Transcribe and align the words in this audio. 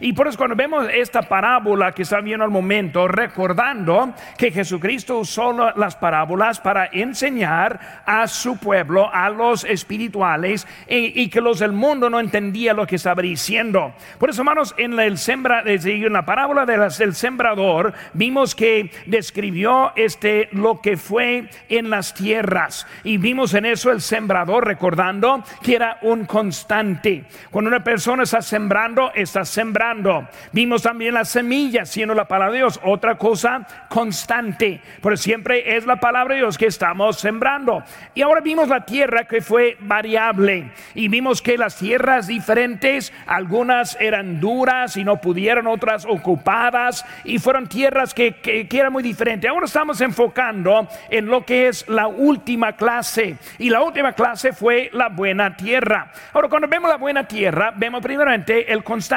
Y 0.00 0.12
por 0.12 0.28
eso 0.28 0.38
cuando 0.38 0.56
vemos 0.56 0.86
esta 0.92 1.22
parábola 1.22 1.92
que 1.92 2.02
está 2.02 2.20
viendo 2.20 2.44
al 2.44 2.50
momento, 2.50 3.06
recordando 3.06 4.14
que 4.36 4.50
Jesucristo 4.50 5.18
usó 5.18 5.52
las 5.76 5.96
parábolas 5.96 6.60
para 6.60 6.88
enseñar 6.92 8.02
a 8.06 8.26
su 8.26 8.58
pueblo, 8.58 9.08
a 9.12 9.30
los 9.30 9.64
espirituales, 9.64 10.66
y, 10.88 11.28
que 11.28 11.40
los 11.40 11.60
del 11.60 11.72
mundo 11.72 12.10
no 12.10 12.18
entendían 12.18 12.76
lo 12.76 12.86
que 12.86 12.96
estaba 12.96 13.22
diciendo. 13.22 13.94
Por 14.18 14.30
eso, 14.30 14.42
hermanos, 14.42 14.74
en, 14.78 14.98
el 14.98 15.18
sembra, 15.18 15.62
en 15.64 16.12
la 16.12 16.24
parábola 16.24 16.66
del 16.66 17.14
sembrador, 17.14 17.92
vimos 18.12 18.54
que 18.54 18.90
describió 19.06 19.92
este, 19.96 20.48
lo 20.52 20.80
que 20.80 20.96
fue 20.96 21.48
en 21.68 21.90
las 21.90 22.14
tierras. 22.14 22.86
Y 23.04 23.18
vimos 23.18 23.54
en 23.54 23.66
eso 23.66 23.90
el 23.90 24.00
sembrador, 24.00 24.66
recordando 24.66 25.44
que 25.62 25.76
era 25.76 25.98
un 26.02 26.24
constante. 26.24 27.24
Cuando 27.50 27.68
una 27.68 27.84
persona 27.84 28.24
está 28.24 28.42
sembrando, 28.42 29.12
está 29.22 29.44
sembrando. 29.44 30.28
Vimos 30.52 30.82
también 30.82 31.14
la 31.14 31.24
semilla, 31.24 31.84
siendo 31.84 32.14
la 32.14 32.26
palabra 32.26 32.52
de 32.52 32.58
Dios, 32.58 32.80
otra 32.82 33.16
cosa 33.18 33.66
constante, 33.88 34.80
pero 35.02 35.16
siempre 35.16 35.76
es 35.76 35.86
la 35.86 35.96
palabra 35.96 36.34
de 36.34 36.40
Dios 36.40 36.56
que 36.56 36.66
estamos 36.66 37.18
sembrando. 37.18 37.82
Y 38.14 38.22
ahora 38.22 38.40
vimos 38.40 38.68
la 38.68 38.84
tierra 38.84 39.24
que 39.24 39.42
fue 39.42 39.76
variable 39.80 40.72
y 40.94 41.08
vimos 41.08 41.42
que 41.42 41.58
las 41.58 41.76
tierras 41.76 42.26
diferentes, 42.26 43.12
algunas 43.26 43.96
eran 44.00 44.40
duras 44.40 44.96
y 44.96 45.04
no 45.04 45.20
pudieron, 45.20 45.66
otras 45.66 46.06
ocupadas 46.06 47.04
y 47.24 47.38
fueron 47.38 47.68
tierras 47.68 48.14
que, 48.14 48.36
que, 48.36 48.66
que 48.66 48.78
eran 48.78 48.92
muy 48.92 49.02
diferentes. 49.02 49.50
Ahora 49.50 49.66
estamos 49.66 50.00
enfocando 50.00 50.88
en 51.10 51.26
lo 51.26 51.44
que 51.44 51.68
es 51.68 51.86
la 51.88 52.06
última 52.06 52.72
clase 52.72 53.36
y 53.58 53.70
la 53.70 53.82
última 53.82 54.12
clase 54.12 54.52
fue 54.52 54.90
la 54.92 55.08
buena 55.08 55.56
tierra. 55.56 56.10
Ahora 56.32 56.48
cuando 56.48 56.68
vemos 56.68 56.90
la 56.90 56.96
buena 56.96 57.26
tierra, 57.28 57.72
vemos 57.76 58.00
primeramente 58.02 58.72
el 58.72 58.82
constante 58.82 59.09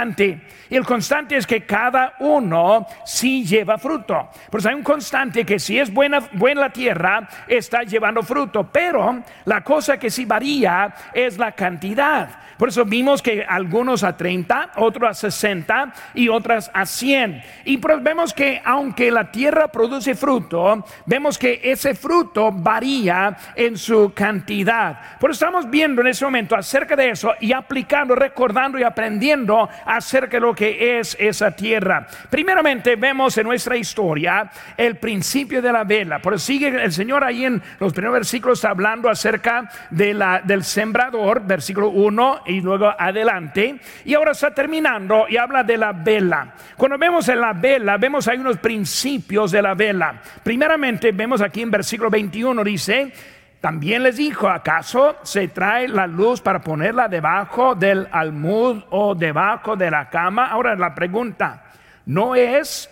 Y 0.70 0.76
el 0.76 0.86
constante 0.86 1.38
es 1.38 1.46
que 1.46 1.66
cada 1.66 2.16
uno 2.20 2.88
sí 3.06 3.46
lleva 3.46 3.78
fruto. 3.78 4.30
Pues 4.50 4.66
hay 4.66 4.74
un 4.74 4.84
constante 4.84 5.46
que 5.46 5.60
si 5.60 5.78
es 5.78 5.94
buena, 5.94 6.20
buena 6.34 6.62
la 6.62 6.70
tierra, 6.72 7.28
está 7.48 7.84
llevando 7.84 8.24
fruto. 8.24 8.70
Pero 8.72 9.24
la 9.46 9.64
cosa 9.64 9.98
que 9.98 10.10
sí 10.10 10.26
varía 10.26 10.94
es 11.14 11.38
la 11.38 11.52
cantidad. 11.52 12.43
Por 12.64 12.70
eso 12.70 12.86
vimos 12.86 13.22
que 13.22 13.44
algunos 13.44 14.06
a 14.06 14.16
30, 14.16 14.72
otros 14.78 15.10
a 15.10 15.14
60 15.14 15.94
y 16.14 16.30
otras 16.30 16.72
a 16.74 16.86
100. 16.86 17.44
Y 17.66 17.76
pues 17.76 18.02
vemos 18.02 18.34
que 18.34 18.62
aunque 18.64 19.12
la 19.12 19.30
tierra 19.30 19.68
produce 19.68 20.16
fruto, 20.16 20.86
vemos 21.06 21.38
que 21.38 21.60
ese 21.62 21.94
fruto 21.94 22.54
varía 22.54 23.36
en 23.58 23.78
su 23.78 24.14
cantidad. 24.16 24.98
Por 25.20 25.32
eso 25.32 25.44
estamos 25.44 25.70
viendo 25.70 26.00
en 26.00 26.08
ese 26.08 26.24
momento 26.24 26.56
acerca 26.56 26.96
de 26.96 27.10
eso 27.10 27.34
y 27.42 27.52
aplicando, 27.52 28.16
recordando 28.16 28.80
y 28.80 28.84
aprendiendo 28.84 29.68
acerca 29.86 30.38
de 30.38 30.42
lo 30.42 30.56
que 30.56 31.00
es 31.00 31.18
esa 31.20 31.52
tierra. 31.52 32.08
Primeramente 32.30 32.96
vemos 32.96 33.38
en 33.38 33.46
nuestra 33.46 33.76
historia 33.76 34.50
el 34.78 34.96
principio 34.96 35.62
de 35.62 35.74
la 35.74 35.84
vela. 35.84 36.20
Por 36.20 36.34
eso 36.34 36.46
sigue 36.46 36.70
el 36.70 36.94
Señor 36.94 37.26
ahí 37.26 37.44
en 37.44 37.62
los 37.82 37.92
primeros 37.92 38.14
versículos 38.14 38.64
hablando 38.64 39.10
acerca 39.10 39.70
de 39.90 40.14
la, 40.14 40.40
del 40.40 40.64
sembrador, 40.64 41.46
versículo 41.46 41.90
1 41.90 42.53
y 42.54 42.62
luego 42.62 42.94
adelante. 42.98 43.80
Y 44.06 44.14
ahora 44.14 44.32
está 44.32 44.54
terminando 44.54 45.26
y 45.28 45.38
habla 45.38 45.64
de 45.64 45.78
la 45.78 45.92
vela. 45.92 46.54
Cuando 46.78 46.98
vemos 46.98 47.28
en 47.30 47.42
la 47.42 47.54
vela, 47.54 47.98
vemos 47.98 48.28
hay 48.28 48.38
unos 48.38 48.58
principios 48.58 49.52
de 49.52 49.62
la 49.62 49.74
vela. 49.74 50.22
Primeramente 50.44 51.12
vemos 51.12 51.42
aquí 51.42 51.62
en 51.62 51.72
versículo 51.72 52.10
21 52.10 52.64
dice, 52.64 53.12
también 53.60 54.04
les 54.04 54.18
dijo, 54.18 54.50
¿acaso 54.50 55.16
se 55.24 55.48
trae 55.48 55.88
la 55.88 56.06
luz 56.06 56.42
para 56.42 56.62
ponerla 56.62 57.08
debajo 57.08 57.76
del 57.76 58.08
almud 58.12 58.84
o 58.90 59.16
debajo 59.16 59.76
de 59.76 59.90
la 59.90 60.10
cama? 60.10 60.48
Ahora 60.48 60.76
la 60.76 60.94
pregunta, 60.94 61.64
¿no 62.06 62.36
es 62.36 62.90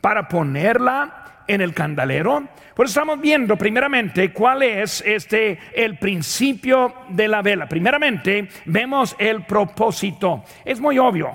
para 0.00 0.28
ponerla 0.28 1.19
en 1.50 1.60
el 1.60 1.74
candelero? 1.74 2.48
Pues 2.74 2.90
estamos 2.90 3.20
viendo 3.20 3.56
primeramente 3.56 4.32
cuál 4.32 4.62
es 4.62 5.02
este 5.04 5.58
el 5.74 5.98
principio 5.98 6.94
de 7.08 7.28
la 7.28 7.42
vela. 7.42 7.68
Primeramente 7.68 8.48
vemos 8.66 9.16
el 9.18 9.44
propósito. 9.44 10.44
Es 10.64 10.80
muy 10.80 10.98
obvio. 10.98 11.32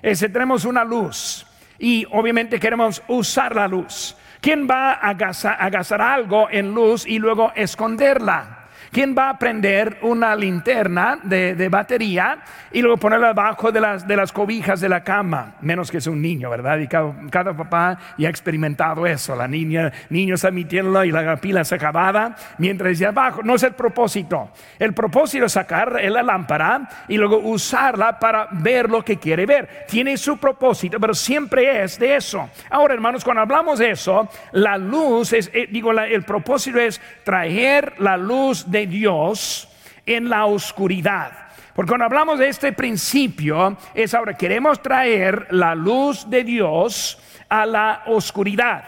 Ese, 0.00 0.28
tenemos 0.28 0.64
una 0.64 0.84
luz 0.84 1.46
y 1.78 2.06
obviamente 2.12 2.60
queremos 2.60 3.02
usar 3.08 3.56
la 3.56 3.66
luz. 3.66 4.16
¿Quién 4.40 4.68
va 4.70 4.92
a 4.92 5.14
gastar, 5.14 6.00
algo 6.00 6.48
en 6.50 6.72
luz 6.72 7.04
y 7.06 7.18
luego 7.18 7.52
esconderla? 7.56 8.55
¿Quién 8.96 9.14
va 9.14 9.28
a 9.28 9.38
prender 9.38 9.98
una 10.00 10.34
linterna 10.34 11.18
de, 11.22 11.68
batería 11.68 12.38
y 12.72 12.80
luego 12.80 12.96
ponerla 12.96 13.28
debajo 13.28 13.70
de 13.70 13.78
las, 13.78 14.08
de 14.08 14.16
las 14.16 14.32
cobijas 14.32 14.80
de 14.80 14.88
la 14.88 15.04
cama? 15.04 15.56
Menos 15.60 15.90
que 15.90 15.98
es 15.98 16.06
un 16.06 16.22
niño, 16.22 16.48
¿verdad? 16.48 16.78
Y 16.78 16.86
cada, 16.88 17.54
papá 17.54 17.98
ya 18.16 18.28
ha 18.28 18.30
experimentado 18.30 19.06
eso. 19.06 19.36
La 19.36 19.46
niña, 19.46 19.92
niño 20.08 20.36
está 20.36 20.48
y 20.50 21.10
la 21.10 21.36
pila 21.36 21.62
se 21.62 21.74
acabada 21.74 22.36
mientras 22.56 22.88
dice 22.88 23.04
abajo. 23.04 23.42
No 23.42 23.56
es 23.56 23.64
el 23.64 23.74
propósito. 23.74 24.52
El 24.78 24.94
propósito 24.94 25.44
es 25.44 25.52
sacar 25.52 26.02
la 26.02 26.22
lámpara 26.22 26.88
y 27.06 27.18
luego 27.18 27.36
usarla 27.36 28.18
para 28.18 28.48
ver 28.50 28.88
lo 28.88 29.04
que 29.04 29.18
quiere 29.18 29.44
ver. 29.44 29.84
Tiene 29.86 30.16
su 30.16 30.38
propósito, 30.38 30.98
pero 30.98 31.12
siempre 31.12 31.84
es 31.84 31.98
de 31.98 32.16
eso. 32.16 32.48
Ahora, 32.70 32.94
hermanos, 32.94 33.24
cuando 33.24 33.42
hablamos 33.42 33.78
de 33.78 33.90
eso, 33.90 34.26
la 34.52 34.78
luz 34.78 35.34
es, 35.34 35.50
eh, 35.52 35.68
digo, 35.70 35.92
el 35.92 36.22
propósito 36.22 36.78
es 36.78 36.98
traer 37.24 37.92
la 37.98 38.16
luz 38.16 38.70
de 38.70 38.85
Dios 38.86 39.68
en 40.04 40.28
la 40.28 40.46
oscuridad. 40.46 41.32
Porque 41.74 41.90
cuando 41.90 42.06
hablamos 42.06 42.38
de 42.38 42.48
este 42.48 42.72
principio, 42.72 43.76
es 43.94 44.14
ahora 44.14 44.34
queremos 44.34 44.80
traer 44.80 45.48
la 45.50 45.74
luz 45.74 46.28
de 46.30 46.42
Dios 46.42 47.20
a 47.48 47.66
la 47.66 48.02
oscuridad, 48.06 48.84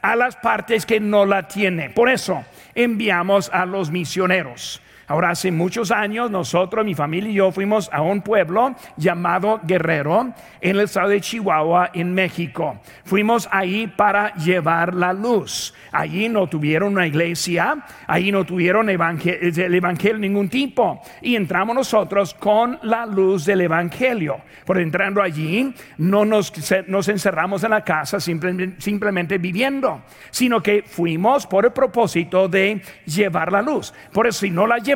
a 0.00 0.16
las 0.16 0.34
partes 0.36 0.84
que 0.84 0.98
no 0.98 1.24
la 1.24 1.46
tienen. 1.46 1.94
Por 1.94 2.08
eso 2.08 2.44
enviamos 2.74 3.48
a 3.50 3.64
los 3.64 3.90
misioneros. 3.90 4.82
Ahora, 5.06 5.30
hace 5.30 5.50
muchos 5.50 5.90
años, 5.90 6.30
nosotros, 6.30 6.84
mi 6.84 6.94
familia 6.94 7.30
y 7.30 7.34
yo 7.34 7.50
fuimos 7.50 7.90
a 7.92 8.02
un 8.02 8.22
pueblo 8.22 8.74
llamado 8.96 9.60
Guerrero, 9.64 10.32
en 10.60 10.76
el 10.76 10.80
estado 10.80 11.08
de 11.08 11.20
Chihuahua, 11.20 11.90
en 11.92 12.14
México. 12.14 12.80
Fuimos 13.04 13.48
ahí 13.50 13.86
para 13.88 14.34
llevar 14.34 14.94
la 14.94 15.12
luz. 15.12 15.74
Allí 15.90 16.28
no 16.28 16.46
tuvieron 16.46 16.92
una 16.92 17.06
iglesia, 17.06 17.84
allí 18.06 18.30
no 18.30 18.44
tuvieron 18.44 18.88
el 18.88 19.74
evangelio 19.74 20.18
ningún 20.18 20.48
tipo. 20.48 21.02
Y 21.20 21.36
entramos 21.36 21.74
nosotros 21.74 22.34
con 22.34 22.78
la 22.82 23.04
luz 23.04 23.44
del 23.44 23.62
evangelio. 23.62 24.40
Por 24.64 24.78
entrando 24.78 25.20
allí, 25.20 25.74
no 25.98 26.24
nos, 26.24 26.52
nos 26.86 27.08
encerramos 27.08 27.64
en 27.64 27.70
la 27.70 27.84
casa 27.84 28.20
simplemente, 28.20 28.80
simplemente 28.80 29.38
viviendo, 29.38 30.02
sino 30.30 30.62
que 30.62 30.82
fuimos 30.82 31.46
por 31.46 31.64
el 31.64 31.72
propósito 31.72 32.48
de 32.48 32.80
llevar 33.04 33.50
la 33.52 33.62
luz. 33.62 33.92
Por 34.12 34.26
eso, 34.26 34.40
si 34.40 34.50
no 34.50 34.66
la 34.66 34.78
llevamos, 34.78 34.91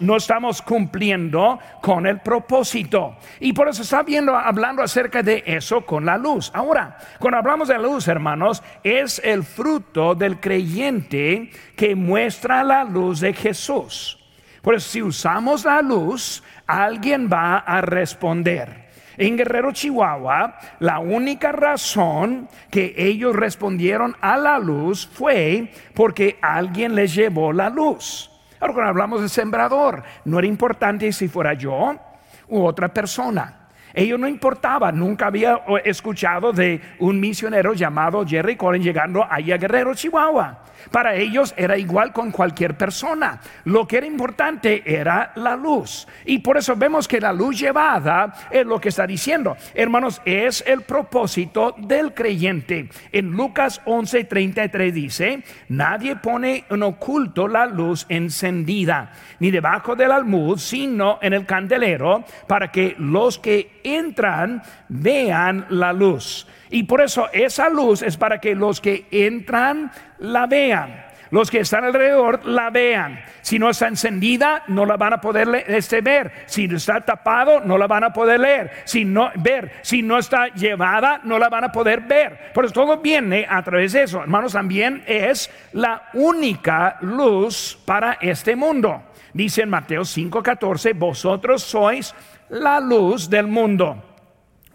no 0.00 0.16
estamos 0.16 0.62
cumpliendo 0.62 1.58
con 1.80 2.06
el 2.06 2.20
propósito. 2.20 3.16
Y 3.40 3.52
por 3.52 3.68
eso 3.68 3.82
está 3.82 4.02
viendo, 4.02 4.34
hablando 4.34 4.82
acerca 4.82 5.22
de 5.22 5.42
eso 5.46 5.84
con 5.84 6.04
la 6.04 6.16
luz. 6.16 6.50
Ahora, 6.54 6.96
cuando 7.18 7.38
hablamos 7.38 7.68
de 7.68 7.74
la 7.74 7.82
luz, 7.82 8.08
hermanos, 8.08 8.62
es 8.82 9.20
el 9.24 9.44
fruto 9.44 10.14
del 10.14 10.40
creyente 10.40 11.50
que 11.76 11.94
muestra 11.94 12.62
la 12.64 12.84
luz 12.84 13.20
de 13.20 13.32
Jesús. 13.32 14.18
Por 14.62 14.74
eso, 14.74 14.88
si 14.88 15.02
usamos 15.02 15.64
la 15.64 15.82
luz, 15.82 16.42
alguien 16.66 17.28
va 17.32 17.58
a 17.58 17.80
responder. 17.80 18.88
En 19.16 19.36
Guerrero, 19.36 19.72
Chihuahua, 19.72 20.58
la 20.78 21.00
única 21.00 21.50
razón 21.50 22.48
que 22.70 22.94
ellos 22.96 23.34
respondieron 23.34 24.16
a 24.20 24.36
la 24.36 24.60
luz 24.60 25.08
fue 25.12 25.72
porque 25.94 26.38
alguien 26.40 26.94
les 26.94 27.14
llevó 27.14 27.52
la 27.52 27.68
luz. 27.68 28.30
Ahora 28.60 28.74
cuando 28.74 28.90
hablamos 28.90 29.22
de 29.22 29.28
sembrador, 29.28 30.02
no 30.24 30.38
era 30.38 30.48
importante 30.48 31.12
si 31.12 31.28
fuera 31.28 31.54
yo 31.54 31.94
u 32.48 32.64
otra 32.64 32.88
persona. 32.88 33.67
Ellos 33.94 34.18
no 34.18 34.28
importaba, 34.28 34.92
nunca 34.92 35.26
había 35.26 35.60
escuchado 35.84 36.52
de 36.52 36.80
un 36.98 37.20
misionero 37.20 37.74
llamado 37.74 38.26
Jerry 38.26 38.56
Collins 38.56 38.84
llegando 38.84 39.26
ahí 39.28 39.52
a 39.52 39.56
Guerrero, 39.56 39.94
Chihuahua. 39.94 40.64
Para 40.90 41.14
ellos 41.14 41.54
era 41.56 41.76
igual 41.76 42.12
con 42.12 42.30
cualquier 42.30 42.76
persona. 42.76 43.40
Lo 43.64 43.86
que 43.86 43.98
era 43.98 44.06
importante 44.06 44.82
era 44.86 45.32
la 45.34 45.56
luz. 45.56 46.06
Y 46.24 46.38
por 46.38 46.56
eso 46.56 46.76
vemos 46.76 47.08
que 47.08 47.20
la 47.20 47.32
luz 47.32 47.58
llevada 47.58 48.32
es 48.50 48.64
lo 48.64 48.80
que 48.80 48.88
está 48.88 49.06
diciendo. 49.06 49.56
Hermanos, 49.74 50.22
es 50.24 50.64
el 50.66 50.82
propósito 50.82 51.74
del 51.78 52.14
creyente. 52.14 52.88
En 53.12 53.32
Lucas 53.32 53.82
11:33 53.84 54.92
dice, 54.92 55.42
nadie 55.68 56.16
pone 56.16 56.64
en 56.70 56.82
oculto 56.82 57.48
la 57.48 57.66
luz 57.66 58.06
encendida, 58.08 59.12
ni 59.40 59.50
debajo 59.50 59.96
del 59.96 60.12
almud, 60.12 60.58
sino 60.58 61.18
en 61.20 61.32
el 61.32 61.44
candelero, 61.44 62.24
para 62.46 62.70
que 62.70 62.94
los 62.98 63.38
que 63.38 63.77
entran 63.84 64.62
vean 64.88 65.66
la 65.70 65.92
luz. 65.92 66.46
Y 66.70 66.84
por 66.84 67.00
eso 67.00 67.28
esa 67.32 67.68
luz 67.68 68.02
es 68.02 68.16
para 68.16 68.40
que 68.40 68.54
los 68.54 68.80
que 68.80 69.06
entran 69.10 69.90
la 70.18 70.46
vean. 70.46 71.08
los 71.30 71.50
que 71.50 71.60
están 71.60 71.84
alrededor 71.84 72.44
la 72.46 72.70
vean. 72.70 73.20
Si 73.42 73.58
no 73.58 73.70
está 73.70 73.88
encendida, 73.88 74.62
no 74.68 74.86
la 74.86 74.96
van 74.96 75.14
a 75.14 75.20
poder 75.20 75.64
este, 75.68 76.00
ver. 76.00 76.32
Si 76.46 76.64
está 76.64 77.00
tapado, 77.00 77.60
no 77.60 77.78
la 77.78 77.86
van 77.86 78.04
a 78.04 78.12
poder 78.12 78.40
leer. 78.40 78.70
Si 78.84 79.04
no 79.04 79.30
ver, 79.36 79.72
si 79.82 80.02
no 80.02 80.18
está 80.18 80.48
llevada, 80.48 81.20
no 81.24 81.38
la 81.38 81.48
van 81.48 81.64
a 81.64 81.72
poder 81.72 82.00
ver. 82.02 82.52
Por 82.52 82.64
eso 82.64 82.74
todo 82.74 82.98
viene 82.98 83.46
a 83.48 83.62
través 83.62 83.92
de 83.92 84.02
eso. 84.02 84.20
Hermanos, 84.20 84.52
también 84.52 85.02
es 85.06 85.50
la 85.72 86.08
única 86.14 86.98
luz 87.00 87.78
para 87.84 88.18
este 88.20 88.56
mundo. 88.56 89.02
Dice 89.32 89.62
en 89.62 89.70
Mateo 89.70 90.02
5:14, 90.04 90.94
vosotros 90.94 91.62
sois 91.62 92.14
la 92.50 92.80
luz 92.80 93.28
del 93.28 93.46
mundo. 93.46 94.04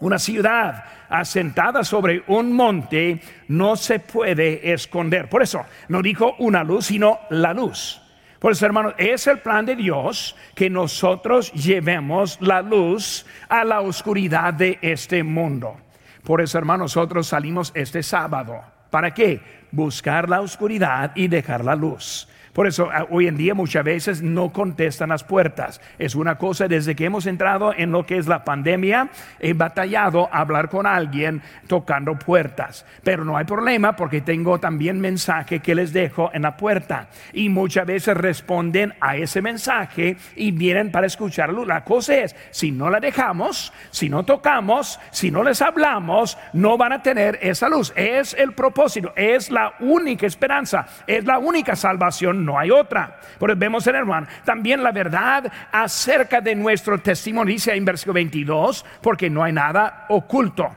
Una 0.00 0.18
ciudad 0.18 0.84
asentada 1.08 1.84
sobre 1.84 2.24
un 2.26 2.52
monte 2.52 3.20
no 3.48 3.76
se 3.76 4.00
puede 4.00 4.72
esconder. 4.72 5.28
Por 5.28 5.42
eso 5.42 5.64
no 5.88 6.02
dijo 6.02 6.34
una 6.38 6.64
luz, 6.64 6.86
sino 6.86 7.20
la 7.30 7.54
luz. 7.54 8.00
Por 8.38 8.52
eso, 8.52 8.66
hermanos, 8.66 8.94
es 8.98 9.26
el 9.26 9.38
plan 9.38 9.64
de 9.64 9.76
Dios 9.76 10.36
que 10.54 10.68
nosotros 10.68 11.52
llevemos 11.52 12.38
la 12.42 12.60
luz 12.60 13.24
a 13.48 13.64
la 13.64 13.80
oscuridad 13.80 14.52
de 14.52 14.78
este 14.82 15.22
mundo. 15.22 15.76
Por 16.22 16.42
eso, 16.42 16.58
hermanos, 16.58 16.94
nosotros 16.94 17.28
salimos 17.28 17.72
este 17.74 18.02
sábado. 18.02 18.60
¿Para 18.90 19.14
qué? 19.14 19.40
Buscar 19.70 20.28
la 20.28 20.42
oscuridad 20.42 21.12
y 21.14 21.28
dejar 21.28 21.64
la 21.64 21.74
luz. 21.74 22.28
Por 22.54 22.68
eso 22.68 22.88
hoy 23.10 23.26
en 23.26 23.36
día 23.36 23.52
muchas 23.52 23.84
veces 23.84 24.22
no 24.22 24.52
contestan 24.52 25.08
las 25.08 25.24
puertas. 25.24 25.80
Es 25.98 26.14
una 26.14 26.38
cosa 26.38 26.68
desde 26.68 26.94
que 26.94 27.04
hemos 27.04 27.26
entrado 27.26 27.74
en 27.76 27.90
lo 27.90 28.06
que 28.06 28.16
es 28.16 28.28
la 28.28 28.44
pandemia, 28.44 29.08
he 29.40 29.54
batallado 29.54 30.28
a 30.32 30.38
hablar 30.38 30.68
con 30.68 30.86
alguien 30.86 31.42
tocando 31.66 32.16
puertas. 32.16 32.86
Pero 33.02 33.24
no 33.24 33.36
hay 33.36 33.44
problema 33.44 33.96
porque 33.96 34.20
tengo 34.20 34.60
también 34.60 35.00
mensaje 35.00 35.58
que 35.58 35.74
les 35.74 35.92
dejo 35.92 36.30
en 36.32 36.42
la 36.42 36.56
puerta. 36.56 37.08
Y 37.32 37.48
muchas 37.48 37.86
veces 37.86 38.16
responden 38.16 38.94
a 39.00 39.16
ese 39.16 39.42
mensaje 39.42 40.16
y 40.36 40.52
vienen 40.52 40.92
para 40.92 41.08
escucharlo. 41.08 41.64
La 41.64 41.82
cosa 41.82 42.14
es, 42.18 42.36
si 42.52 42.70
no 42.70 42.88
la 42.88 43.00
dejamos, 43.00 43.72
si 43.90 44.08
no 44.08 44.24
tocamos, 44.24 45.00
si 45.10 45.32
no 45.32 45.42
les 45.42 45.60
hablamos, 45.60 46.38
no 46.52 46.78
van 46.78 46.92
a 46.92 47.02
tener 47.02 47.36
esa 47.42 47.68
luz. 47.68 47.92
Es 47.96 48.32
el 48.34 48.52
propósito, 48.52 49.12
es 49.16 49.50
la 49.50 49.74
única 49.80 50.26
esperanza, 50.26 50.86
es 51.08 51.24
la 51.24 51.38
única 51.40 51.74
salvación 51.74 52.43
no 52.44 52.58
hay 52.58 52.70
otra. 52.70 53.18
Por 53.38 53.50
eso 53.50 53.58
vemos 53.58 53.86
en 53.86 53.94
hermano, 53.96 54.26
también 54.44 54.82
la 54.82 54.92
verdad 54.92 55.50
acerca 55.72 56.40
de 56.40 56.54
nuestro 56.54 56.98
testimonio, 56.98 57.52
dice 57.52 57.74
en 57.74 57.84
versículo 57.84 58.14
22, 58.14 58.84
porque 59.00 59.30
no 59.30 59.42
hay 59.42 59.52
nada 59.52 60.06
oculto 60.08 60.76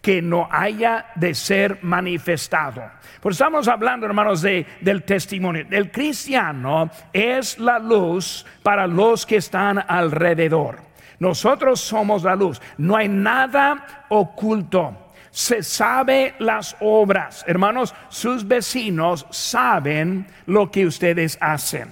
que 0.00 0.20
no 0.20 0.48
haya 0.50 1.06
de 1.14 1.32
ser 1.34 1.78
manifestado. 1.82 2.82
Por 3.20 3.32
eso 3.32 3.44
estamos 3.44 3.68
hablando, 3.68 4.04
hermanos, 4.04 4.42
de, 4.42 4.66
del 4.80 5.04
testimonio. 5.04 5.64
El 5.70 5.92
cristiano 5.92 6.90
es 7.12 7.58
la 7.58 7.78
luz 7.78 8.44
para 8.64 8.88
los 8.88 9.24
que 9.24 9.36
están 9.36 9.82
alrededor. 9.86 10.80
Nosotros 11.20 11.80
somos 11.80 12.24
la 12.24 12.34
luz. 12.34 12.60
No 12.78 12.96
hay 12.96 13.08
nada 13.08 14.04
oculto 14.08 15.01
se 15.32 15.62
sabe 15.62 16.34
las 16.38 16.76
obras. 16.80 17.44
Hermanos, 17.48 17.94
sus 18.10 18.46
vecinos 18.46 19.26
saben 19.30 20.26
lo 20.46 20.70
que 20.70 20.86
ustedes 20.86 21.38
hacen. 21.40 21.88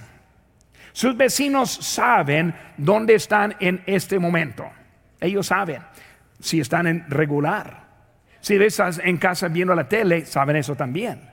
Sus 0.93 1.17
vecinos 1.17 1.71
saben 1.71 2.53
dónde 2.77 3.15
están 3.15 3.55
en 3.59 3.81
este 3.87 4.19
momento. 4.19 4.69
Ellos 5.19 5.47
saben 5.47 5.81
si 6.39 6.59
están 6.59 6.87
en 6.87 7.09
regular. 7.09 7.81
Si 8.39 8.55
estás 8.55 8.99
en 9.03 9.17
casa 9.17 9.47
viendo 9.47 9.73
la 9.75 9.87
tele, 9.87 10.25
saben 10.25 10.55
eso 10.55 10.75
también. 10.75 11.29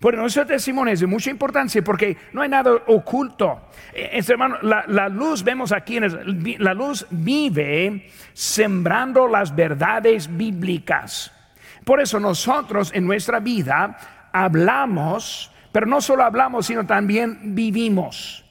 Por 0.00 0.16
nuestro 0.16 0.46
testimonio 0.46 0.94
es 0.94 1.00
de 1.00 1.06
mucha 1.06 1.30
importancia 1.30 1.82
porque 1.82 2.16
no 2.32 2.42
hay 2.42 2.48
nada 2.48 2.72
oculto. 2.86 3.68
Este 3.92 4.32
hermano, 4.32 4.58
la, 4.62 5.08
luz, 5.08 5.42
vemos 5.42 5.72
aquí, 5.72 5.98
la 5.98 6.74
luz 6.74 7.06
vive 7.10 8.08
sembrando 8.32 9.26
las 9.26 9.54
verdades 9.54 10.34
bíblicas. 10.36 11.32
Por 11.88 12.02
eso 12.02 12.20
nosotros 12.20 12.90
en 12.92 13.06
nuestra 13.06 13.40
vida 13.40 13.96
hablamos, 14.30 15.50
pero 15.72 15.86
no 15.86 16.02
solo 16.02 16.22
hablamos, 16.22 16.66
sino 16.66 16.84
también 16.84 17.54
vivimos. 17.54 18.44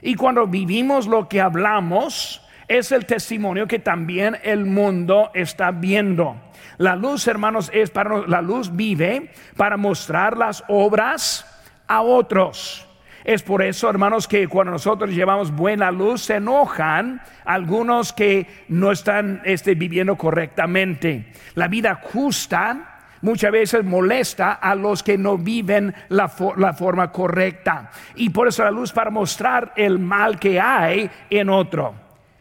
Y 0.00 0.16
cuando 0.16 0.48
vivimos 0.48 1.06
lo 1.06 1.28
que 1.28 1.40
hablamos, 1.40 2.44
es 2.66 2.90
el 2.90 3.06
testimonio 3.06 3.68
que 3.68 3.78
también 3.78 4.36
el 4.42 4.64
mundo 4.64 5.30
está 5.32 5.70
viendo. 5.70 6.34
La 6.78 6.96
luz, 6.96 7.28
hermanos, 7.28 7.70
es 7.72 7.90
para 7.90 8.26
la 8.26 8.42
luz 8.42 8.74
vive 8.74 9.30
para 9.56 9.76
mostrar 9.76 10.36
las 10.36 10.64
obras 10.66 11.46
a 11.86 12.02
otros. 12.02 12.88
Es 13.24 13.42
por 13.42 13.62
eso, 13.62 13.88
hermanos, 13.88 14.26
que 14.26 14.48
cuando 14.48 14.72
nosotros 14.72 15.10
llevamos 15.10 15.52
buena 15.52 15.90
luz, 15.90 16.22
se 16.22 16.36
enojan 16.36 17.22
algunos 17.44 18.12
que 18.12 18.46
no 18.68 18.90
están 18.90 19.40
este, 19.44 19.74
viviendo 19.74 20.16
correctamente. 20.16 21.32
La 21.54 21.68
vida 21.68 22.00
justa 22.02 22.92
muchas 23.20 23.52
veces 23.52 23.84
molesta 23.84 24.52
a 24.52 24.74
los 24.74 25.02
que 25.02 25.16
no 25.16 25.38
viven 25.38 25.94
la, 26.08 26.30
la, 26.56 26.72
forma 26.74 27.12
correcta. 27.12 27.90
Y 28.16 28.30
por 28.30 28.48
eso 28.48 28.64
la 28.64 28.70
luz 28.70 28.92
para 28.92 29.10
mostrar 29.10 29.72
el 29.76 29.98
mal 29.98 30.38
que 30.40 30.60
hay 30.60 31.08
en 31.30 31.48
otro. 31.48 31.94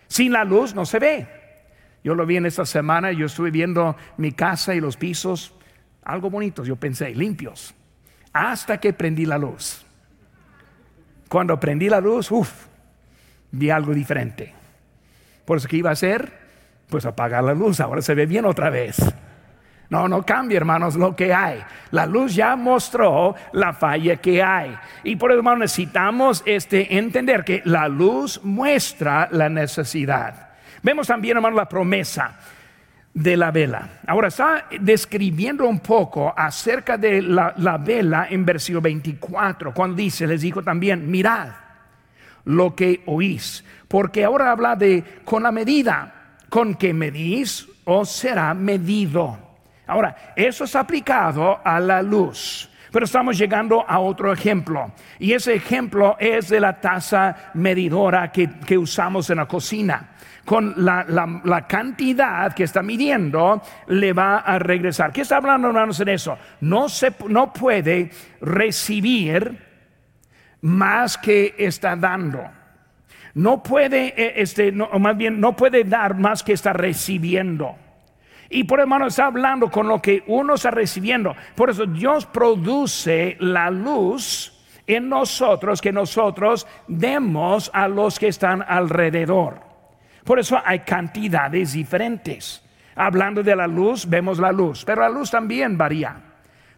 Sin 0.07 0.33
la 0.33 0.43
luz 0.43 0.73
no 0.73 0.85
se 0.85 0.99
ve. 0.99 1.27
Yo 2.03 2.15
lo 2.15 2.25
vi 2.25 2.37
en 2.37 2.47
esta 2.47 2.65
semana, 2.65 3.11
yo 3.11 3.27
estuve 3.27 3.51
viendo 3.51 3.95
mi 4.17 4.31
casa 4.31 4.73
y 4.73 4.81
los 4.81 4.97
pisos, 4.97 5.53
algo 6.03 6.31
bonitos, 6.31 6.65
yo 6.65 6.75
pensé, 6.75 7.13
limpios, 7.13 7.75
hasta 8.33 8.79
que 8.79 8.91
prendí 8.91 9.27
la 9.27 9.37
luz. 9.37 9.85
Cuando 11.31 11.57
prendí 11.57 11.87
la 11.87 12.01
luz, 12.01 12.29
uff, 12.29 12.65
vi 13.51 13.69
algo 13.69 13.93
diferente. 13.93 14.53
Por 15.45 15.59
eso, 15.59 15.67
¿qué 15.69 15.77
iba 15.77 15.89
a 15.89 15.93
hacer? 15.93 16.29
Pues 16.89 17.05
apagar 17.05 17.41
la 17.41 17.53
luz, 17.53 17.79
ahora 17.79 18.01
se 18.01 18.13
ve 18.15 18.25
bien 18.25 18.43
otra 18.43 18.69
vez. 18.69 18.97
No, 19.87 20.09
no 20.09 20.23
cambia, 20.23 20.57
hermanos, 20.57 20.97
lo 20.97 21.15
que 21.15 21.33
hay. 21.33 21.63
La 21.91 22.05
luz 22.05 22.35
ya 22.35 22.57
mostró 22.57 23.33
la 23.53 23.71
falla 23.71 24.17
que 24.17 24.43
hay. 24.43 24.77
Y 25.05 25.15
por 25.15 25.31
eso, 25.31 25.37
hermanos, 25.37 25.59
necesitamos 25.59 26.43
este, 26.45 26.97
entender 26.97 27.45
que 27.45 27.61
la 27.63 27.87
luz 27.87 28.41
muestra 28.43 29.29
la 29.31 29.47
necesidad. 29.47 30.49
Vemos 30.83 31.07
también, 31.07 31.37
hermanos, 31.37 31.55
la 31.55 31.69
promesa 31.69 32.37
de 33.13 33.35
la 33.35 33.51
vela. 33.51 33.99
Ahora 34.07 34.29
está 34.29 34.67
describiendo 34.79 35.67
un 35.67 35.79
poco 35.79 36.33
acerca 36.35 36.97
de 36.97 37.21
la, 37.21 37.77
vela 37.77 38.27
en 38.29 38.45
versículo 38.45 38.81
24, 38.81 39.73
cuando 39.73 39.97
dice, 39.97 40.27
les 40.27 40.41
dijo 40.41 40.63
también, 40.63 41.09
mirad 41.09 41.49
lo 42.45 42.75
que 42.75 43.03
oís, 43.05 43.63
porque 43.87 44.23
ahora 44.23 44.51
habla 44.51 44.75
de 44.75 45.03
con 45.25 45.43
la 45.43 45.51
medida 45.51 46.37
con 46.49 46.75
que 46.75 46.93
medís 46.93 47.67
os 47.85 48.09
será 48.09 48.53
medido. 48.53 49.37
Ahora, 49.87 50.33
eso 50.35 50.63
es 50.63 50.75
aplicado 50.75 51.59
a 51.63 51.79
la 51.79 52.01
luz. 52.01 52.69
Pero 52.91 53.05
estamos 53.05 53.37
llegando 53.37 53.85
a 53.87 53.99
otro 53.99 54.33
ejemplo. 54.33 54.91
Y 55.17 55.31
ese 55.31 55.53
ejemplo 55.53 56.17
es 56.19 56.49
de 56.49 56.59
la 56.59 56.81
taza 56.81 57.51
medidora 57.53 58.33
que, 58.33 58.49
que 58.49 58.77
usamos 58.77 59.29
en 59.29 59.37
la 59.37 59.45
cocina 59.45 60.09
con 60.45 60.73
la, 60.77 61.65
cantidad 61.67 62.53
que 62.53 62.63
está 62.63 62.81
midiendo, 62.81 63.61
le 63.87 64.13
va 64.13 64.39
a 64.39 64.59
regresar. 64.59 65.11
¿Qué 65.11 65.21
está 65.21 65.37
hablando, 65.37 65.67
hermanos, 65.67 65.99
en 65.99 66.09
eso? 66.09 66.37
No, 66.61 66.89
se, 66.89 67.13
no 67.27 67.53
puede 67.53 68.11
recibir 68.41 69.57
más 70.61 71.17
que 71.17 71.55
está 71.57 71.95
dando. 71.95 72.41
No 73.33 73.63
puede, 73.63 74.13
eh, 74.17 74.33
este, 74.37 74.71
no, 74.71 74.89
más 74.99 75.15
bien, 75.15 75.39
no 75.39 75.55
puede 75.55 75.83
dar 75.83 76.15
más 76.15 76.43
que 76.43 76.53
está 76.53 76.73
recibiendo. 76.73 77.75
Y 78.49 78.65
por 78.65 78.81
hermano 78.81 79.07
está 79.07 79.27
hablando 79.27 79.71
con 79.71 79.87
lo 79.87 80.01
que 80.01 80.23
uno 80.27 80.55
está 80.55 80.71
recibiendo. 80.71 81.33
Por 81.55 81.69
eso 81.69 81.85
Dios 81.85 82.25
produce 82.25 83.37
la 83.39 83.71
luz 83.71 84.61
en 84.85 85.07
nosotros 85.07 85.79
que 85.79 85.93
nosotros 85.93 86.67
demos 86.87 87.71
a 87.73 87.87
los 87.87 88.19
que 88.19 88.27
están 88.27 88.65
alrededor. 88.67 89.70
Por 90.23 90.39
eso 90.39 90.59
hay 90.63 90.79
cantidades 90.79 91.73
diferentes. 91.73 92.63
Hablando 92.95 93.41
de 93.41 93.55
la 93.55 93.67
luz, 93.67 94.07
vemos 94.07 94.39
la 94.39 94.51
luz, 94.51 94.83
pero 94.85 95.01
la 95.01 95.09
luz 95.09 95.31
también 95.31 95.77
varía. 95.77 96.15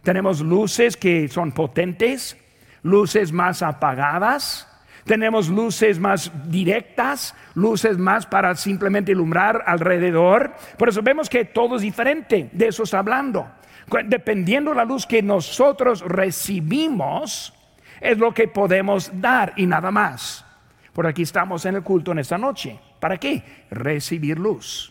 Tenemos 0.02 0.40
luces 0.40 0.96
que 0.96 1.28
son 1.28 1.52
potentes, 1.52 2.36
luces 2.82 3.32
más 3.32 3.62
apagadas, 3.62 4.68
tenemos 5.04 5.48
luces 5.48 5.98
más 5.98 6.32
directas, 6.50 7.34
luces 7.54 7.98
más 7.98 8.24
para 8.26 8.54
simplemente 8.54 9.12
iluminar 9.12 9.62
alrededor. 9.66 10.54
Por 10.78 10.88
eso 10.88 11.02
vemos 11.02 11.28
que 11.28 11.44
todo 11.44 11.76
es 11.76 11.82
diferente, 11.82 12.48
de 12.52 12.68
eso 12.68 12.84
está 12.84 13.00
hablando. 13.00 13.46
Dependiendo 14.06 14.70
de 14.70 14.76
la 14.76 14.84
luz 14.84 15.06
que 15.06 15.22
nosotros 15.22 16.00
recibimos, 16.00 17.52
es 18.00 18.16
lo 18.18 18.32
que 18.32 18.48
podemos 18.48 19.10
dar 19.20 19.52
y 19.56 19.66
nada 19.66 19.90
más. 19.90 20.44
Por 20.92 21.06
aquí 21.06 21.22
estamos 21.22 21.66
en 21.66 21.76
el 21.76 21.82
culto 21.82 22.12
en 22.12 22.20
esta 22.20 22.38
noche. 22.38 22.78
¿Para 23.04 23.18
qué? 23.18 23.66
Recibir 23.70 24.38
luz, 24.38 24.90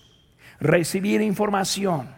recibir 0.59 1.19
información, 1.19 2.09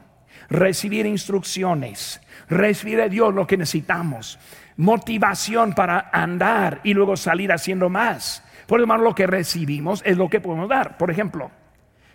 recibir 0.50 1.06
instrucciones, 1.06 2.20
recibir 2.50 2.98
de 2.98 3.08
Dios 3.08 3.34
lo 3.34 3.48
que 3.48 3.56
necesitamos, 3.56 4.38
motivación 4.76 5.72
para 5.74 6.10
andar 6.12 6.82
y 6.84 6.94
luego 6.94 7.16
salir 7.16 7.54
haciendo 7.54 7.88
más. 7.90 8.44
Por 8.68 8.82
lo 8.82 8.98
lo 8.98 9.16
que 9.16 9.26
recibimos 9.26 10.04
es 10.06 10.18
lo 10.18 10.28
que 10.30 10.42
podemos 10.42 10.68
dar. 10.68 10.98
Por 10.98 11.12
ejemplo, 11.12 11.50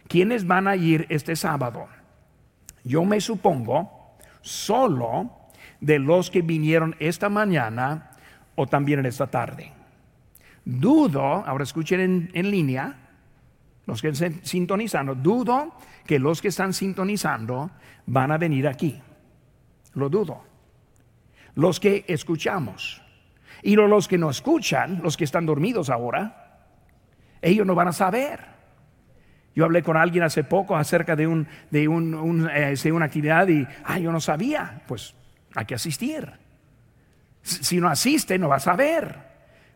¿quiénes 0.08 0.46
van 0.46 0.68
a 0.68 0.76
ir 0.76 1.06
este 1.08 1.34
sábado? 1.34 1.88
Yo 2.84 3.06
me 3.06 3.18
supongo 3.18 4.14
solo 4.42 5.48
de 5.80 5.98
los 5.98 6.30
que 6.30 6.42
vinieron 6.42 6.96
esta 6.98 7.30
mañana 7.30 8.10
o 8.56 8.66
también 8.66 8.98
en 8.98 9.06
esta 9.06 9.28
tarde. 9.28 9.72
Dudo, 10.66 11.22
ahora 11.22 11.64
escuchen 11.64 12.30
en, 12.34 12.50
línea, 12.50 13.06
los 13.90 14.02
que 14.02 14.08
están 14.10 14.44
sintonizando, 14.44 15.16
dudo 15.16 15.74
que 16.06 16.20
los 16.20 16.40
que 16.40 16.46
están 16.46 16.72
sintonizando 16.72 17.72
van 18.06 18.30
a 18.30 18.38
venir 18.38 18.68
aquí. 18.68 19.02
Lo 19.94 20.08
dudo. 20.08 20.44
Los 21.56 21.80
que 21.80 22.04
escuchamos. 22.06 23.02
Y 23.64 23.74
los 23.74 24.06
que 24.06 24.16
no 24.16 24.30
escuchan, 24.30 25.00
los 25.02 25.16
que 25.16 25.24
están 25.24 25.44
dormidos 25.44 25.90
ahora, 25.90 26.68
ellos 27.42 27.66
no 27.66 27.74
van 27.74 27.88
a 27.88 27.92
saber. 27.92 28.38
Yo 29.56 29.64
hablé 29.64 29.82
con 29.82 29.96
alguien 29.96 30.22
hace 30.22 30.44
poco 30.44 30.76
acerca 30.76 31.16
de, 31.16 31.26
un, 31.26 31.48
de 31.72 31.88
un, 31.88 32.48
eh, 32.48 32.92
una 32.92 33.06
actividad 33.06 33.48
y, 33.48 33.66
ah, 33.84 33.98
yo 33.98 34.12
no 34.12 34.20
sabía. 34.20 34.82
Pues 34.86 35.16
hay 35.56 35.66
que 35.66 35.74
asistir. 35.74 36.30
Si 37.42 37.80
no 37.80 37.88
asiste, 37.88 38.38
no 38.38 38.48
va 38.48 38.56
a 38.56 38.60
saber. 38.60 39.18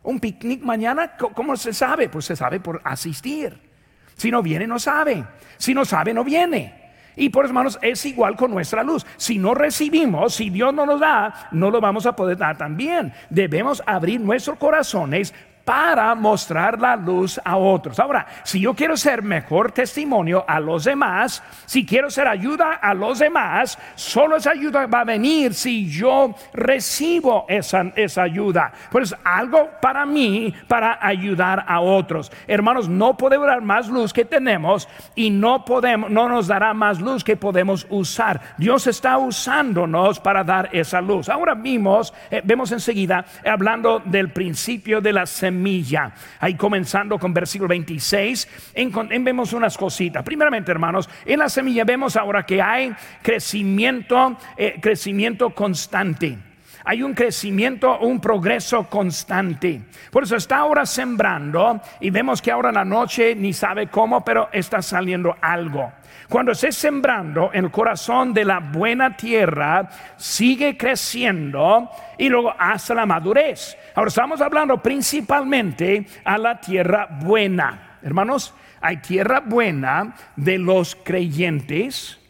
Un 0.04 0.20
picnic 0.20 0.62
mañana, 0.62 1.16
¿cómo 1.16 1.56
se 1.56 1.72
sabe? 1.72 2.08
Pues 2.08 2.26
se 2.26 2.36
sabe 2.36 2.60
por 2.60 2.80
asistir. 2.84 3.73
Si 4.16 4.30
no 4.30 4.42
viene, 4.42 4.66
no 4.66 4.78
sabe. 4.78 5.24
Si 5.56 5.74
no 5.74 5.84
sabe, 5.84 6.14
no 6.14 6.24
viene. 6.24 6.84
Y 7.16 7.28
por 7.28 7.44
hermanos, 7.44 7.78
es 7.80 8.04
igual 8.06 8.36
con 8.36 8.50
nuestra 8.50 8.82
luz. 8.82 9.06
Si 9.16 9.38
no 9.38 9.54
recibimos, 9.54 10.34
si 10.34 10.50
Dios 10.50 10.74
no 10.74 10.84
nos 10.84 11.00
da, 11.00 11.48
no 11.52 11.70
lo 11.70 11.80
vamos 11.80 12.06
a 12.06 12.16
poder 12.16 12.36
dar 12.36 12.56
también. 12.56 13.12
Debemos 13.30 13.82
abrir 13.86 14.20
nuestros 14.20 14.58
corazones 14.58 15.32
para 15.64 16.14
mostrar 16.14 16.78
la 16.80 16.94
luz 16.96 17.40
a 17.42 17.56
otros. 17.56 17.98
Ahora, 17.98 18.26
si 18.42 18.60
yo 18.60 18.74
quiero 18.74 18.96
ser 18.96 19.22
mejor 19.22 19.72
testimonio 19.72 20.44
a 20.46 20.60
los 20.60 20.84
demás, 20.84 21.42
si 21.64 21.86
quiero 21.86 22.10
ser 22.10 22.28
ayuda 22.28 22.74
a 22.74 22.92
los 22.92 23.18
demás, 23.18 23.78
solo 23.94 24.36
esa 24.36 24.50
ayuda 24.50 24.86
va 24.86 25.00
a 25.00 25.04
venir 25.04 25.54
si 25.54 25.88
yo 25.88 26.34
recibo 26.52 27.46
esa, 27.48 27.92
esa 27.96 28.22
ayuda. 28.22 28.72
Pues 28.90 29.14
algo 29.24 29.70
para 29.80 30.04
mí, 30.04 30.52
para 30.68 30.98
ayudar 31.00 31.64
a 31.66 31.80
otros. 31.80 32.30
Hermanos, 32.46 32.88
no 32.88 33.16
podemos 33.16 33.46
dar 33.46 33.62
más 33.62 33.88
luz 33.88 34.12
que 34.12 34.24
tenemos 34.24 34.86
y 35.14 35.30
no 35.30 35.64
podemos, 35.64 36.10
no 36.10 36.28
nos 36.28 36.46
dará 36.46 36.74
más 36.74 37.00
luz 37.00 37.24
que 37.24 37.36
podemos 37.36 37.86
usar. 37.88 38.40
Dios 38.58 38.86
está 38.86 39.16
usándonos 39.16 40.20
para 40.20 40.44
dar 40.44 40.68
esa 40.72 41.00
luz. 41.00 41.30
Ahora 41.30 41.54
vimos, 41.54 42.12
eh, 42.30 42.42
vemos 42.44 42.70
enseguida, 42.72 43.24
hablando 43.44 44.00
del 44.04 44.30
principio 44.30 45.00
de 45.00 45.12
la 45.12 45.24
semilla 45.24 45.53
semilla. 45.54 46.12
Ahí 46.40 46.54
comenzando 46.54 47.18
con 47.18 47.32
versículo 47.32 47.68
26, 47.68 48.72
en, 48.74 49.24
vemos 49.24 49.52
unas 49.52 49.78
cositas. 49.78 50.22
Primeramente, 50.24 50.72
hermanos, 50.72 51.08
en 51.24 51.38
la 51.38 51.48
semilla 51.48 51.84
vemos 51.84 52.16
ahora 52.16 52.44
que 52.44 52.60
hay 52.60 52.92
crecimiento, 53.22 54.36
eh, 54.56 54.78
crecimiento 54.80 55.50
constante 55.50 56.38
hay 56.86 57.02
un 57.02 57.14
crecimiento, 57.14 57.98
un 58.00 58.20
progreso 58.20 58.90
constante. 58.90 59.80
Por 60.10 60.24
eso 60.24 60.36
está 60.36 60.58
ahora 60.58 60.84
sembrando 60.84 61.80
y 61.98 62.10
vemos 62.10 62.42
que 62.42 62.50
ahora 62.50 62.68
en 62.68 62.74
la 62.74 62.84
noche 62.84 63.34
ni 63.34 63.54
sabe 63.54 63.86
cómo, 63.86 64.22
pero 64.22 64.50
está 64.52 64.82
saliendo 64.82 65.34
algo. 65.40 65.90
Cuando 66.28 66.52
esté 66.52 66.72
sembrando 66.72 67.50
en 67.54 67.64
el 67.64 67.70
corazón 67.70 68.34
de 68.34 68.44
la 68.44 68.58
buena 68.58 69.16
tierra, 69.16 69.88
sigue 70.18 70.76
creciendo 70.76 71.88
y 72.18 72.28
luego 72.28 72.54
hasta 72.58 72.94
la 72.94 73.06
madurez. 73.06 73.78
Ahora 73.94 74.08
estamos 74.08 74.40
hablando 74.40 74.82
principalmente 74.82 76.06
a 76.24 76.36
la 76.38 76.60
tierra 76.60 77.08
buena. 77.22 77.98
Hermanos, 78.02 78.54
hay 78.80 78.98
tierra 78.98 79.40
buena 79.40 80.14
de 80.36 80.58
los 80.58 80.96
creyentes 80.96 82.20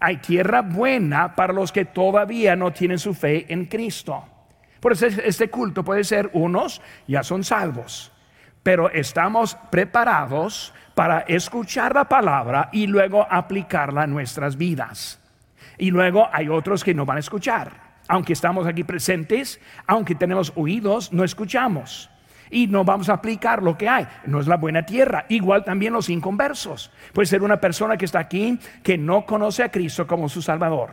hay 0.00 0.16
tierra 0.16 0.62
buena 0.62 1.36
para 1.36 1.52
los 1.52 1.70
que 1.70 1.84
todavía 1.84 2.56
no 2.56 2.72
tienen 2.72 2.98
su 2.98 3.12
fe 3.12 3.52
en 3.52 3.66
Cristo. 3.66 4.24
Por 4.80 4.92
eso 4.92 5.06
este 5.06 5.50
culto 5.50 5.84
puede 5.84 6.04
ser 6.04 6.30
unos 6.32 6.80
ya 7.06 7.22
son 7.22 7.44
salvos, 7.44 8.10
pero 8.62 8.90
estamos 8.90 9.56
preparados 9.70 10.72
para 10.94 11.20
escuchar 11.20 11.94
la 11.94 12.08
palabra 12.08 12.70
y 12.72 12.86
luego 12.86 13.26
aplicarla 13.30 14.04
en 14.04 14.10
nuestras 14.10 14.56
vidas. 14.56 15.20
Y 15.76 15.90
luego 15.90 16.28
hay 16.32 16.48
otros 16.48 16.82
que 16.82 16.94
no 16.94 17.04
van 17.04 17.18
a 17.18 17.20
escuchar. 17.20 17.89
Aunque 18.10 18.32
estamos 18.32 18.66
aquí 18.66 18.82
presentes, 18.82 19.60
aunque 19.86 20.16
tenemos 20.16 20.52
oídos, 20.56 21.12
no 21.12 21.22
escuchamos 21.22 22.10
y 22.50 22.66
no 22.66 22.82
vamos 22.82 23.08
a 23.08 23.12
aplicar 23.12 23.62
lo 23.62 23.78
que 23.78 23.88
hay. 23.88 24.04
No 24.26 24.40
es 24.40 24.48
la 24.48 24.56
buena 24.56 24.84
tierra. 24.84 25.26
Igual 25.28 25.62
también 25.62 25.92
los 25.92 26.08
inconversos. 26.08 26.90
Puede 27.12 27.26
ser 27.26 27.44
una 27.44 27.60
persona 27.60 27.96
que 27.96 28.06
está 28.06 28.18
aquí 28.18 28.58
que 28.82 28.98
no 28.98 29.24
conoce 29.24 29.62
a 29.62 29.70
Cristo 29.70 30.08
como 30.08 30.28
su 30.28 30.42
Salvador. 30.42 30.90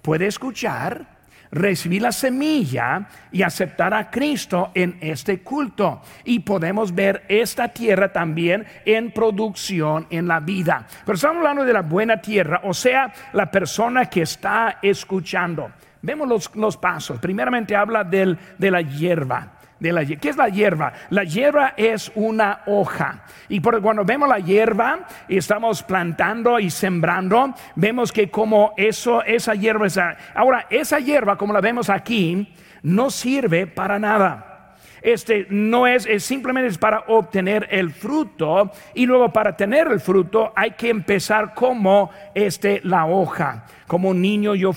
Puede 0.00 0.26
escuchar, 0.26 1.06
recibir 1.50 2.00
la 2.00 2.12
semilla 2.12 3.08
y 3.30 3.42
aceptar 3.42 3.92
a 3.92 4.10
Cristo 4.10 4.70
en 4.74 4.96
este 5.02 5.42
culto. 5.42 6.00
Y 6.24 6.38
podemos 6.40 6.94
ver 6.94 7.24
esta 7.28 7.68
tierra 7.68 8.10
también 8.10 8.64
en 8.86 9.12
producción 9.12 10.06
en 10.08 10.26
la 10.26 10.40
vida. 10.40 10.86
Pero 11.04 11.16
estamos 11.16 11.36
hablando 11.36 11.62
de 11.62 11.74
la 11.74 11.82
buena 11.82 12.22
tierra, 12.22 12.62
o 12.64 12.72
sea, 12.72 13.12
la 13.34 13.50
persona 13.50 14.06
que 14.06 14.22
está 14.22 14.78
escuchando. 14.80 15.70
Vemos 16.04 16.28
los, 16.28 16.54
los 16.54 16.76
pasos. 16.76 17.18
Primeramente 17.18 17.74
habla 17.74 18.04
del, 18.04 18.38
de 18.58 18.70
la 18.70 18.80
hierba 18.82 19.54
la 19.92 20.04
¿Qué 20.04 20.28
es 20.28 20.36
la 20.36 20.48
hierba? 20.48 20.92
La 21.10 21.24
hierba 21.24 21.74
es 21.76 22.10
una 22.14 22.60
hoja. 22.66 23.24
Y 23.48 23.60
por, 23.60 23.80
cuando 23.82 24.04
vemos 24.04 24.28
la 24.28 24.38
hierba 24.38 25.06
y 25.28 25.36
estamos 25.36 25.82
plantando 25.82 26.58
y 26.58 26.70
sembrando, 26.70 27.54
vemos 27.74 28.12
que 28.12 28.30
como 28.30 28.72
eso, 28.76 29.22
esa 29.22 29.54
hierba, 29.54 29.86
ahora 30.34 30.66
esa 30.70 30.98
hierba 30.98 31.36
como 31.36 31.52
la 31.52 31.60
vemos 31.60 31.90
aquí, 31.90 32.54
no 32.82 33.10
sirve 33.10 33.66
para 33.66 33.98
nada 33.98 34.50
este 35.04 35.46
no 35.50 35.86
es, 35.86 36.06
es, 36.06 36.24
simplemente 36.24 36.68
es 36.68 36.78
para 36.78 37.04
obtener 37.08 37.68
el 37.70 37.90
fruto 37.90 38.72
y 38.94 39.04
luego 39.04 39.30
para 39.32 39.54
tener 39.54 39.86
el 39.88 40.00
fruto 40.00 40.50
hay 40.56 40.70
que 40.70 40.88
empezar 40.88 41.52
como 41.52 42.10
este 42.34 42.80
la 42.84 43.04
hoja. 43.04 43.66
Como 43.86 44.14
niño 44.14 44.54
yo 44.54 44.72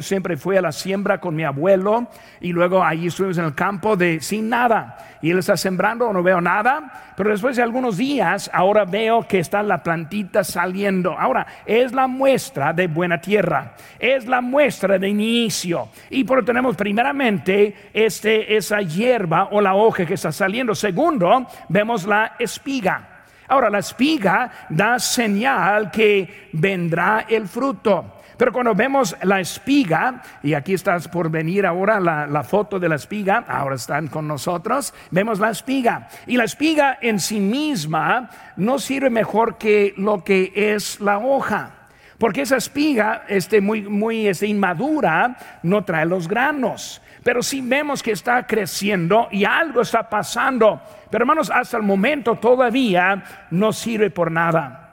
siempre 0.00 0.36
fui 0.36 0.56
a 0.56 0.62
la 0.62 0.72
siembra 0.72 1.20
con 1.20 1.36
mi 1.36 1.44
abuelo 1.44 2.08
y 2.40 2.52
luego 2.52 2.82
allí 2.82 3.06
estuvimos 3.06 3.38
en 3.38 3.44
el 3.44 3.54
campo 3.54 3.96
de 3.96 4.20
sin 4.20 4.48
nada 4.48 4.98
y 5.22 5.30
él 5.30 5.38
está 5.38 5.56
sembrando, 5.56 6.12
no 6.12 6.22
veo 6.22 6.40
nada, 6.40 7.12
pero 7.16 7.30
después 7.30 7.56
de 7.56 7.62
algunos 7.62 7.96
días 7.96 8.50
ahora 8.52 8.84
veo 8.84 9.26
que 9.26 9.38
está 9.38 9.62
la 9.62 9.82
plantita 9.82 10.44
saliendo. 10.44 11.16
Ahora, 11.18 11.46
es 11.66 11.92
la 11.92 12.06
muestra 12.06 12.72
de 12.72 12.86
buena 12.86 13.20
tierra, 13.20 13.74
es 13.98 14.26
la 14.26 14.40
muestra 14.40 14.98
de 14.98 15.08
inicio. 15.08 15.88
Y 16.10 16.24
por 16.24 16.44
tenemos 16.44 16.76
primeramente 16.76 17.90
este, 17.92 18.56
esa 18.56 18.80
hierba 18.80 19.48
o 19.50 19.60
la 19.60 19.74
hoja 19.74 20.06
que 20.06 20.14
está 20.14 20.32
saliendo. 20.32 20.74
Segundo, 20.74 21.46
vemos 21.68 22.06
la 22.06 22.34
espiga. 22.38 23.24
Ahora, 23.48 23.70
la 23.70 23.78
espiga 23.78 24.50
da 24.68 24.98
señal 24.98 25.90
que 25.90 26.48
vendrá 26.52 27.26
el 27.28 27.48
fruto. 27.48 28.17
Pero 28.38 28.52
cuando 28.52 28.72
vemos 28.72 29.16
la 29.24 29.40
espiga, 29.40 30.22
y 30.44 30.54
aquí 30.54 30.74
estás 30.74 31.08
por 31.08 31.28
venir 31.28 31.66
ahora 31.66 31.98
la, 31.98 32.44
foto 32.44 32.78
de 32.78 32.88
la 32.88 32.94
espiga, 32.94 33.44
ahora 33.48 33.74
están 33.74 34.06
con 34.06 34.28
nosotros, 34.28 34.94
vemos 35.10 35.40
la 35.40 35.50
espiga. 35.50 36.08
Y 36.28 36.36
la 36.36 36.44
espiga 36.44 36.98
en 37.02 37.18
sí 37.18 37.40
misma 37.40 38.30
no 38.56 38.78
sirve 38.78 39.10
mejor 39.10 39.58
que 39.58 39.92
lo 39.96 40.22
que 40.22 40.52
es 40.54 41.00
la 41.00 41.18
hoja. 41.18 41.72
Porque 42.16 42.42
esa 42.42 42.56
espiga 42.56 43.24
este, 43.26 43.60
muy, 43.60 43.82
muy 43.82 44.28
este, 44.28 44.46
inmadura 44.46 45.36
no 45.64 45.84
trae 45.84 46.06
los 46.06 46.28
granos. 46.28 47.02
Pero 47.24 47.42
si 47.42 47.60
vemos 47.60 48.04
que 48.04 48.12
está 48.12 48.46
creciendo 48.46 49.26
y 49.32 49.44
algo 49.44 49.80
está 49.80 50.08
pasando. 50.08 50.80
Pero 51.10 51.24
hermanos, 51.24 51.50
hasta 51.52 51.76
el 51.76 51.82
momento 51.82 52.36
todavía 52.36 53.24
no 53.50 53.72
sirve 53.72 54.10
por 54.10 54.30
nada. 54.30 54.87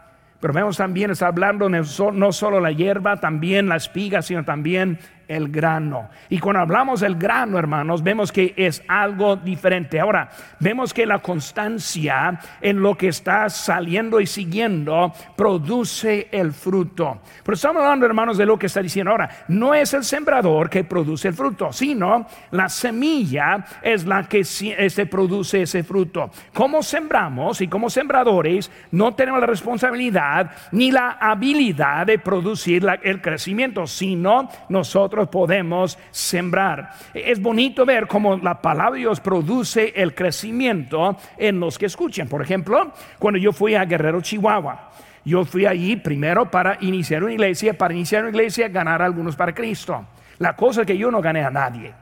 Pero 0.46 0.54
vemos 0.54 0.78
también, 0.78 1.10
está 1.10 1.26
hablando 1.26 1.68
no 1.70 2.32
solo 2.32 2.60
la 2.60 2.72
hierba, 2.72 3.20
también 3.20 3.68
la 3.68 3.78
espiga, 3.78 4.22
sino 4.22 4.46
también 4.46 5.00
el 5.28 5.50
grano. 5.50 6.10
Y 6.30 6.40
cuando 6.40 6.62
hablamos 6.62 7.00
del 7.00 7.16
grano, 7.16 7.58
hermanos, 7.58 8.04
vemos 8.04 8.32
que 8.32 8.54
es 8.56 8.84
algo 8.88 9.36
diferente. 9.36 10.00
Ahora, 10.00 10.30
vemos 10.60 10.94
que 10.94 11.06
la 11.06 11.20
constancia 11.20 12.40
en 12.62 12.82
lo 12.82 12.96
que 12.96 13.08
está 13.08 13.50
saliendo 13.50 14.20
y 14.20 14.28
siguiendo 14.28 15.14
produce 15.36 16.28
el 16.32 16.52
fruto. 16.52 17.22
Pero 17.44 17.56
estamos 17.56 17.82
hablando, 17.82 18.06
hermanos, 18.06 18.38
de 18.38 18.46
lo 18.46 18.58
que 18.58 18.68
está 18.68 18.82
diciendo 18.82 19.12
ahora. 19.12 19.30
No 19.48 19.74
es 19.74 19.94
el 19.94 20.04
sembrador 20.04 20.70
que 20.70 20.84
produce 20.84 21.30
el 21.30 21.34
fruto, 21.34 21.72
sino 21.72 22.28
la 22.52 22.70
semilla 22.70 23.66
es 23.82 24.06
la 24.06 24.28
que 24.28 24.44
se 24.44 24.86
este, 24.86 25.06
produce 25.06 25.62
ese 25.62 25.84
fruto. 25.84 26.30
Como 26.54 26.84
sembramos 26.84 27.62
y 27.62 27.68
como 27.68 27.90
sembradores, 27.90 28.72
no 28.92 29.14
tenemos 29.14 29.40
la 29.40 29.48
responsabilidad 29.48 30.52
ni 30.72 30.92
la 30.92 31.18
habilidad 31.20 32.06
de 32.06 32.20
producir 32.20 32.86
el 33.04 33.22
crecimiento, 33.22 33.88
sino 33.88 34.50
nosotros 34.70 35.15
podemos 35.30 35.98
sembrar. 36.12 36.92
Es 37.14 37.42
bonito 37.42 37.86
ver 37.86 38.08
cómo 38.08 38.38
la 38.38 38.62
palabra 38.62 38.92
de 38.92 39.00
Dios 39.00 39.20
produce 39.20 39.94
el 39.96 40.14
crecimiento 40.14 41.18
en 41.38 41.60
los 41.60 41.78
que 41.78 41.86
escuchan. 41.86 42.28
Por 42.28 42.42
ejemplo, 42.42 42.92
cuando 43.20 43.40
yo 43.40 43.54
fui 43.54 43.76
a 43.76 43.86
Guerrero, 43.86 44.22
Chihuahua, 44.22 44.92
yo 45.24 45.44
fui 45.44 45.66
allí 45.66 45.96
primero 45.96 46.52
para 46.52 46.78
iniciar 46.82 47.24
una 47.24 47.34
iglesia, 47.34 47.78
para 47.78 47.94
iniciar 47.94 48.22
una 48.22 48.30
iglesia, 48.30 48.68
ganar 48.68 49.02
a 49.02 49.06
algunos 49.06 49.36
para 49.36 49.56
Cristo. 49.56 50.06
La 50.38 50.56
cosa 50.56 50.82
es 50.82 50.88
que 50.88 50.98
yo 50.98 51.10
no 51.10 51.22
gané 51.22 51.44
a 51.44 51.50
nadie, 51.50 51.94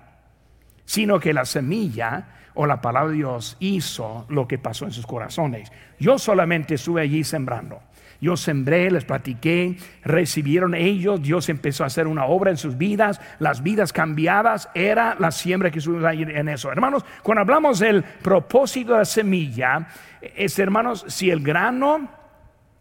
sino 0.85 1.19
que 1.19 1.33
la 1.33 1.45
semilla 1.45 2.27
o 2.55 2.65
la 2.65 2.81
palabra 2.81 3.11
de 3.11 3.17
Dios 3.17 3.57
hizo 3.59 4.25
lo 4.29 4.47
que 4.47 4.57
pasó 4.57 4.85
en 4.85 4.91
sus 4.91 5.05
corazones. 5.05 5.71
Yo 5.99 6.19
solamente 6.19 6.75
estuve 6.75 7.01
allí 7.01 7.23
sembrando. 7.23 7.79
Yo 8.23 8.37
sembré, 8.37 8.89
les 8.89 9.03
platiqué, 9.03 9.75
recibieron 10.01 10.75
ellos, 10.75 11.21
Dios 11.21 11.49
empezó 11.49 11.83
a 11.83 11.87
hacer 11.87 12.07
una 12.07 12.23
obra 12.23 12.51
en 12.51 12.57
sus 12.57 12.77
vidas, 12.77 13.19
las 13.39 13.61
vidas 13.61 13.91
cambiadas, 13.91 14.69
era 14.73 15.17
la 15.19 15.29
siembra 15.29 15.71
que 15.71 15.79
estuvimos 15.79 16.05
ahí 16.05 16.21
en 16.21 16.47
eso. 16.47 16.71
Hermanos, 16.71 17.03
cuando 17.21 17.41
hablamos 17.41 17.79
del 17.79 18.01
propósito 18.01 18.93
de 18.93 18.99
la 18.99 19.05
semilla, 19.05 19.89
es 20.21 20.57
hermanos, 20.57 21.03
si 21.09 21.31
el 21.31 21.43
grano 21.43 22.07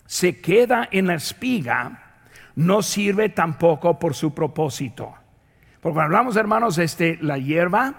se 0.06 0.40
queda 0.40 0.88
en 0.92 1.08
la 1.08 1.14
espiga, 1.14 2.20
no 2.54 2.80
sirve 2.80 3.28
tampoco 3.28 3.98
por 3.98 4.14
su 4.14 4.32
propósito. 4.32 5.12
Porque 5.80 5.94
cuando 5.94 6.16
hablamos, 6.16 6.36
hermanos, 6.36 6.78
este, 6.78 7.18
la 7.20 7.38
hierba, 7.38 7.94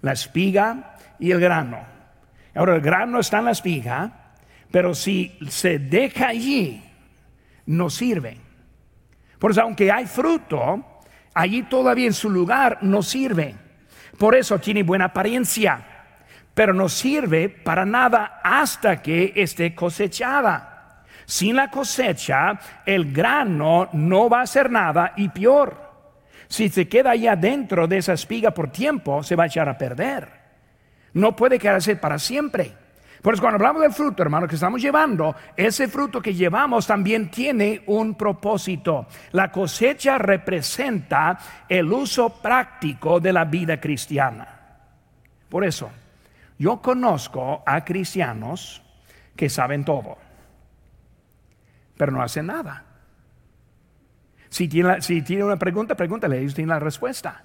la 0.00 0.12
espiga 0.12 0.94
y 1.18 1.32
el 1.32 1.40
grano. 1.40 1.80
Ahora, 2.54 2.76
el 2.76 2.82
grano 2.82 3.18
está 3.18 3.40
en 3.40 3.46
la 3.46 3.50
espiga, 3.50 4.17
pero 4.70 4.94
si 4.94 5.36
se 5.48 5.78
deja 5.78 6.28
allí, 6.28 6.82
no 7.66 7.90
sirve. 7.90 8.36
Por 9.38 9.52
eso, 9.52 9.62
aunque 9.62 9.90
hay 9.90 10.06
fruto, 10.06 10.84
allí 11.34 11.62
todavía 11.62 12.06
en 12.06 12.12
su 12.12 12.28
lugar 12.28 12.78
no 12.82 13.02
sirve. 13.02 13.54
Por 14.18 14.34
eso 14.34 14.58
tiene 14.58 14.82
buena 14.82 15.06
apariencia, 15.06 15.84
pero 16.54 16.74
no 16.74 16.88
sirve 16.88 17.48
para 17.48 17.84
nada 17.84 18.40
hasta 18.42 19.00
que 19.00 19.32
esté 19.36 19.74
cosechada. 19.74 21.04
Sin 21.24 21.56
la 21.56 21.70
cosecha, 21.70 22.58
el 22.84 23.12
grano 23.12 23.88
no 23.92 24.28
va 24.28 24.40
a 24.40 24.44
hacer 24.44 24.70
nada 24.70 25.12
y 25.16 25.28
peor. 25.28 25.88
Si 26.48 26.70
se 26.70 26.88
queda 26.88 27.10
allá 27.10 27.36
dentro 27.36 27.86
de 27.86 27.98
esa 27.98 28.14
espiga 28.14 28.50
por 28.52 28.72
tiempo, 28.72 29.22
se 29.22 29.36
va 29.36 29.44
a 29.44 29.46
echar 29.46 29.68
a 29.68 29.76
perder. 29.76 30.28
No 31.12 31.36
puede 31.36 31.58
quedarse 31.58 31.96
para 31.96 32.18
siempre. 32.18 32.72
Por 33.22 33.34
eso 33.34 33.42
cuando 33.42 33.56
hablamos 33.56 33.82
del 33.82 33.92
fruto, 33.92 34.22
hermano, 34.22 34.46
que 34.46 34.54
estamos 34.54 34.80
llevando, 34.80 35.34
ese 35.56 35.88
fruto 35.88 36.22
que 36.22 36.34
llevamos 36.34 36.86
también 36.86 37.30
tiene 37.30 37.82
un 37.86 38.14
propósito. 38.14 39.06
La 39.32 39.50
cosecha 39.50 40.18
representa 40.18 41.38
el 41.68 41.92
uso 41.92 42.40
práctico 42.40 43.18
de 43.18 43.32
la 43.32 43.44
vida 43.44 43.80
cristiana. 43.80 44.46
Por 45.48 45.64
eso, 45.64 45.90
yo 46.58 46.80
conozco 46.80 47.62
a 47.66 47.84
cristianos 47.84 48.82
que 49.34 49.48
saben 49.48 49.84
todo, 49.84 50.18
pero 51.96 52.12
no 52.12 52.22
hacen 52.22 52.46
nada. 52.46 52.84
Si 54.48 54.68
tiene, 54.68 55.44
una 55.44 55.56
pregunta, 55.56 55.94
pregúntale, 55.94 56.38
ellos 56.38 56.54
tienen 56.54 56.70
la 56.70 56.78
respuesta. 56.78 57.44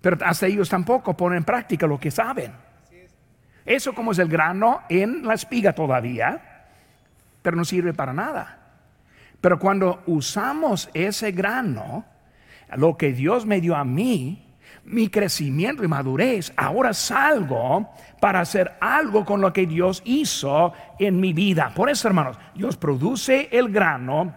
Pero 0.00 0.18
hasta 0.24 0.46
ellos 0.46 0.68
tampoco 0.68 1.16
ponen 1.16 1.38
en 1.38 1.44
práctica 1.44 1.86
lo 1.86 1.98
que 1.98 2.10
saben. 2.10 2.52
Eso 3.68 3.92
como 3.92 4.12
es 4.12 4.18
el 4.18 4.28
grano 4.28 4.80
en 4.88 5.26
la 5.26 5.34
espiga 5.34 5.74
todavía, 5.74 6.40
pero 7.42 7.54
no 7.54 7.66
sirve 7.66 7.92
para 7.92 8.14
nada. 8.14 8.60
Pero 9.42 9.58
cuando 9.58 10.02
usamos 10.06 10.88
ese 10.94 11.32
grano, 11.32 12.06
lo 12.76 12.96
que 12.96 13.12
Dios 13.12 13.44
me 13.44 13.60
dio 13.60 13.76
a 13.76 13.84
mí, 13.84 14.42
mi 14.84 15.10
crecimiento 15.10 15.84
y 15.84 15.88
madurez, 15.88 16.50
ahora 16.56 16.94
salgo 16.94 17.90
para 18.22 18.40
hacer 18.40 18.72
algo 18.80 19.26
con 19.26 19.42
lo 19.42 19.52
que 19.52 19.66
Dios 19.66 20.00
hizo 20.06 20.72
en 20.98 21.20
mi 21.20 21.34
vida. 21.34 21.70
Por 21.76 21.90
eso, 21.90 22.08
hermanos, 22.08 22.38
Dios 22.54 22.78
produce 22.78 23.50
el 23.52 23.68
grano 23.68 24.34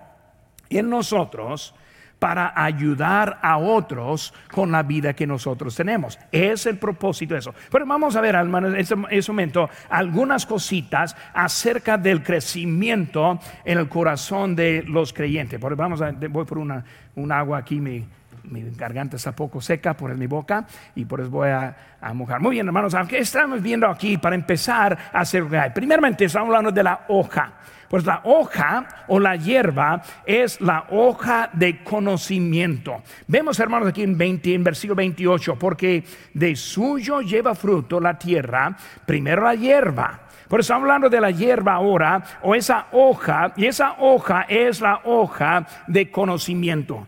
en 0.69 0.89
nosotros 0.89 1.73
para 2.21 2.53
ayudar 2.55 3.39
a 3.41 3.57
otros 3.57 4.31
con 4.51 4.71
la 4.71 4.83
vida 4.83 5.15
que 5.15 5.25
nosotros 5.25 5.75
tenemos. 5.75 6.19
Es 6.31 6.67
el 6.67 6.77
propósito 6.77 7.33
de 7.33 7.39
eso. 7.39 7.55
Pero 7.71 7.83
vamos 7.87 8.15
a 8.15 8.21
ver, 8.21 8.35
hermanos, 8.35 8.75
en 8.75 9.07
ese 9.09 9.31
momento 9.31 9.67
algunas 9.89 10.45
cositas 10.45 11.15
acerca 11.33 11.97
del 11.97 12.21
crecimiento 12.21 13.39
en 13.65 13.79
el 13.79 13.89
corazón 13.89 14.55
de 14.55 14.83
los 14.87 15.13
creyentes. 15.13 15.59
Vamos 15.59 15.99
a, 16.03 16.11
voy 16.29 16.45
por 16.45 16.59
una, 16.59 16.85
un 17.15 17.31
agua 17.31 17.57
aquí, 17.57 17.79
mi, 17.81 18.05
mi 18.43 18.63
garganta 18.71 19.17
está 19.17 19.33
poco 19.33 19.61
seca 19.61 19.95
por 19.95 20.15
mi 20.15 20.27
boca 20.27 20.65
y 20.95 21.05
por 21.05 21.21
eso 21.21 21.29
voy 21.29 21.49
a, 21.49 21.75
mojar. 22.13 22.41
Muy 22.41 22.51
bien, 22.51 22.67
hermanos, 22.67 22.93
aunque 22.95 23.19
estamos 23.19 23.61
viendo 23.61 23.87
aquí 23.87 24.17
para 24.17 24.35
empezar 24.35 24.97
a 25.13 25.19
hacer, 25.19 25.45
primeramente 25.73 26.25
estamos 26.25 26.47
hablando 26.47 26.71
de 26.71 26.83
la 26.83 27.05
hoja. 27.09 27.53
Pues 27.87 28.05
la 28.05 28.21
hoja 28.23 28.87
o 29.09 29.19
la 29.19 29.35
hierba 29.35 30.01
es 30.25 30.61
la 30.61 30.85
hoja 30.91 31.49
de 31.51 31.83
conocimiento. 31.83 33.03
Vemos, 33.27 33.59
hermanos, 33.59 33.89
aquí 33.89 34.01
en, 34.01 34.17
20, 34.17 34.53
en 34.53 34.63
versículo 34.63 34.95
28, 34.95 35.59
porque 35.59 36.05
de 36.33 36.55
suyo 36.55 37.19
lleva 37.19 37.53
fruto 37.53 37.99
la 37.99 38.17
tierra, 38.17 38.77
primero 39.05 39.43
la 39.43 39.55
hierba. 39.55 40.21
Por 40.47 40.61
eso 40.61 40.73
hablando 40.73 41.09
de 41.09 41.19
la 41.19 41.31
hierba 41.31 41.73
ahora, 41.73 42.23
o 42.41 42.55
esa 42.55 42.87
hoja, 42.93 43.53
y 43.57 43.65
esa 43.65 43.95
hoja 43.99 44.45
es 44.47 44.79
la 44.79 45.01
hoja 45.03 45.67
de 45.87 46.09
conocimiento. 46.09 47.07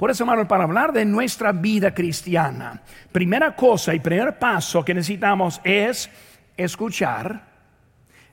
Por 0.00 0.10
eso, 0.10 0.22
hermanos, 0.22 0.46
para 0.46 0.64
hablar 0.64 0.94
de 0.94 1.04
nuestra 1.04 1.52
vida 1.52 1.92
cristiana, 1.92 2.80
primera 3.12 3.54
cosa 3.54 3.94
y 3.94 4.00
primer 4.00 4.38
paso 4.38 4.82
que 4.82 4.94
necesitamos 4.94 5.60
es 5.62 6.08
escuchar 6.56 7.42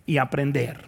y 0.06 0.18
aprender. 0.18 0.86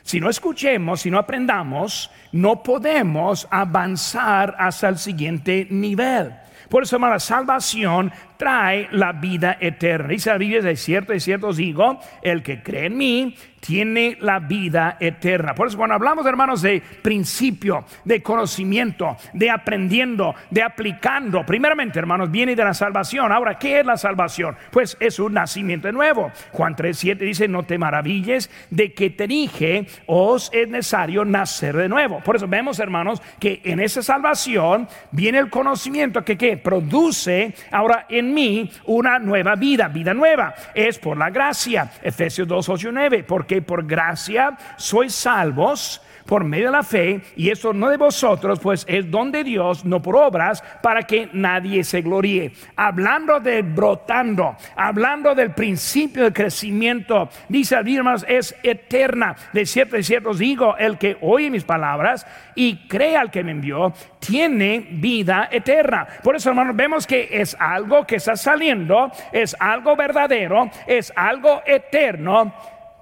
Si 0.00 0.18
no 0.18 0.30
escuchemos, 0.30 1.02
si 1.02 1.10
no 1.10 1.18
aprendamos, 1.18 2.10
no 2.32 2.62
podemos 2.62 3.46
avanzar 3.50 4.56
hasta 4.58 4.88
el 4.88 4.96
siguiente 4.96 5.66
nivel. 5.68 6.32
Por 6.70 6.84
eso, 6.84 6.98
la 6.98 7.20
salvación 7.20 8.10
trae 8.38 8.88
la 8.92 9.12
vida 9.12 9.58
eterna. 9.60 10.08
Dice 10.08 10.30
la 10.30 10.38
Biblia, 10.38 10.70
es 10.70 10.82
cierto, 10.82 11.12
es 11.12 11.22
cierto 11.22 11.48
os 11.48 11.58
digo, 11.58 12.00
el 12.22 12.42
que 12.42 12.62
cree 12.62 12.86
en 12.86 12.96
mí 12.96 13.36
tiene 13.60 14.16
la 14.20 14.38
vida 14.38 14.96
eterna. 15.00 15.54
Por 15.54 15.68
eso 15.68 15.76
cuando 15.76 15.94
hablamos, 15.94 16.26
hermanos, 16.26 16.62
de 16.62 16.82
principio, 17.02 17.84
de 18.04 18.22
conocimiento, 18.22 19.16
de 19.32 19.50
aprendiendo, 19.50 20.34
de 20.50 20.62
aplicando, 20.62 21.44
primeramente, 21.44 21.98
hermanos, 21.98 22.30
viene 22.30 22.56
de 22.56 22.64
la 22.64 22.74
salvación. 22.74 23.32
Ahora, 23.32 23.58
¿qué 23.58 23.80
es 23.80 23.86
la 23.86 23.96
salvación? 23.96 24.56
Pues 24.70 24.96
es 25.00 25.18
un 25.18 25.34
nacimiento 25.34 25.90
nuevo. 25.92 26.30
Juan 26.52 26.74
3.7 26.74 27.18
dice, 27.18 27.48
no 27.48 27.62
te 27.62 27.78
maravilles 27.78 28.50
de 28.70 28.92
que 28.92 29.10
te 29.10 29.26
dije, 29.26 29.86
os 30.06 30.50
es 30.52 30.68
necesario 30.68 31.24
nacer 31.24 31.76
de 31.76 31.88
nuevo. 31.88 32.20
Por 32.20 32.36
eso 32.36 32.48
vemos, 32.48 32.78
hermanos, 32.78 33.22
que 33.38 33.60
en 33.64 33.80
esa 33.80 34.02
salvación 34.02 34.88
viene 35.10 35.38
el 35.38 35.50
conocimiento 35.50 36.24
que, 36.24 36.38
produce 36.58 37.54
ahora 37.70 38.06
en 38.08 38.32
mí 38.32 38.70
una 38.86 39.18
nueva 39.18 39.54
vida, 39.54 39.88
vida 39.88 40.14
nueva. 40.14 40.54
Es 40.74 40.98
por 40.98 41.16
la 41.16 41.30
gracia. 41.30 41.90
Efesios 42.02 42.48
2, 42.48 42.68
8 42.68 42.88
y 42.88 42.92
9. 42.92 43.24
Porque 43.24 43.47
por 43.62 43.86
gracia 43.86 44.56
sois 44.76 45.14
salvos 45.14 46.00
por 46.28 46.44
medio 46.44 46.66
de 46.66 46.72
la 46.72 46.82
fe, 46.82 47.22
y 47.36 47.48
eso 47.48 47.72
no 47.72 47.88
de 47.88 47.96
vosotros, 47.96 48.60
pues 48.60 48.84
es 48.86 49.10
don 49.10 49.32
de 49.32 49.42
Dios, 49.42 49.86
no 49.86 50.02
por 50.02 50.14
obras, 50.14 50.62
para 50.82 51.02
que 51.04 51.30
nadie 51.32 51.82
se 51.82 52.02
gloríe. 52.02 52.52
Hablando 52.76 53.40
de 53.40 53.62
brotando, 53.62 54.54
hablando 54.76 55.34
del 55.34 55.52
principio 55.52 56.24
del 56.24 56.34
crecimiento, 56.34 57.30
dice 57.48 57.76
hermanos, 57.76 58.26
es 58.28 58.54
eterna. 58.62 59.34
De 59.54 59.64
cierto, 59.64 59.96
de 59.96 60.02
cierto 60.02 60.30
os 60.30 60.38
digo, 60.38 60.76
el 60.76 60.98
que 60.98 61.16
oye 61.22 61.48
mis 61.48 61.64
palabras 61.64 62.26
y 62.54 62.86
cree 62.86 63.16
al 63.16 63.30
que 63.30 63.42
me 63.42 63.52
envió, 63.52 63.94
tiene 64.18 64.86
vida 64.90 65.48
eterna. 65.50 66.06
Por 66.22 66.36
eso, 66.36 66.50
hermanos, 66.50 66.76
vemos 66.76 67.06
que 67.06 67.26
es 67.32 67.56
algo 67.58 68.06
que 68.06 68.16
está 68.16 68.36
saliendo, 68.36 69.10
es 69.32 69.56
algo 69.58 69.96
verdadero, 69.96 70.70
es 70.86 71.10
algo 71.16 71.62
eterno 71.64 72.52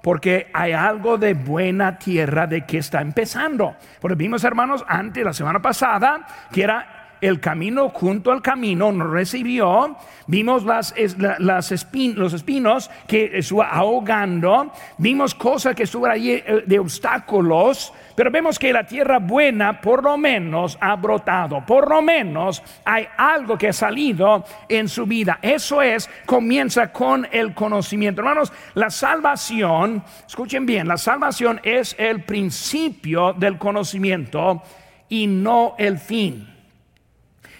porque 0.07 0.47
hay 0.53 0.71
algo 0.71 1.17
de 1.17 1.33
buena 1.33 1.99
tierra 1.99 2.47
de 2.47 2.65
que 2.65 2.77
está 2.77 3.01
empezando. 3.01 3.75
Porque 3.99 4.15
vimos, 4.15 4.41
hermanos, 4.45 4.85
antes, 4.87 5.21
la 5.21 5.33
semana 5.33 5.61
pasada, 5.61 6.25
que 6.49 6.63
era 6.63 7.17
el 7.19 7.41
camino 7.41 7.89
junto 7.89 8.31
al 8.31 8.41
camino 8.41 8.89
nos 8.93 9.09
recibió, 9.09 9.97
vimos 10.27 10.63
las, 10.63 10.95
los 11.39 11.71
espinos 11.73 12.89
que 13.05 13.31
estuvo 13.33 13.63
ahogando, 13.63 14.71
vimos 14.97 15.35
cosas 15.35 15.75
que 15.75 15.83
estuvo 15.83 16.05
allí 16.05 16.31
eh, 16.31 16.63
de 16.65 16.79
obstáculos, 16.79 17.91
pero 18.17 18.31
vemos 18.31 18.57
que 18.57 18.73
la 18.73 18.83
tierra 18.83 19.19
buena 19.19 19.79
por 19.79 20.03
lo 20.03 20.17
menos 20.17 20.75
ha 20.81 20.95
brotado, 20.95 21.63
por 21.63 21.87
lo 21.87 22.01
menos 22.01 22.63
hay 22.83 23.07
algo 23.15 23.59
que 23.59 23.67
ha 23.67 23.73
salido 23.73 24.43
en 24.67 24.89
su 24.89 25.05
vida. 25.05 25.37
Eso 25.39 25.83
es, 25.83 26.09
comienza 26.25 26.91
con 26.91 27.27
el 27.31 27.53
conocimiento. 27.53 28.21
Hermanos, 28.21 28.51
la 28.73 28.89
salvación, 28.89 30.03
escuchen 30.25 30.65
bien, 30.65 30.87
la 30.87 30.97
salvación 30.97 31.61
es 31.61 31.95
el 31.99 32.23
principio 32.23 33.33
del 33.33 33.59
conocimiento 33.59 34.63
y 35.07 35.27
no 35.27 35.75
el 35.77 35.99
fin 35.99 36.55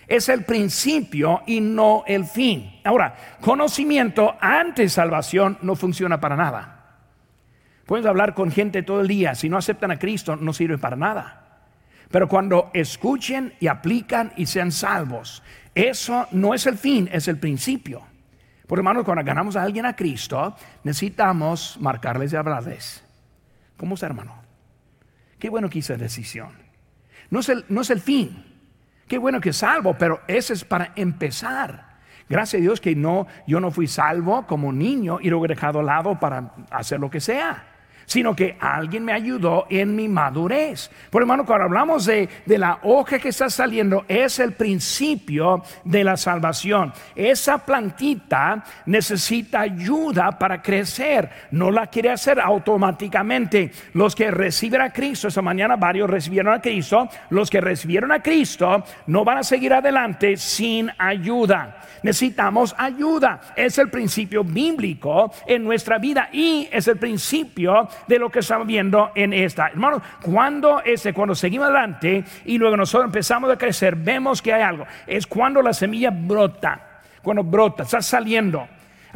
es 0.08 0.30
el 0.30 0.44
principio 0.46 1.42
y 1.46 1.60
no 1.60 2.04
el 2.08 2.26
fin. 2.26 2.80
Ahora, 2.86 3.14
conocimiento 3.42 4.38
antes 4.40 4.94
salvación 4.94 5.58
no 5.62 5.76
funciona 5.76 6.20
para 6.20 6.38
nada. 6.38 6.77
Puedes 7.88 8.06
hablar 8.06 8.34
con 8.34 8.52
gente 8.52 8.84
todo 8.84 9.00
el 9.00 9.08
día, 9.08 9.34
si 9.34 9.48
no 9.48 9.58
aceptan 9.58 9.92
a 9.92 9.98
Cristo 9.98 10.36
no 10.36 10.52
sirve 10.52 10.78
para 10.78 10.98
nada. 10.98 11.62
Pero 12.12 12.28
cuando 12.28 12.70
escuchen 12.74 13.54
y 13.62 13.68
aplican 13.68 14.34
y 14.36 14.46
sean 14.46 14.74
salvos, 14.74 15.42
eso 15.74 16.28
no 16.32 16.54
es 16.54 16.68
el 16.68 16.78
fin, 16.78 17.10
es 17.12 17.30
el 17.30 17.38
principio. 17.38 18.04
Por 18.68 18.80
hermanos, 18.80 19.06
cuando 19.06 19.24
ganamos 19.24 19.56
a 19.56 19.64
alguien 19.64 19.86
a 19.86 19.96
Cristo, 19.96 20.54
necesitamos 20.84 21.78
marcarles 21.80 22.34
y 22.34 22.36
hablarles. 22.36 23.04
¿Cómo 23.78 23.96
está, 23.96 24.08
hermano? 24.08 24.36
Qué 25.40 25.50
bueno 25.50 25.70
que 25.70 25.80
hice 25.80 25.96
decisión. 25.96 26.52
No 27.30 27.40
es 27.40 27.48
el, 27.48 27.64
no 27.70 27.82
es 27.82 27.90
el 27.90 28.02
fin, 28.02 28.44
Qué 29.08 29.18
bueno 29.18 29.40
que 29.40 29.54
salvo, 29.54 29.94
pero 29.98 30.20
ese 30.28 30.52
es 30.52 30.66
para 30.66 30.92
empezar. 30.98 31.86
Gracias 32.28 32.60
a 32.60 32.62
Dios 32.62 32.82
que 32.82 32.94
no, 32.94 33.26
yo 33.48 33.62
no 33.62 33.72
fui 33.72 33.88
salvo 33.88 34.46
como 34.46 34.74
niño 34.74 35.20
y 35.22 35.30
lo 35.30 35.44
he 35.46 35.48
dejado 35.48 35.80
al 35.80 35.86
lado 35.86 36.20
para 36.20 36.52
hacer 36.72 37.00
lo 37.00 37.10
que 37.10 37.22
sea 37.22 37.77
sino 38.08 38.36
que 38.36 38.56
alguien 38.60 39.04
me 39.04 39.12
ayudó 39.12 39.68
en 39.70 39.96
mi 39.96 40.08
madurez. 40.08 40.90
Por 41.12 41.22
hermano, 41.22 41.46
cuando 41.46 41.66
hablamos 41.66 42.06
de, 42.06 42.28
de, 42.46 42.58
la 42.58 42.80
hoja 42.84 43.20
que 43.20 43.30
está 43.30 43.50
saliendo, 43.50 44.06
es 44.08 44.40
el 44.40 44.54
principio 44.54 45.62
de 45.84 46.04
la 46.06 46.16
salvación. 46.16 46.94
Esa 47.14 47.60
plantita 47.60 48.64
necesita 48.86 49.60
ayuda 49.60 50.32
para 50.40 50.62
crecer, 50.62 51.30
no 51.52 51.70
la 51.70 51.88
quiere 51.88 52.10
hacer 52.10 52.40
automáticamente. 52.40 53.72
Los 53.94 54.16
que 54.16 54.32
reciben 54.32 54.82
a 54.82 54.92
Cristo, 54.92 55.28
esta 55.28 55.42
mañana 55.42 55.76
varios 55.76 56.10
recibieron 56.10 56.54
a 56.54 56.62
Cristo, 56.62 57.10
los 57.30 57.50
que 57.50 57.60
recibieron 57.60 58.12
a 58.14 58.24
Cristo 58.24 58.86
no 59.08 59.26
van 59.26 59.40
a 59.40 59.44
seguir 59.44 59.74
adelante 59.74 60.38
sin 60.38 60.90
ayuda. 60.98 61.82
Necesitamos 62.04 62.74
ayuda. 62.78 63.42
Es 63.56 63.78
el 63.78 63.90
principio 63.90 64.44
bíblico 64.44 65.34
en 65.46 65.64
nuestra 65.64 65.98
vida 65.98 66.30
y 66.32 66.70
es 66.72 66.88
el 66.88 66.98
principio 66.98 67.90
de 68.08 68.20
lo 68.20 68.30
que 68.30 68.40
estamos 68.40 68.68
viendo 68.68 69.12
en 69.16 69.34
esta. 69.34 69.68
Hermanos, 69.68 70.02
cuando 70.22 70.82
ese, 70.84 71.14
cuando 71.14 71.36
seguimos 71.36 71.66
adelante 71.68 72.24
y 72.46 72.58
luego 72.58 72.78
nosotros 72.78 73.06
empezamos 73.08 73.50
a 73.50 73.58
crecer, 73.58 73.96
vemos 73.96 74.42
que 74.42 74.54
hay 74.54 74.62
algo. 74.62 74.86
Es 75.06 75.26
cuando 75.26 75.62
la 75.62 75.74
semilla 75.74 76.12
brota, 76.12 77.02
cuando 77.22 77.44
brota, 77.44 77.84
está 77.84 78.02
saliendo. 78.02 78.68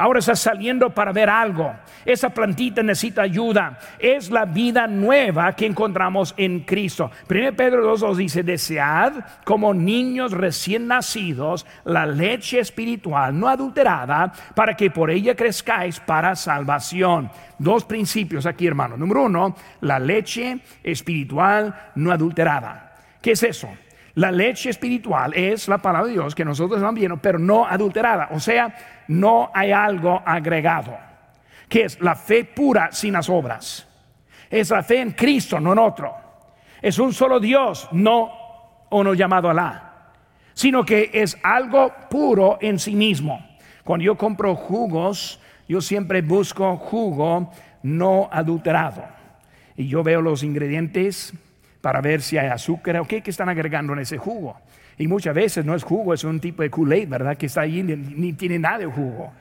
Ahora 0.02 0.18
está 0.18 0.34
saliendo 0.34 0.90
para 0.90 1.12
ver 1.12 1.30
algo. 1.30 1.72
Esa 2.04 2.30
plantita 2.30 2.82
necesita 2.82 3.22
ayuda. 3.22 3.78
Es 4.00 4.32
la 4.32 4.46
vida 4.46 4.88
nueva 4.88 5.52
que 5.54 5.64
encontramos 5.64 6.34
en 6.36 6.64
Cristo. 6.64 7.12
1 7.30 7.52
Pedro 7.52 7.96
2.2 7.96 8.16
dice, 8.16 8.42
desead 8.42 9.12
como 9.44 9.72
niños 9.72 10.32
recién 10.32 10.88
nacidos 10.88 11.66
la 11.84 12.04
leche 12.04 12.58
espiritual 12.58 13.38
no 13.38 13.46
adulterada 13.46 14.32
para 14.56 14.74
que 14.74 14.90
por 14.90 15.08
ella 15.08 15.36
crezcáis 15.36 16.00
para 16.00 16.34
salvación. 16.34 17.30
Dos 17.56 17.84
principios 17.84 18.44
aquí, 18.44 18.66
hermano. 18.66 18.96
Número 18.96 19.22
uno, 19.22 19.54
la 19.82 20.00
leche 20.00 20.58
espiritual 20.82 21.92
no 21.94 22.10
adulterada. 22.10 22.96
¿Qué 23.20 23.30
es 23.30 23.42
eso? 23.44 23.68
La 24.14 24.30
leche 24.30 24.68
espiritual 24.68 25.32
es 25.34 25.68
la 25.68 25.78
palabra 25.78 26.08
de 26.08 26.12
Dios 26.14 26.34
que 26.34 26.44
nosotros 26.44 26.76
estamos 26.76 26.96
viendo, 26.96 27.16
pero 27.16 27.38
no 27.38 27.66
adulterada. 27.66 28.28
O 28.32 28.40
sea, 28.40 28.74
no 29.12 29.50
hay 29.52 29.72
algo 29.72 30.22
agregado. 30.24 30.96
Que 31.68 31.84
es 31.84 32.00
la 32.00 32.14
fe 32.14 32.44
pura 32.44 32.90
sin 32.92 33.12
las 33.12 33.28
obras. 33.28 33.86
Es 34.50 34.70
la 34.70 34.82
fe 34.82 35.00
en 35.00 35.12
Cristo, 35.12 35.60
no 35.60 35.72
en 35.72 35.78
otro. 35.78 36.14
Es 36.80 36.98
un 36.98 37.12
solo 37.12 37.38
Dios, 37.40 37.88
no 37.92 38.30
uno 38.90 39.14
llamado 39.14 39.48
Alá. 39.48 40.12
Sino 40.54 40.84
que 40.84 41.10
es 41.12 41.38
algo 41.42 41.92
puro 42.10 42.58
en 42.60 42.78
sí 42.78 42.94
mismo. 42.94 43.46
Cuando 43.84 44.04
yo 44.04 44.16
compro 44.16 44.54
jugos, 44.54 45.40
yo 45.68 45.80
siempre 45.80 46.20
busco 46.22 46.76
jugo 46.76 47.50
no 47.82 48.28
adulterado. 48.30 49.04
Y 49.76 49.88
yo 49.88 50.02
veo 50.02 50.20
los 50.20 50.42
ingredientes 50.42 51.32
para 51.80 52.00
ver 52.00 52.20
si 52.20 52.38
hay 52.38 52.48
azúcar 52.48 52.98
o 52.98 53.06
qué 53.06 53.22
que 53.22 53.30
están 53.30 53.48
agregando 53.48 53.92
en 53.94 54.00
ese 54.00 54.18
jugo. 54.18 54.58
Y 54.98 55.08
muchas 55.08 55.34
veces 55.34 55.64
no 55.64 55.74
es 55.74 55.82
jugo, 55.82 56.14
es 56.14 56.24
un 56.24 56.40
tipo 56.40 56.62
de 56.62 56.70
Kool-Aid, 56.70 57.08
¿verdad? 57.08 57.36
Que 57.36 57.46
está 57.46 57.62
ahí, 57.62 57.82
ni, 57.82 58.32
tiene 58.34 58.58
nada 58.58 58.78
de 58.78 58.86
jugo. 58.86 59.32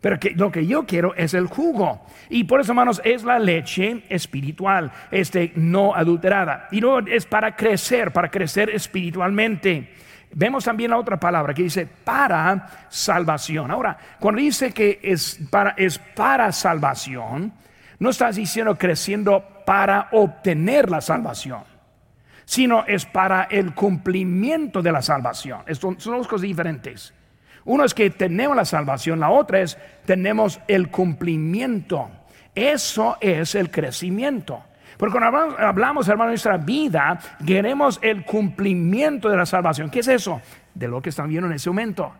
Pero 0.00 0.18
que, 0.18 0.30
lo 0.30 0.50
que 0.50 0.66
yo 0.66 0.86
quiero 0.86 1.14
es 1.14 1.34
el 1.34 1.46
jugo. 1.46 2.04
Y 2.30 2.44
por 2.44 2.60
eso, 2.60 2.72
hermanos, 2.72 3.00
es 3.04 3.24
la 3.24 3.38
leche 3.38 4.04
espiritual, 4.08 4.92
este, 5.10 5.52
no 5.56 5.94
adulterada. 5.94 6.68
Y 6.70 6.80
no 6.80 7.00
es 7.00 7.26
para 7.26 7.56
crecer, 7.56 8.12
para 8.12 8.30
crecer 8.30 8.70
espiritualmente. 8.70 9.92
Vemos 10.32 10.64
también 10.64 10.90
la 10.90 10.98
otra 10.98 11.18
palabra 11.18 11.54
que 11.54 11.62
dice 11.62 11.86
para 11.86 12.86
salvación. 12.88 13.70
Ahora, 13.70 13.96
cuando 14.20 14.40
dice 14.40 14.72
que 14.72 15.00
es 15.02 15.40
para, 15.50 15.70
es 15.70 15.98
para 15.98 16.52
salvación, 16.52 17.52
no 17.98 18.10
estás 18.10 18.36
diciendo 18.36 18.76
creciendo 18.76 19.44
para 19.64 20.08
obtener 20.12 20.90
la 20.90 21.00
salvación, 21.00 21.62
sino 22.48 22.82
es 22.86 23.04
para 23.04 23.42
el 23.42 23.74
cumplimiento 23.74 24.80
de 24.80 24.90
la 24.90 25.02
salvación. 25.02 25.60
son 25.78 25.98
dos 25.98 26.26
cosas 26.26 26.40
diferentes. 26.40 27.12
Uno 27.66 27.84
es 27.84 27.92
que 27.92 28.08
tenemos 28.08 28.56
la 28.56 28.64
salvación, 28.64 29.20
la 29.20 29.28
otra 29.28 29.60
es 29.60 29.76
tenemos 30.06 30.58
el 30.66 30.88
cumplimiento. 30.88 32.08
Eso 32.54 33.18
es 33.20 33.54
el 33.54 33.70
crecimiento. 33.70 34.64
Porque 34.96 35.12
cuando 35.12 35.26
hablamos, 35.26 35.60
hablamos, 35.60 36.08
hermano, 36.08 36.30
de 36.30 36.36
nuestra 36.36 36.56
vida, 36.56 37.18
queremos 37.46 37.98
el 38.00 38.24
cumplimiento 38.24 39.28
de 39.28 39.36
la 39.36 39.44
salvación. 39.44 39.90
¿Qué 39.90 39.98
es 40.00 40.08
eso? 40.08 40.40
De 40.72 40.88
lo 40.88 41.02
que 41.02 41.10
están 41.10 41.28
viendo 41.28 41.48
en 41.48 41.52
ese 41.52 41.68
momento 41.68 42.14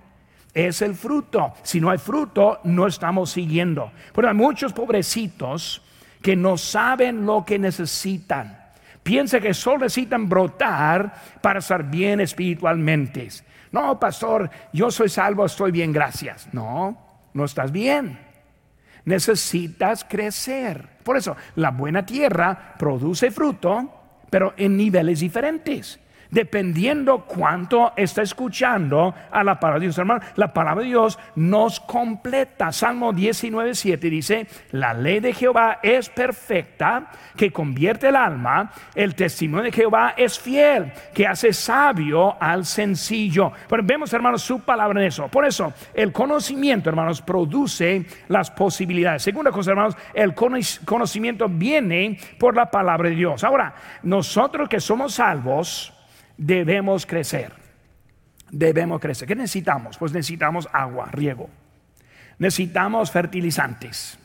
es 0.53 0.83
el 0.83 0.95
fruto. 0.95 1.55
Si 1.63 1.81
no 1.81 1.89
hay 1.89 1.97
fruto, 1.97 2.61
no 2.65 2.87
estamos 2.87 3.31
siguiendo. 3.31 3.93
Pero 4.15 4.29
hay 4.29 4.35
muchos 4.35 4.75
pobrecitos 4.75 5.83
que 6.21 6.37
no 6.37 6.59
saben 6.59 7.25
lo 7.25 7.47
que 7.47 7.59
necesitan. 7.59 8.58
Piensa 9.09 9.41
que 9.41 9.55
solo 9.55 9.79
necesitan 9.79 10.29
brotar 10.29 11.15
para 11.41 11.61
estar 11.61 11.83
bien 11.83 12.21
espiritualmente. 12.21 13.27
No, 13.73 13.99
pastor, 13.99 14.51
yo 14.71 14.91
soy 14.91 15.09
salvo, 15.09 15.47
estoy 15.47 15.71
bien, 15.73 15.95
gracias. 15.95 16.47
No, 16.53 17.23
no 17.33 17.45
estás 17.47 17.73
bien. 17.73 18.19
Necesitas 19.07 20.05
crecer. 20.05 20.87
Por 21.05 21.17
eso, 21.17 21.39
la 21.55 21.71
buena 21.71 22.05
tierra 22.05 22.75
produce 22.79 23.31
fruto, 23.31 23.91
pero 24.29 24.53
en 24.59 24.77
niveles 24.77 25.21
diferentes 25.21 25.99
dependiendo 26.31 27.25
cuánto 27.25 27.93
está 27.97 28.23
escuchando 28.23 29.15
a 29.31 29.45
la 29.45 29.59
palabra 29.59 29.81
de 29.81 29.87
Dios. 29.87 29.99
Hermano, 29.99 30.21
la 30.37 30.53
palabra 30.53 30.83
de 30.83 30.91
Dios 30.91 31.19
nos 31.37 31.81
completa. 31.81 32.73
Salmo 32.73 33.13
19, 33.13 33.75
7 33.75 34.11
dice, 34.11 34.47
la 34.73 34.95
ley 34.95 35.21
de 35.21 35.33
Jehová 35.33 35.81
es 35.83 36.09
perfecta, 36.09 37.11
que 37.37 37.53
convierte 37.53 38.09
el 38.09 38.17
alma. 38.17 38.73
El 38.95 39.15
testimonio 39.15 39.65
de 39.65 39.73
Jehová 39.73 40.15
es 40.17 40.39
fiel, 40.39 40.93
que 41.15 41.27
hace 41.27 41.53
sabio 41.53 42.37
al 42.41 42.65
sencillo. 42.65 43.53
Pero 43.69 43.83
vemos, 43.83 44.13
hermanos, 44.13 44.43
su 44.43 44.61
palabra 44.61 45.01
en 45.01 45.07
eso. 45.07 45.29
Por 45.29 45.45
eso, 45.45 45.73
el 45.95 46.13
conocimiento, 46.13 46.89
hermanos, 46.91 47.23
produce 47.23 48.05
las 48.29 48.51
posibilidades. 48.51 49.23
Segunda 49.23 49.51
cosa, 49.51 49.71
hermanos, 49.71 49.97
el 50.15 50.35
conocimiento 50.35 51.49
viene 51.49 52.19
por 52.39 52.55
la 52.55 52.71
palabra 52.71 53.09
de 53.09 53.17
Dios. 53.17 53.45
Ahora, 53.45 53.75
nosotros 54.03 54.69
que 54.69 54.81
somos 54.81 55.15
salvos, 55.15 55.95
debemos 56.39 57.05
crecer. 57.05 57.53
Debemos 58.51 59.01
crecer. 59.01 59.29
¿Qué 59.29 59.37
necesitamos? 59.37 59.99
Pues 59.99 60.13
necesitamos 60.13 60.67
agua, 60.73 61.11
riego. 61.13 61.51
Necesitamos 62.39 63.11
fertilizantes. 63.11 64.19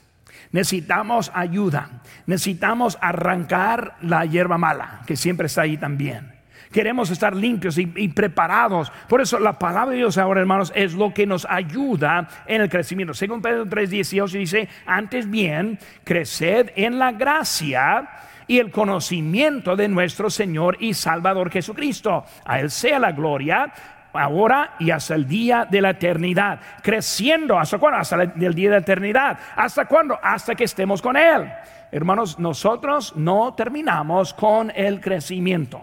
Necesitamos 0.51 1.31
ayuda. 1.33 1.89
Necesitamos 2.25 2.97
arrancar 3.01 3.97
la 4.01 4.25
hierba 4.25 4.57
mala, 4.57 5.01
que 5.05 5.17
siempre 5.17 5.47
está 5.47 5.63
ahí 5.63 5.77
también. 5.77 6.31
Queremos 6.71 7.11
estar 7.11 7.35
limpios 7.35 7.77
y, 7.77 8.07
preparados. 8.09 8.91
Por 9.07 9.21
eso 9.21 9.39
la 9.39 9.59
palabra 9.59 9.91
de 9.91 9.97
Dios 9.97 10.17
ahora, 10.17 10.41
hermanos, 10.41 10.71
es 10.75 10.93
lo 10.93 11.13
que 11.13 11.27
nos 11.27 11.45
ayuda 11.47 12.27
en 12.47 12.61
el 12.61 12.69
crecimiento. 12.69 13.13
Según 13.13 13.41
Pedro 13.43 13.65
3:18 13.65 14.39
dice, 14.39 14.69
antes 14.85 15.29
bien, 15.29 15.77
creced 16.03 16.71
en 16.75 16.97
la 16.97 17.11
gracia 17.11 18.09
y 18.47 18.59
el 18.59 18.71
conocimiento 18.71 19.75
de 19.75 19.87
nuestro 19.87 20.29
Señor 20.29 20.77
y 20.79 20.93
Salvador 20.93 21.49
Jesucristo. 21.49 22.25
A 22.45 22.59
Él 22.59 22.69
sea 22.69 22.99
la 22.99 23.11
gloria 23.11 23.73
ahora 24.13 24.75
y 24.79 24.91
hasta 24.91 25.15
el 25.15 25.27
día 25.27 25.67
de 25.69 25.81
la 25.81 25.91
eternidad, 25.91 26.59
creciendo 26.81 27.57
hasta 27.57 27.79
cuándo, 27.79 27.99
hasta 27.99 28.21
el 28.21 28.53
día 28.53 28.69
de 28.69 28.75
la 28.75 28.81
eternidad, 28.81 29.39
hasta 29.55 29.85
cuándo, 29.85 30.17
hasta 30.21 30.55
que 30.55 30.65
estemos 30.65 31.01
con 31.01 31.17
Él. 31.17 31.51
Hermanos, 31.91 32.39
nosotros 32.39 33.15
no 33.15 33.53
terminamos 33.53 34.33
con 34.33 34.71
el 34.75 35.01
crecimiento. 35.01 35.81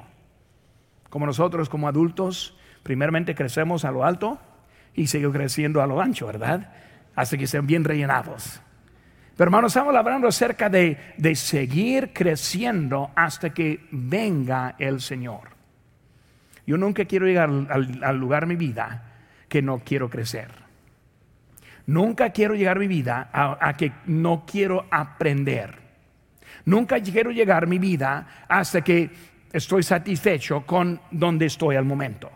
Como 1.09 1.27
nosotros 1.27 1.69
como 1.69 1.89
adultos, 1.89 2.57
primeramente 2.83 3.35
crecemos 3.35 3.85
a 3.85 3.91
lo 3.91 4.05
alto 4.05 4.39
y 4.95 5.07
seguimos 5.07 5.37
creciendo 5.37 5.83
a 5.83 5.87
lo 5.87 6.01
ancho, 6.01 6.27
¿verdad? 6.27 6.73
Hasta 7.15 7.37
que 7.37 7.45
estén 7.45 7.67
bien 7.67 7.85
rellenados. 7.85 8.61
Pero 9.41 9.49
hermanos, 9.49 9.73
estamos 9.73 9.97
hablando 9.97 10.29
acerca 10.29 10.69
de, 10.69 11.15
seguir 11.35 12.13
creciendo 12.13 13.11
hasta 13.15 13.55
que 13.55 13.87
venga 13.91 14.75
el 14.79 15.01
Señor. 15.01 15.57
Yo 16.67 16.77
nunca 16.77 17.07
quiero 17.07 17.25
llegar 17.25 17.49
al, 17.49 18.19
lugar 18.19 18.43
de 18.43 18.49
mi 18.49 18.57
vida 18.57 19.03
que 19.49 19.63
no 19.63 19.79
quiero 19.79 20.11
crecer. 20.11 20.51
Nunca 21.87 22.29
quiero 22.33 22.55
llegar 22.55 22.77
a 22.77 22.81
mi 22.81 22.87
vida 22.87 23.31
a, 23.33 23.67
a, 23.67 23.79
que 23.79 23.93
no 24.05 24.45
quiero 24.45 24.85
aprender. 24.91 25.75
Nunca 26.67 27.01
quiero 27.01 27.31
llegar 27.31 27.63
a 27.63 27.67
mi 27.67 27.79
vida 27.79 28.45
hasta 28.47 28.83
que 28.83 29.09
estoy 29.51 29.83
satisfecho 29.83 30.67
con 30.67 31.01
donde 31.11 31.47
estoy 31.47 31.77
al 31.77 31.87
momento. 31.87 32.31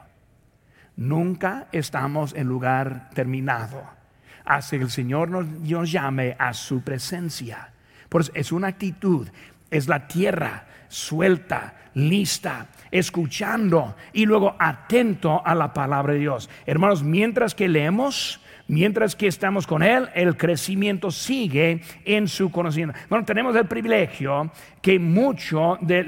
Nunca 0.96 1.68
estamos 1.70 2.34
en 2.34 2.46
lugar 2.46 3.10
terminado 3.12 4.03
hasta 4.44 4.76
que 4.76 4.84
el 4.84 4.90
Señor 4.90 5.30
nos, 5.30 5.90
llame 5.90 6.36
a 6.38 6.52
su 6.52 6.82
presencia. 6.82 7.70
Por 8.08 8.22
eso 8.22 8.32
es 8.34 8.52
una 8.52 8.68
actitud, 8.68 9.28
es 9.70 9.88
la 9.88 10.06
tierra 10.06 10.66
suelta, 10.88 11.74
lista, 11.94 12.68
escuchando 12.90 13.96
y 14.12 14.26
luego 14.26 14.54
atento 14.58 15.44
a 15.44 15.54
la 15.54 15.72
palabra 15.72 16.12
de 16.12 16.20
Dios. 16.20 16.48
Hermanos, 16.66 17.02
mientras 17.02 17.54
que 17.54 17.68
leemos, 17.68 18.40
mientras 18.68 19.16
que 19.16 19.26
estamos 19.26 19.66
con 19.66 19.82
Él, 19.82 20.08
el 20.14 20.36
crecimiento 20.36 21.10
sigue 21.10 21.82
en 22.04 22.28
su 22.28 22.50
conocimiento. 22.50 22.98
Bueno, 23.08 23.24
tenemos 23.24 23.56
el 23.56 23.66
privilegio 23.66 24.50
que 24.80 24.98
mucho, 24.98 25.78
de, 25.80 26.04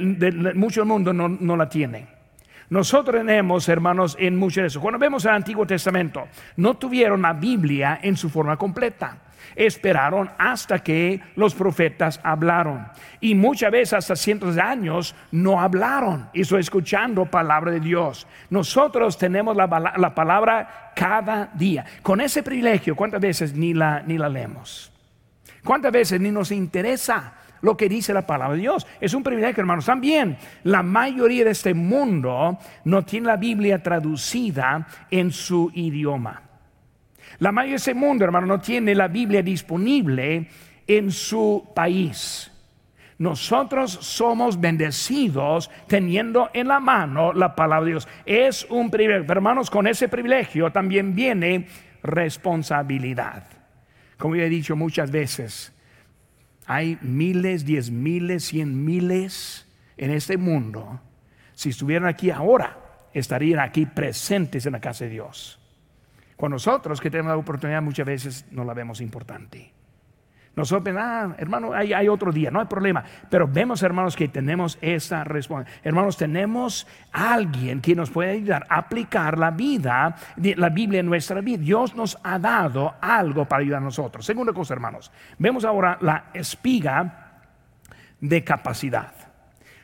mucho 0.55 0.83
del 0.83 0.89
mundo 0.89 1.13
no, 1.13 1.29
no 1.29 1.57
la 1.57 1.69
tiene. 1.69 2.16
Nosotros 2.69 3.17
tenemos, 3.17 3.69
hermanos, 3.69 4.17
en 4.19 4.37
mucho 4.37 4.61
de 4.61 4.67
eso. 4.69 4.81
Cuando 4.81 4.99
vemos 4.99 5.25
el 5.25 5.33
Antiguo 5.33 5.67
Testamento, 5.67 6.29
no 6.57 6.75
tuvieron 6.75 7.23
la 7.23 7.33
Biblia 7.33 8.01
en 8.03 8.17
su 8.17 8.29
forma 8.29 8.57
completa. 8.57 9.19
Esperaron 9.55 10.31
hasta 10.37 10.81
que 10.81 11.21
los 11.37 11.55
profetas 11.55 12.21
hablaron. 12.23 12.89
Y 13.21 13.35
muchas 13.35 13.71
veces 13.71 13.93
hasta 13.95 14.17
cientos 14.17 14.57
de 14.57 14.61
años 14.61 15.15
no 15.31 15.61
hablaron. 15.61 16.29
Y 16.33 16.41
estoy 16.41 16.61
escuchando 16.61 17.27
palabra 17.27 17.71
de 17.71 17.81
Dios. 17.81 18.27
Nosotros 18.51 19.17
tenemos 19.17 19.57
la, 19.57 19.67
la 19.97 20.15
palabra 20.15 20.93
cada 20.97 21.51
día. 21.55 21.85
Con 22.03 22.21
ese 22.21 22.43
privilegio, 22.43 22.97
¿cuántas 22.97 23.21
veces 23.21 23.55
ni 23.55 23.73
la, 23.73 24.03
ni 24.03 24.19
la 24.19 24.29
leemos? 24.29 24.93
¿Cuántas 25.65 25.93
veces 25.93 26.21
ni 26.21 26.31
nos 26.31 26.51
interesa? 26.51 27.35
Lo 27.67 27.77
que 27.77 27.89
dice 27.89 28.15
la 28.15 28.25
palabra 28.25 28.55
de 28.55 28.63
Dios. 28.63 28.87
Es 29.01 29.13
un 29.13 29.25
privilegio, 29.25 29.61
hermanos. 29.61 29.85
También 29.85 30.39
la 30.63 30.85
mayoría 30.85 31.45
de 31.45 31.51
este 31.51 31.75
mundo 31.75 32.59
no 32.85 33.05
tiene 33.05 33.27
la 33.27 33.37
Biblia 33.37 33.83
traducida 33.83 34.87
en 35.11 35.33
su 35.33 35.73
idioma. 35.75 36.43
La 37.41 37.51
mayoría 37.51 37.73
de 37.73 37.79
este 37.79 37.95
mundo, 37.95 38.25
hermano, 38.25 38.47
no 38.47 38.61
tiene 38.61 38.95
la 38.95 39.09
Biblia 39.09 39.43
disponible 39.43 40.49
en 40.87 41.11
su 41.11 41.73
país. 41.75 42.53
Nosotros 43.19 43.91
somos 43.91 44.61
bendecidos 44.61 45.69
teniendo 45.89 46.51
en 46.55 46.69
la 46.69 46.79
mano 46.79 47.33
la 47.33 47.57
palabra 47.57 47.85
de 47.85 47.91
Dios. 47.93 48.09
Es 48.25 48.65
un 48.71 48.93
privilegio. 48.93 49.33
hermanos, 49.33 49.71
con 49.71 49.89
ese 49.89 50.09
privilegio 50.09 50.71
también 50.71 51.17
viene 51.17 51.67
responsabilidad. 52.05 53.43
Como 54.19 54.37
he 54.37 54.49
dicho 54.49 54.77
muchas 54.77 55.11
veces, 55.11 55.76
hay 56.67 56.99
miles, 57.01 57.65
diez 57.65 57.91
miles, 57.91 58.45
cien 58.45 58.85
miles 58.85 59.67
en 59.97 60.11
este 60.11 60.37
mundo. 60.37 61.01
Si 61.55 61.71
estuvieran 61.71 62.09
aquí 62.09 62.31
ahora, 62.31 62.79
estarían 63.15 63.61
aquí 63.61 63.87
presentes 63.87 64.67
en 64.67 64.73
la 64.73 64.81
casa 64.81 65.05
de 65.05 65.11
Dios. 65.11 65.59
Con 66.37 66.51
nosotros 66.51 67.01
que 67.01 67.11
tenemos 67.11 67.31
la 67.31 67.39
oportunidad 67.39 67.81
muchas 67.81 68.07
veces 68.07 68.45
no 68.51 68.65
la 68.65 68.75
vemos 68.75 69.01
importante. 69.01 69.73
Nosotros, 70.57 70.97
ah, 70.99 71.35
hermano, 71.37 71.75
hay, 71.75 72.09
otro 72.09 72.33
día, 72.33 72.51
no 72.51 72.61
hay 72.61 72.67
problema. 72.67 73.05
Pero 73.29 73.47
vemos, 73.47 73.83
hermanos, 73.83 74.17
que 74.17 74.29
tenemos 74.29 74.79
esa 74.81 75.23
responsabilidad. 75.23 75.81
Hermanos, 75.85 76.17
tenemos 76.17 76.87
alguien 77.13 77.83
que 77.83 77.95
nos 77.95 78.09
puede 78.09 78.31
ayudar 78.31 78.67
a 78.71 78.79
aplicar 78.79 79.39
la 79.39 79.51
vida, 79.51 80.17
la 80.37 80.71
Biblia 80.71 81.01
en 81.01 81.07
nuestra 81.07 81.43
vida. 81.43 81.59
Dios 81.59 81.95
nos 81.95 82.19
ha 82.23 82.39
dado 82.39 82.95
algo 83.03 83.45
para 83.45 83.61
ayudar 83.61 83.83
a 83.83 83.85
nosotros. 83.85 84.25
Segunda 84.25 84.55
cosa, 84.55 84.73
hermanos, 84.73 85.13
vemos 85.39 85.67
ahora 85.67 85.99
la 86.01 86.31
espiga 86.33 87.43
de 88.19 88.43
capacidad. 88.43 89.13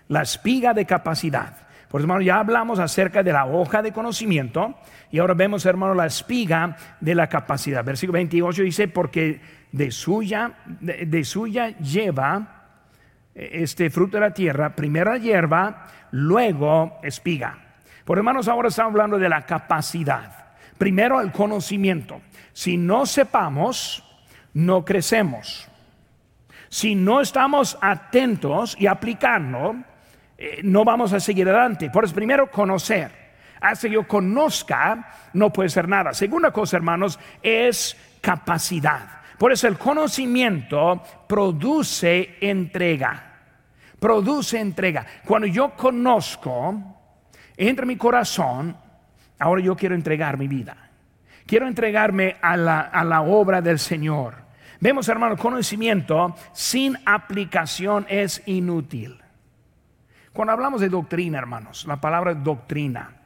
La 0.09 0.23
espiga 0.23 0.73
de 0.73 0.87
capacidad. 0.87 1.55
Por 1.89 2.01
eso, 2.01 2.07
hermano, 2.07 2.23
ya 2.23 2.39
hablamos 2.39 2.79
acerca 2.79 3.23
de 3.23 3.35
la 3.35 3.45
hoja 3.45 3.83
de 3.83 3.93
conocimiento 3.93 4.75
y 5.11 5.19
ahora 5.19 5.35
vemos, 5.35 5.67
hermano, 5.67 5.93
la 5.93 6.07
espiga 6.07 6.79
de 6.99 7.15
la 7.15 7.29
capacidad. 7.29 7.85
Versículo 7.85 8.15
28 8.15 8.63
dice, 8.63 8.89
porque 8.89 9.62
de 9.73 9.91
suya, 9.91 10.53
de, 10.81 11.25
suya 11.25 11.77
lleva 11.79 12.67
eh, 13.35 13.51
este 13.55 13.91
fruto 13.91 14.19
de 14.19 14.21
la 14.21 14.35
tierra, 14.35 14.77
primera 14.77 15.17
hierba, 15.17 15.87
luego 16.13 16.99
espiga. 17.03 17.59
Por 18.05 18.19
hermanos, 18.19 18.49
ahora 18.49 18.69
estamos 18.69 18.93
hablando 18.93 19.19
de 19.19 19.29
la 19.29 19.47
capacidad. 19.47 20.55
Primero 20.77 21.21
el 21.21 21.33
conocimiento. 21.33 22.21
Si 22.53 22.77
no 22.77 23.07
sepamos, 23.07 24.05
no 24.55 24.85
crecemos. 24.85 25.69
Si 26.69 26.95
no 26.95 27.21
estamos 27.21 27.79
atentos 27.81 28.77
y 28.79 28.87
aplicando, 28.87 29.77
eh, 30.37 30.61
no 30.65 30.85
vamos 30.85 31.13
a 31.13 31.21
seguir 31.21 31.49
adelante. 31.49 31.91
Por 31.91 32.05
eso, 32.05 32.15
primero 32.15 32.51
conocer. 32.51 33.11
Hasta 33.61 33.89
que 33.89 33.95
yo 33.95 34.09
conozca, 34.09 35.13
no 35.35 35.53
puede 35.53 35.69
ser 35.69 35.89
nada. 35.89 36.13
Segunda 36.15 36.51
cosa, 36.51 36.77
hermanos, 36.77 37.19
es 37.43 37.97
capacidad. 38.21 39.22
Por 39.39 39.53
eso 39.53 39.69
el 39.69 39.79
conocimiento 39.79 41.03
produce 41.27 42.37
entrega. 42.41 43.31
Produce 43.99 44.59
entrega. 44.59 45.07
Cuando 45.25 45.47
yo 45.47 45.71
conozco, 45.71 46.75
entra 47.57 47.87
mi 47.87 47.97
corazón, 47.97 48.77
ahora 49.39 49.63
yo 49.63 49.77
quiero 49.77 49.95
entregar 49.95 50.39
mi 50.39 50.49
vida. 50.49 50.77
Quiero 51.47 51.67
entregarme 51.67 52.37
a 52.41 52.57
la, 52.57 53.23
obra 53.23 53.61
del 53.61 53.79
Señor. 53.79 54.35
Vemos, 54.81 55.09
hermano, 55.09 55.37
conocimiento 55.37 56.35
sin 56.53 56.99
aplicación 57.05 58.07
es 58.09 58.43
inútil. 58.47 59.21
Cuando 60.33 60.53
hablamos 60.53 60.81
de 60.81 60.89
doctrina, 60.89 61.39
hermanos, 61.39 61.85
la 61.87 62.01
palabra 62.01 62.35
doctrina 62.35 63.22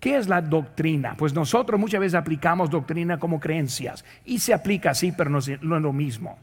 ¿Qué 0.00 0.16
es 0.16 0.28
la 0.28 0.40
doctrina? 0.40 1.14
Pues 1.16 1.34
nosotros 1.34 1.78
muchas 1.80 2.00
veces 2.00 2.14
aplicamos 2.14 2.70
doctrina 2.70 3.18
como 3.18 3.40
creencias 3.40 4.04
y 4.24 4.38
se 4.38 4.54
aplica 4.54 4.90
así, 4.90 5.12
pero 5.12 5.28
no 5.28 5.38
es, 5.38 5.60
lo 5.60 5.92
mismo. 5.92 6.38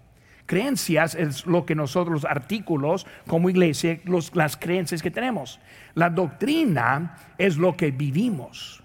Creencias 0.46 1.16
es 1.16 1.46
lo 1.46 1.66
que 1.66 1.74
nosotros, 1.74 2.24
los 2.24 2.26
artículos 2.26 3.08
como 3.26 3.50
iglesia, 3.50 4.00
las 4.34 4.58
creencias 4.58 5.02
que 5.02 5.10
tenemos. 5.10 5.60
La 5.94 6.10
doctrina 6.10 7.18
es 7.38 7.58
lo 7.58 7.76
que 7.78 7.92
vivimos. 7.92 8.84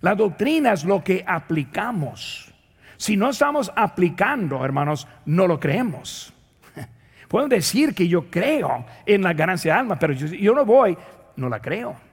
La 0.00 0.14
doctrina 0.14 0.72
es 0.72 0.84
lo 0.84 1.02
que 1.02 1.24
aplicamos. 1.26 2.52
Si 2.96 3.16
no 3.16 3.30
estamos 3.30 3.72
aplicando, 3.74 4.64
hermanos, 4.64 5.08
no 5.26 5.48
lo 5.48 5.58
creemos. 5.58 6.32
Puedo 7.28 7.48
decir 7.48 7.94
que 7.94 8.06
yo 8.06 8.30
creo 8.30 8.86
en 9.04 9.22
la 9.22 9.32
ganancia 9.32 9.74
de 9.74 9.80
alma, 9.80 9.98
pero 9.98 10.12
yo 10.12 10.54
no 10.54 10.64
voy, 10.64 10.96
no 11.36 11.48
la 11.48 11.60
creo. 11.60 12.11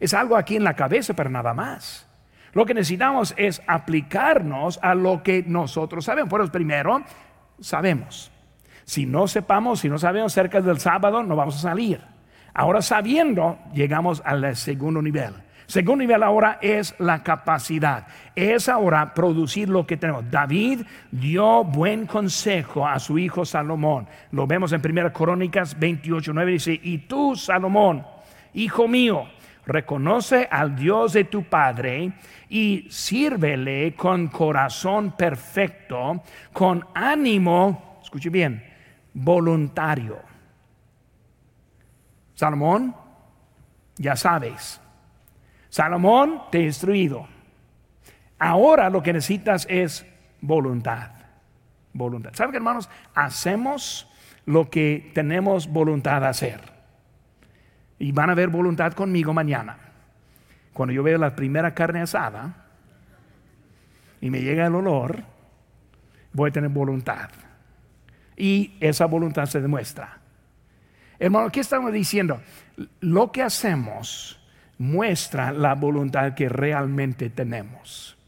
Es 0.00 0.14
algo 0.14 0.36
aquí 0.36 0.56
en 0.56 0.64
la 0.64 0.74
cabeza, 0.74 1.14
pero 1.14 1.30
nada 1.30 1.54
más. 1.54 2.08
Lo 2.52 2.64
que 2.64 2.74
necesitamos 2.74 3.34
es 3.36 3.62
aplicarnos 3.66 4.78
a 4.82 4.94
lo 4.94 5.22
que 5.22 5.44
nosotros 5.46 6.04
sabemos. 6.04 6.30
Por 6.30 6.40
eso, 6.40 6.52
primero, 6.52 7.02
sabemos. 7.60 8.30
Si 8.84 9.06
no 9.06 9.26
sepamos, 9.26 9.80
si 9.80 9.88
no 9.88 9.98
sabemos 9.98 10.32
cerca 10.32 10.60
del 10.60 10.78
sábado, 10.78 11.22
no 11.22 11.36
vamos 11.36 11.56
a 11.56 11.60
salir. 11.60 12.00
Ahora 12.52 12.82
sabiendo, 12.82 13.58
llegamos 13.72 14.22
al 14.24 14.54
segundo 14.54 15.02
nivel. 15.02 15.34
Segundo 15.66 16.02
nivel 16.02 16.22
ahora 16.22 16.58
es 16.60 16.94
la 16.98 17.22
capacidad. 17.22 18.06
Es 18.36 18.68
ahora 18.68 19.14
producir 19.14 19.68
lo 19.68 19.86
que 19.86 19.96
tenemos. 19.96 20.30
David 20.30 20.82
dio 21.10 21.64
buen 21.64 22.06
consejo 22.06 22.86
a 22.86 22.98
su 22.98 23.18
hijo 23.18 23.44
Salomón. 23.44 24.06
Lo 24.30 24.46
vemos 24.46 24.72
en 24.72 24.82
1 24.84 25.12
Crónicas 25.12 25.78
28, 25.78 26.32
9. 26.34 26.52
Dice, 26.52 26.80
y 26.82 26.98
tú, 26.98 27.34
Salomón, 27.34 28.06
hijo 28.52 28.86
mío, 28.86 29.24
reconoce 29.66 30.48
al 30.50 30.76
Dios 30.76 31.12
de 31.12 31.24
tu 31.24 31.44
Padre 31.44 32.12
y 32.48 32.86
sírvele 32.90 33.94
con 33.94 34.28
corazón 34.28 35.12
perfecto, 35.12 36.22
con 36.52 36.86
ánimo, 36.94 38.00
escuche 38.02 38.30
bien, 38.30 38.64
voluntario. 39.12 40.18
Salomón, 42.34 42.94
ya 43.96 44.16
sabes, 44.16 44.80
Salomón 45.74 46.42
te 46.52 46.58
ha 46.58 46.62
instruido. 46.62 47.26
Ahora 48.38 48.90
lo 48.90 49.02
que 49.02 49.12
necesitas 49.12 49.66
es 49.68 50.06
voluntad. 50.40 51.10
Voluntad. 51.92 52.32
¿Saben 52.34 52.54
hermanos? 52.54 52.88
Hacemos 53.14 54.08
lo 54.46 54.70
que 54.70 55.10
tenemos 55.14 55.66
voluntad 55.68 56.20
de 56.20 56.26
hacer. 56.28 56.73
Y 58.04 58.12
van 58.12 58.28
a 58.28 58.34
ver 58.34 58.50
voluntad 58.50 58.92
conmigo 58.92 59.32
mañana. 59.32 59.78
Cuando 60.74 60.92
yo 60.92 61.02
veo 61.02 61.16
la 61.16 61.34
primera 61.34 61.72
carne 61.72 62.02
asada 62.02 62.66
y 64.20 64.28
me 64.28 64.42
llega 64.42 64.66
el 64.66 64.74
olor, 64.74 65.22
voy 66.34 66.50
a 66.50 66.52
tener 66.52 66.68
voluntad. 66.68 67.30
Y 68.36 68.76
esa 68.78 69.06
voluntad 69.06 69.46
se 69.46 69.62
demuestra. 69.62 70.18
Hermano, 71.18 71.50
¿qué 71.50 71.60
estamos 71.60 71.94
diciendo? 71.94 72.42
Lo 73.00 73.32
que 73.32 73.40
hacemos 73.40 74.38
muestra 74.76 75.50
la 75.50 75.74
voluntad 75.74 76.34
que 76.34 76.50
realmente 76.50 77.30
tenemos. 77.30 78.18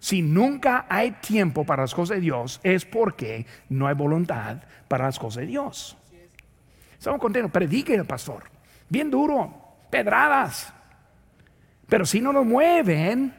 Si 0.00 0.20
nunca 0.20 0.86
hay 0.88 1.12
tiempo 1.12 1.62
para 1.62 1.82
las 1.82 1.94
cosas 1.94 2.16
de 2.16 2.22
Dios, 2.22 2.58
es 2.64 2.84
porque 2.84 3.46
no 3.68 3.86
hay 3.86 3.94
voluntad 3.94 4.64
para 4.88 5.04
las 5.04 5.20
cosas 5.20 5.42
de 5.42 5.46
Dios. 5.46 5.96
Estamos 6.98 7.20
contentos, 7.20 7.52
predique 7.52 7.94
el 7.94 8.04
pastor, 8.04 8.55
bien 8.88 9.10
duro, 9.10 9.52
pedradas. 9.90 10.72
Pero 11.88 12.04
si 12.04 12.20
no 12.20 12.32
lo 12.32 12.44
mueven, 12.44 13.34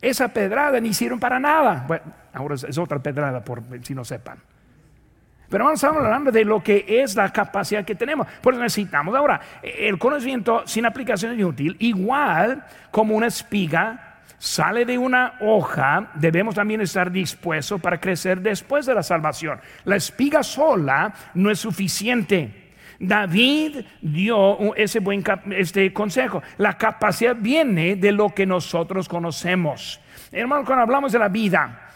esa 0.00 0.28
pedrada 0.28 0.80
ni 0.80 0.92
sirve 0.92 1.18
para 1.18 1.38
nada. 1.38 1.84
Bueno, 1.86 2.04
ahora 2.32 2.54
es 2.54 2.78
otra 2.78 2.98
pedrada, 2.98 3.44
por 3.44 3.62
si 3.82 3.94
no 3.94 4.04
sepan. 4.04 4.38
Pero 5.48 5.64
vamos 5.64 5.82
a 5.84 5.88
hablando 5.88 6.32
de 6.32 6.44
lo 6.44 6.62
que 6.62 6.84
es 6.88 7.14
la 7.14 7.32
capacidad 7.32 7.84
que 7.84 7.94
tenemos. 7.94 8.26
Pues 8.40 8.56
necesitamos 8.56 9.14
ahora 9.14 9.40
el 9.62 9.98
conocimiento 9.98 10.66
sin 10.66 10.86
aplicación 10.86 11.32
es 11.32 11.38
inútil, 11.38 11.76
igual 11.78 12.64
como 12.90 13.14
una 13.14 13.28
espiga 13.28 14.06
sale 14.38 14.84
de 14.84 14.98
una 14.98 15.34
hoja, 15.40 16.10
debemos 16.14 16.54
también 16.54 16.80
estar 16.80 17.10
dispuestos 17.10 17.80
para 17.80 18.00
crecer 18.00 18.40
después 18.40 18.86
de 18.86 18.94
la 18.94 19.02
salvación. 19.02 19.60
La 19.84 19.96
espiga 19.96 20.42
sola 20.42 21.14
no 21.34 21.50
es 21.50 21.58
suficiente. 21.58 22.65
David 22.98 23.84
dio 24.00 24.74
ese 24.74 25.00
buen 25.00 25.22
este 25.50 25.92
consejo. 25.92 26.42
La 26.58 26.76
capacidad 26.78 27.36
viene 27.36 27.96
de 27.96 28.12
lo 28.12 28.30
que 28.30 28.46
nosotros 28.46 29.08
conocemos. 29.08 30.00
Hermano, 30.32 30.64
cuando 30.64 30.82
hablamos 30.82 31.12
de 31.12 31.18
la 31.18 31.28
vida, 31.28 31.90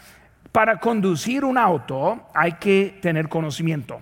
para 0.51 0.79
conducir 0.79 1.45
un 1.45 1.57
auto 1.57 2.27
hay 2.33 2.53
que 2.53 2.99
tener 3.01 3.29
conocimiento. 3.29 4.01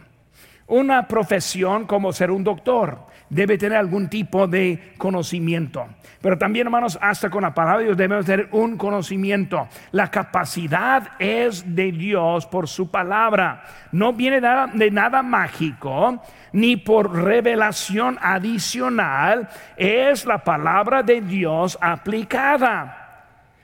Una 0.67 1.07
profesión 1.07 1.85
como 1.85 2.11
ser 2.13 2.31
un 2.31 2.43
doctor 2.43 3.08
debe 3.29 3.57
tener 3.57 3.77
algún 3.77 4.09
tipo 4.09 4.47
de 4.47 4.93
conocimiento. 4.97 5.87
Pero 6.21 6.37
también, 6.37 6.67
hermanos, 6.67 6.97
hasta 7.01 7.29
con 7.29 7.43
la 7.43 7.53
palabra 7.53 7.79
de 7.79 7.85
Dios 7.85 7.97
debemos 7.97 8.25
tener 8.25 8.49
un 8.51 8.77
conocimiento. 8.77 9.67
La 9.91 10.09
capacidad 10.11 11.11
es 11.19 11.75
de 11.75 11.91
Dios 11.91 12.45
por 12.45 12.67
su 12.67 12.89
palabra. 12.89 13.63
No 13.91 14.13
viene 14.13 14.41
de 14.41 14.91
nada 14.91 15.21
mágico 15.23 16.21
ni 16.51 16.75
por 16.75 17.13
revelación 17.23 18.17
adicional. 18.21 19.47
Es 19.77 20.25
la 20.25 20.43
palabra 20.43 21.03
de 21.03 21.21
Dios 21.21 21.77
aplicada. 21.79 22.98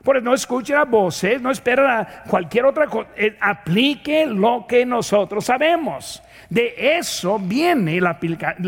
Por 0.05 0.17
eso 0.17 0.23
no 0.23 0.35
escuche 0.35 0.75
las 0.75 0.87
voces, 0.87 1.41
no 1.41 1.49
espera 1.49 2.23
cualquier 2.27 2.67
otra 2.67 2.85
cosa. 2.85 3.09
Eh, 3.15 3.35
aplique 3.41 4.27
lo 4.27 4.67
que 4.69 4.85
nosotros 4.85 5.45
sabemos. 5.45 6.21
De 6.47 6.75
eso 6.99 7.39
viene 7.39 7.99
la, 7.99 8.19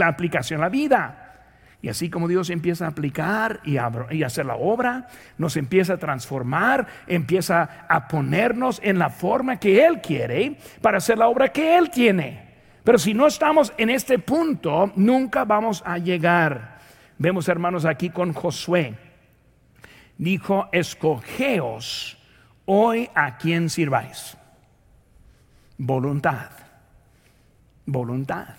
aplicación 0.08 0.62
a 0.62 0.64
la 0.64 0.70
vida. 0.70 1.36
Y 1.80 1.90
así 1.90 2.10
como 2.10 2.28
Dios 2.28 2.50
empieza 2.50 2.86
a 2.86 2.90
aplicar 2.90 3.60
y, 3.64 3.78
y 4.10 4.24
hacer 4.24 4.48
la 4.48 4.56
obra, 4.56 5.10
nos 5.38 5.58
empieza 5.58 5.94
a 5.94 5.98
transformar, 5.98 6.88
empieza 7.06 7.86
a 7.88 8.08
ponernos 8.08 8.82
en 8.84 8.98
la 8.98 9.12
forma 9.12 9.60
que 9.60 9.86
Él 9.86 10.02
quiere 10.02 10.58
para 10.82 10.98
hacer 10.98 11.20
la 11.20 11.28
obra 11.28 11.50
que 11.50 11.78
Él 11.78 11.92
tiene. 11.92 12.48
Pero 12.84 12.98
si 12.98 13.14
no 13.14 13.28
estamos 13.28 13.72
en 13.78 13.92
este 13.92 14.18
punto, 14.18 14.92
nunca 14.96 15.46
vamos 15.46 15.84
a 15.86 16.00
llegar. 16.00 16.80
Vemos 17.20 17.48
hermanos 17.48 17.86
aquí 17.86 18.10
con 18.10 18.34
Josué. 18.34 19.07
Dijo, 20.18 20.70
escogeos 20.72 22.18
hoy 22.66 23.10
a 23.14 23.38
quien 23.38 23.70
sirváis. 23.70 24.38
Voluntad 25.78 26.50
voluntad. 27.88 28.56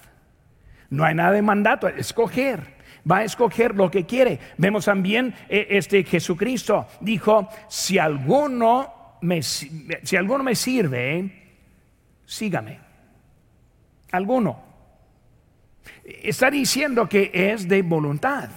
No 0.90 1.04
hay 1.04 1.14
nada 1.14 1.32
de 1.32 1.42
mandato, 1.42 1.86
escoger. 1.86 2.78
Va 3.08 3.18
a 3.18 3.24
escoger 3.24 3.74
lo 3.76 3.90
que 3.90 4.04
quiere. 4.04 4.40
Vemos 4.56 4.86
también 4.86 5.34
eh, 5.48 5.68
este 5.70 6.02
Jesucristo 6.02 6.88
dijo, 7.00 7.48
si 7.68 7.98
alguno 7.98 9.18
me, 9.20 9.42
si 9.42 10.16
alguno 10.16 10.42
me 10.42 10.54
sirve, 10.54 11.30
sígame. 12.24 12.80
Alguno. 14.10 14.66
Está 16.04 16.50
diciendo 16.50 17.08
que 17.08 17.30
es 17.32 17.68
de 17.68 17.82
voluntad. 17.82 18.48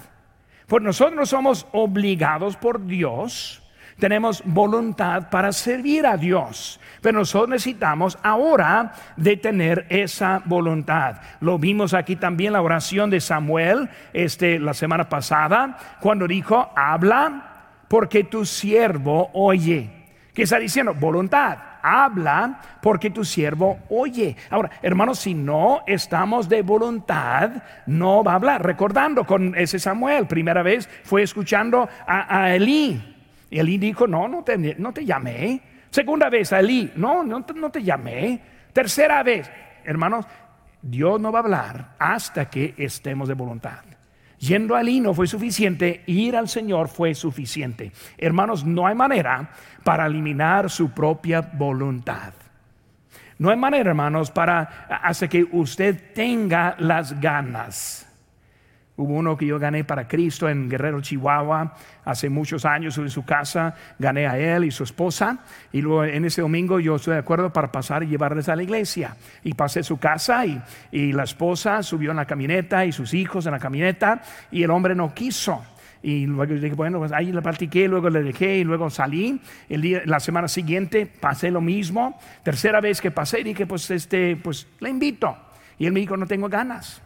Pues 0.72 0.82
nosotros 0.84 1.28
somos 1.28 1.68
obligados 1.74 2.56
por 2.56 2.86
Dios 2.86 3.62
tenemos 4.00 4.42
voluntad 4.46 5.30
para 5.30 5.52
servir 5.52 6.08
a 6.08 6.16
Dios. 6.16 6.80
Pero 7.02 7.20
nosotros 7.20 7.50
necesitamos 7.50 8.18
ahora 8.24 8.94
de 9.18 9.36
tener 9.36 9.86
esa 9.90 10.42
voluntad. 10.46 11.18
Lo 11.42 11.60
vimos 11.60 11.94
aquí 11.94 12.16
también 12.16 12.54
la 12.54 12.62
oración 12.62 13.10
de 13.10 13.20
Samuel 13.20 13.90
este, 14.14 14.60
la 14.60 14.74
semana 14.74 15.10
pasada, 15.10 15.78
cuando 16.00 16.26
dijo, 16.26 16.72
habla 16.74 17.66
porque 17.90 18.24
tu 18.24 18.46
siervo 18.46 19.30
oye. 19.34 19.90
¿Qué 20.34 20.44
está 20.44 20.58
diciendo? 20.58 20.94
Voluntad. 20.94 21.58
Habla 21.82 22.60
porque 22.82 23.10
tu 23.10 23.24
siervo 23.24 23.80
oye. 23.90 24.36
Ahora, 24.50 24.72
hermanos, 24.82 25.20
si 25.20 25.34
no 25.34 25.82
estamos 25.88 26.50
de 26.50 26.62
voluntad, 26.62 27.64
no 27.86 28.24
va 28.24 28.34
a 28.34 28.36
hablar. 28.36 28.66
Recordando 28.66 29.26
con 29.26 29.56
ese 29.56 29.80
Samuel, 29.80 30.28
primera 30.28 30.64
vez 30.64 30.90
fue 31.04 31.24
escuchando 31.24 31.88
a, 32.08 32.54
Elí 32.54 33.02
y 33.50 33.60
Elí 33.60 33.78
dijo, 33.78 34.08
no, 34.08 34.28
no 34.28 34.44
te, 34.44 34.58
no 34.58 34.94
te 34.94 35.06
llamé. 35.06 35.62
Segunda 35.90 36.30
vez, 36.30 36.52
Elí, 36.52 36.92
no, 36.96 37.24
no, 37.24 37.46
no 37.56 37.70
te 37.70 37.84
llamé. 37.84 38.42
Tercera 38.74 39.24
vez, 39.24 39.52
hermanos, 39.84 40.26
Dios 40.82 41.20
no 41.20 41.32
va 41.32 41.40
a 41.40 41.44
hablar 41.44 41.96
hasta 42.00 42.50
que 42.50 42.74
estemos 42.78 43.28
de 43.28 43.34
voluntad. 43.34 43.80
Yendo 44.42 44.76
a 44.76 44.82
Elí 44.82 45.00
no 45.00 45.14
fue 45.14 45.28
suficiente, 45.28 46.02
ir 46.08 46.36
al 46.36 46.50
Señor 46.50 46.88
fue 46.88 47.14
suficiente. 47.14 47.92
Hermanos, 48.18 48.66
no 48.66 48.88
hay 48.88 48.96
manera 48.96 49.52
para 49.84 50.08
eliminar 50.08 50.72
su 50.72 50.90
propia 50.90 51.42
voluntad. 51.42 52.34
No 53.38 53.52
hay 53.52 53.58
manera, 53.58 53.92
hermanos, 53.92 54.32
para 54.32 54.88
hacer 55.04 55.30
que 55.30 55.48
usted 55.52 56.14
tenga 56.16 56.76
las 56.80 57.22
ganas. 57.22 58.11
Hubo 59.02 59.16
uno 59.16 59.36
que 59.36 59.48
yo 59.48 59.58
gané 59.58 59.84
para 59.84 60.08
Cristo 60.08 60.48
en 60.48 60.70
Guerrero, 60.70 61.02
Chihuahua, 61.02 61.74
hace 62.06 62.30
muchos 62.30 62.66
años 62.66 62.96
en 63.00 63.10
su 63.10 63.26
casa, 63.26 63.74
gané 63.98 64.28
a 64.28 64.38
él 64.38 64.66
y 64.66 64.70
su 64.70 64.84
esposa, 64.84 65.40
y 65.72 65.82
luego 65.82 66.04
en 66.04 66.24
ese 66.24 66.42
domingo 66.42 66.80
yo 66.80 66.98
estoy 66.98 67.16
de 67.16 67.22
acuerdo 67.22 67.52
para 67.52 67.72
pasar 67.72 68.04
y 68.04 68.08
llevarles 68.08 68.48
a 68.48 68.56
la 68.56 68.62
iglesia. 68.62 69.16
Y 69.44 69.56
pasé 69.56 69.82
su 69.82 69.98
casa 69.98 70.46
y, 70.46 70.62
y 70.92 71.14
la 71.14 71.24
esposa 71.24 71.82
subió 71.82 72.12
en 72.12 72.18
la 72.18 72.26
camioneta 72.26 72.86
y 72.86 72.92
sus 72.92 73.16
hijos 73.16 73.48
en 73.48 73.54
la 73.54 73.60
camioneta, 73.60 74.22
y 74.52 74.62
el 74.62 74.70
hombre 74.70 74.94
no 74.94 75.16
quiso. 75.16 75.64
Y 76.04 76.28
luego 76.28 76.54
dije, 76.54 76.76
bueno, 76.76 77.00
pues 77.00 77.12
ahí 77.12 77.32
le 77.32 77.42
platiqué, 77.42 77.88
luego 77.88 78.08
le 78.12 78.22
dejé 78.22 78.58
y 78.58 78.64
luego 78.64 78.92
salí. 78.92 79.42
El 79.68 79.82
día, 79.82 80.04
la 80.06 80.20
semana 80.20 80.48
siguiente 80.48 81.08
pasé 81.08 81.50
lo 81.50 81.62
mismo. 81.62 82.20
Tercera 82.44 82.82
vez 82.82 83.02
que 83.02 83.10
pasé, 83.10 83.44
dije, 83.44 83.66
pues, 83.66 83.90
este, 83.90 84.36
pues 84.36 84.68
le 84.80 84.92
invito. 84.92 85.36
Y 85.80 85.88
él 85.88 85.92
me 85.92 86.02
dijo, 86.02 86.16
no 86.18 86.28
tengo 86.28 86.50
ganas. 86.50 87.02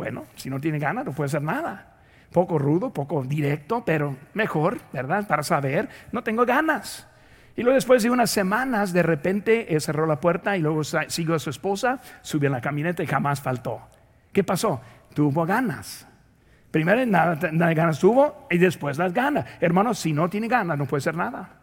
Bueno, 0.00 0.24
si 0.34 0.48
no 0.48 0.58
tiene 0.58 0.78
ganas, 0.78 1.04
no 1.04 1.12
puede 1.12 1.26
hacer 1.26 1.42
nada. 1.42 1.98
Poco 2.32 2.58
rudo, 2.58 2.90
poco 2.90 3.22
directo, 3.22 3.84
pero 3.84 4.16
mejor, 4.32 4.78
¿verdad? 4.94 5.28
Para 5.28 5.42
saber, 5.42 5.90
no 6.10 6.22
tengo 6.22 6.46
ganas. 6.46 7.06
Y 7.54 7.62
luego 7.62 7.74
después 7.74 8.02
de 8.02 8.08
unas 8.08 8.30
semanas, 8.30 8.94
de 8.94 9.02
repente 9.02 9.78
cerró 9.78 10.06
la 10.06 10.18
puerta 10.18 10.56
y 10.56 10.62
luego 10.62 10.82
siguió 10.84 11.34
a 11.34 11.38
su 11.38 11.50
esposa, 11.50 12.00
subió 12.22 12.46
en 12.46 12.54
la 12.54 12.62
camioneta 12.62 13.02
y 13.02 13.06
jamás 13.06 13.42
faltó. 13.42 13.82
¿Qué 14.32 14.42
pasó? 14.42 14.80
Tuvo 15.12 15.44
ganas. 15.44 16.06
Primero 16.70 17.04
nada, 17.04 17.50
nada 17.52 17.74
ganas 17.74 17.98
tuvo 17.98 18.46
y 18.50 18.56
después 18.56 18.96
las 18.96 19.12
ganas. 19.12 19.44
Hermanos, 19.60 19.98
si 19.98 20.14
no 20.14 20.30
tiene 20.30 20.48
ganas, 20.48 20.78
no 20.78 20.86
puede 20.86 21.00
hacer 21.00 21.14
nada. 21.14 21.59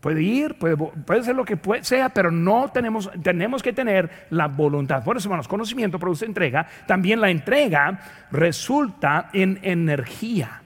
Puede 0.00 0.22
ir, 0.22 0.54
puede, 0.56 0.76
puede 0.76 1.22
ser 1.22 1.34
lo 1.34 1.44
que 1.44 1.58
sea, 1.82 2.10
pero 2.10 2.30
no 2.30 2.70
tenemos, 2.72 3.10
tenemos 3.22 3.62
que 3.62 3.72
tener 3.72 4.26
la 4.30 4.46
voluntad. 4.46 5.02
Por 5.02 5.16
eso, 5.16 5.28
hermanos, 5.28 5.48
conocimiento 5.48 5.98
produce 5.98 6.26
entrega. 6.26 6.66
También 6.86 7.20
la 7.20 7.30
entrega 7.30 7.98
resulta 8.30 9.30
en 9.32 9.58
energía. 9.62 10.62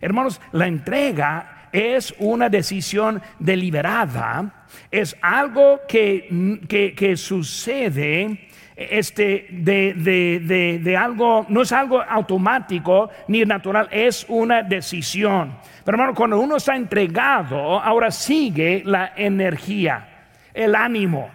Hermanos, 0.00 0.40
la 0.52 0.68
entrega 0.68 1.58
es 1.72 2.14
una 2.18 2.48
decisión 2.48 3.20
deliberada, 3.38 4.66
es 4.90 5.16
algo 5.20 5.80
que, 5.88 6.94
que, 6.96 7.16
sucede 7.16 8.47
este, 8.78 9.48
de, 9.50 9.92
de, 9.94 10.78
de, 10.78 10.96
algo, 10.96 11.44
no 11.48 11.62
es 11.62 11.72
algo 11.72 12.00
automático 12.00 13.10
ni 13.26 13.44
natural, 13.44 13.88
es 13.90 14.24
una 14.28 14.62
decisión. 14.62 15.56
Pero 15.84 15.96
hermano, 15.96 16.14
cuando 16.14 16.38
uno 16.38 16.56
está 16.56 16.76
entregado, 16.76 17.80
ahora 17.80 18.12
sigue 18.12 18.82
la 18.84 19.14
energía, 19.16 20.28
el 20.54 20.76
ánimo. 20.76 21.28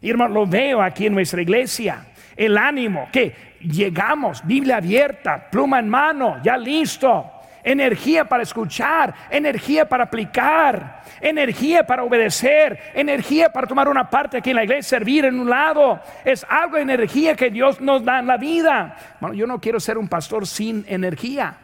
Y 0.00 0.08
hermano, 0.08 0.32
lo 0.32 0.46
veo 0.46 0.80
aquí 0.80 1.06
en 1.06 1.14
nuestra 1.14 1.42
iglesia. 1.42 2.06
El 2.34 2.56
ánimo, 2.56 3.08
que 3.12 3.34
llegamos, 3.60 4.42
Biblia 4.46 4.78
abierta, 4.78 5.50
pluma 5.50 5.78
en 5.78 5.90
mano, 5.90 6.40
ya 6.42 6.56
listo. 6.56 7.30
Energía 7.64 8.24
para 8.24 8.42
escuchar, 8.42 9.14
energía 9.30 9.88
para 9.88 10.04
aplicar, 10.04 11.02
energía 11.20 11.86
para 11.86 12.02
obedecer, 12.02 12.78
energía 12.94 13.50
para 13.50 13.66
tomar 13.66 13.88
una 13.88 14.08
parte 14.10 14.38
aquí 14.38 14.50
en 14.50 14.56
la 14.56 14.64
iglesia, 14.64 14.98
servir 14.98 15.24
en 15.24 15.38
un 15.38 15.48
lado. 15.48 16.00
Es 16.24 16.44
algo 16.48 16.76
de 16.76 16.82
energía 16.82 17.34
que 17.34 17.50
Dios 17.50 17.80
nos 17.80 18.04
da 18.04 18.18
en 18.18 18.26
la 18.26 18.36
vida. 18.36 18.96
Bueno, 19.20 19.34
yo 19.34 19.46
no 19.46 19.60
quiero 19.60 19.80
ser 19.80 19.98
un 19.98 20.08
pastor 20.08 20.46
sin 20.46 20.84
energía. 20.88 21.56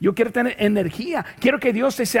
Yo 0.00 0.14
quiero 0.14 0.30
tener 0.30 0.54
energía. 0.58 1.24
Quiero 1.40 1.58
que 1.58 1.72
Dios 1.72 1.98
esté 1.98 2.20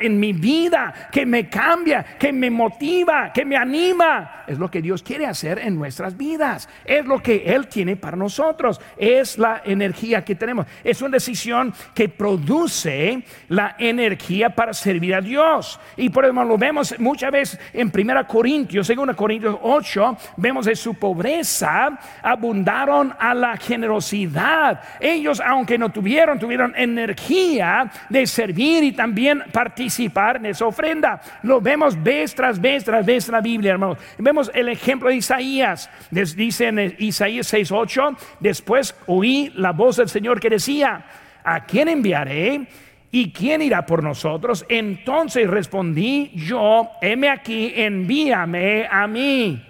en 0.00 0.20
mi 0.20 0.32
vida, 0.34 1.08
que 1.10 1.24
me 1.24 1.48
cambia, 1.48 2.04
que 2.18 2.32
me 2.32 2.50
motiva, 2.50 3.32
que 3.32 3.44
me 3.44 3.56
anima. 3.56 4.44
Es 4.46 4.58
lo 4.58 4.70
que 4.70 4.82
Dios 4.82 5.02
quiere 5.02 5.26
hacer 5.26 5.58
en 5.58 5.76
nuestras 5.76 6.16
vidas. 6.16 6.68
Es 6.84 7.06
lo 7.06 7.22
que 7.22 7.44
Él 7.46 7.68
tiene 7.68 7.96
para 7.96 8.16
nosotros. 8.16 8.80
Es 8.98 9.38
la 9.38 9.62
energía 9.64 10.24
que 10.24 10.34
tenemos. 10.34 10.66
Es 10.84 11.00
una 11.00 11.12
decisión 11.12 11.72
que 11.94 12.08
produce 12.08 13.22
la 13.48 13.76
energía 13.78 14.50
para 14.50 14.74
servir 14.74 15.14
a 15.14 15.20
Dios. 15.22 15.80
Y 15.96 16.10
por 16.10 16.26
eso 16.26 16.44
lo 16.44 16.58
vemos 16.58 16.94
muchas 16.98 17.32
veces 17.32 17.60
en 17.72 17.90
1 17.94 18.26
Corintios, 18.26 18.88
2 18.88 19.16
Corintios 19.16 19.56
8, 19.62 20.16
vemos 20.36 20.66
de 20.66 20.76
su 20.76 20.94
pobreza 20.94 21.98
abundaron 22.22 23.14
a 23.18 23.34
la 23.34 23.56
generosidad. 23.56 24.80
Ellos, 25.00 25.40
aunque 25.40 25.78
no 25.78 25.90
tuvieron, 25.90 26.38
tuvieron 26.38 26.74
energía 26.76 27.05
energía 27.06 27.90
de 28.08 28.26
servir 28.26 28.84
y 28.84 28.92
también 28.92 29.42
participar 29.52 30.36
en 30.36 30.46
esa 30.46 30.66
ofrenda. 30.66 31.20
Lo 31.42 31.60
vemos 31.60 32.00
vez 32.02 32.34
tras 32.34 32.60
vez 32.60 32.84
tras 32.84 33.06
vez 33.06 33.28
en 33.28 33.32
la 33.32 33.40
Biblia, 33.40 33.72
hermanos. 33.72 33.98
Vemos 34.18 34.50
el 34.52 34.68
ejemplo 34.68 35.08
de 35.08 35.16
Isaías. 35.16 35.88
Dice 36.10 36.68
en 36.68 36.96
Isaías 36.98 37.52
6:8, 37.52 38.16
después 38.40 38.94
oí 39.06 39.52
la 39.54 39.72
voz 39.72 39.96
del 39.96 40.08
Señor 40.08 40.40
que 40.40 40.50
decía, 40.50 41.04
¿a 41.44 41.64
quién 41.64 41.88
enviaré? 41.88 42.66
¿Y 43.12 43.32
quién 43.32 43.62
irá 43.62 43.86
por 43.86 44.02
nosotros? 44.02 44.66
Entonces 44.68 45.48
respondí 45.48 46.32
yo, 46.34 46.90
heme 47.00 47.30
aquí, 47.30 47.72
envíame 47.74 48.86
a 48.90 49.06
mí. 49.06 49.64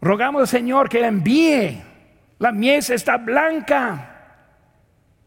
Rogamos 0.00 0.42
al 0.42 0.48
Señor 0.48 0.88
que 0.88 1.04
envíe. 1.04 1.82
La 2.38 2.52
mies 2.52 2.90
está 2.90 3.16
blanca 3.16 4.15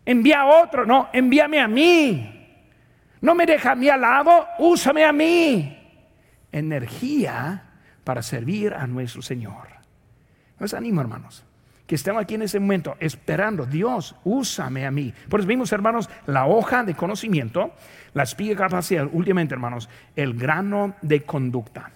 envía 0.05 0.41
a 0.41 0.63
otro, 0.63 0.85
no, 0.85 1.09
envíame 1.13 1.59
a 1.59 1.67
mí. 1.67 2.35
No 3.21 3.35
me 3.35 3.45
deja 3.45 3.71
a 3.71 3.75
mí 3.75 3.89
al 3.89 4.01
lado, 4.01 4.47
úsame 4.59 5.03
a 5.03 5.11
mí. 5.11 5.77
Energía 6.51 7.63
para 8.03 8.21
servir 8.21 8.73
a 8.73 8.87
nuestro 8.87 9.21
Señor. 9.21 9.67
Nos 10.59 10.73
animo, 10.73 11.01
hermanos, 11.01 11.43
que 11.85 11.95
estemos 11.95 12.21
aquí 12.21 12.35
en 12.35 12.43
ese 12.43 12.59
momento 12.59 12.95
esperando, 12.99 13.65
Dios, 13.65 14.15
úsame 14.23 14.85
a 14.85 14.91
mí. 14.91 15.13
Por 15.29 15.39
eso 15.39 15.47
vimos, 15.47 15.71
hermanos, 15.71 16.09
la 16.27 16.45
hoja 16.45 16.83
de 16.83 16.95
conocimiento, 16.95 17.73
la 18.13 18.23
espiga 18.23 18.55
capacidad, 18.55 19.07
últimamente, 19.11 19.53
hermanos, 19.53 19.89
el 20.15 20.33
grano 20.33 20.95
de 21.01 21.23
conducta. 21.23 21.91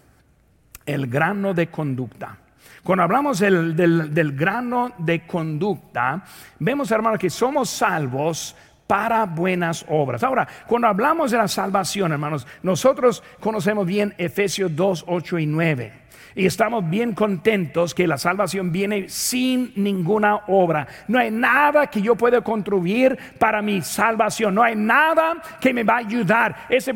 El 0.85 1.07
grano 1.07 1.53
de 1.53 1.67
conducta. 1.67 2.37
Cuando 2.83 3.03
hablamos 3.03 3.39
del, 3.39 4.33
grano 4.35 4.91
de 4.97 5.25
conducta, 5.25 6.23
vemos, 6.59 6.91
hermanos, 6.91 7.19
que 7.19 7.29
somos 7.29 7.69
salvos 7.69 8.55
para 8.87 9.25
buenas 9.25 9.85
obras. 9.89 10.23
Ahora, 10.23 10.47
cuando 10.67 10.87
hablamos 10.87 11.31
de 11.31 11.37
la 11.37 11.47
salvación, 11.47 12.11
hermanos, 12.11 12.45
nosotros 12.61 13.23
conocemos 13.39 13.85
bien 13.85 14.13
Efesios 14.17 14.75
2, 14.75 15.05
8 15.07 15.39
y 15.39 15.45
9. 15.45 16.02
Y 16.35 16.45
estamos 16.45 16.89
bien 16.89 17.13
contentos 17.13 17.93
que 17.93 18.07
la 18.07 18.17
salvación 18.17 18.71
viene 18.71 19.07
sin 19.09 19.71
ninguna 19.75 20.41
obra. 20.47 20.87
No 21.07 21.19
hay 21.19 21.29
nada 21.29 21.87
que 21.87 22.01
yo 22.01 22.15
pueda 22.15 22.41
contribuir 22.41 23.17
para 23.37 23.61
mi 23.61 23.81
salvación. 23.81 24.55
No 24.55 24.63
hay 24.63 24.75
nada 24.75 25.35
que 25.61 25.73
me 25.73 25.83
va 25.83 25.95
a 25.95 25.97
ayudar. 25.97 26.65
Ese, 26.69 26.91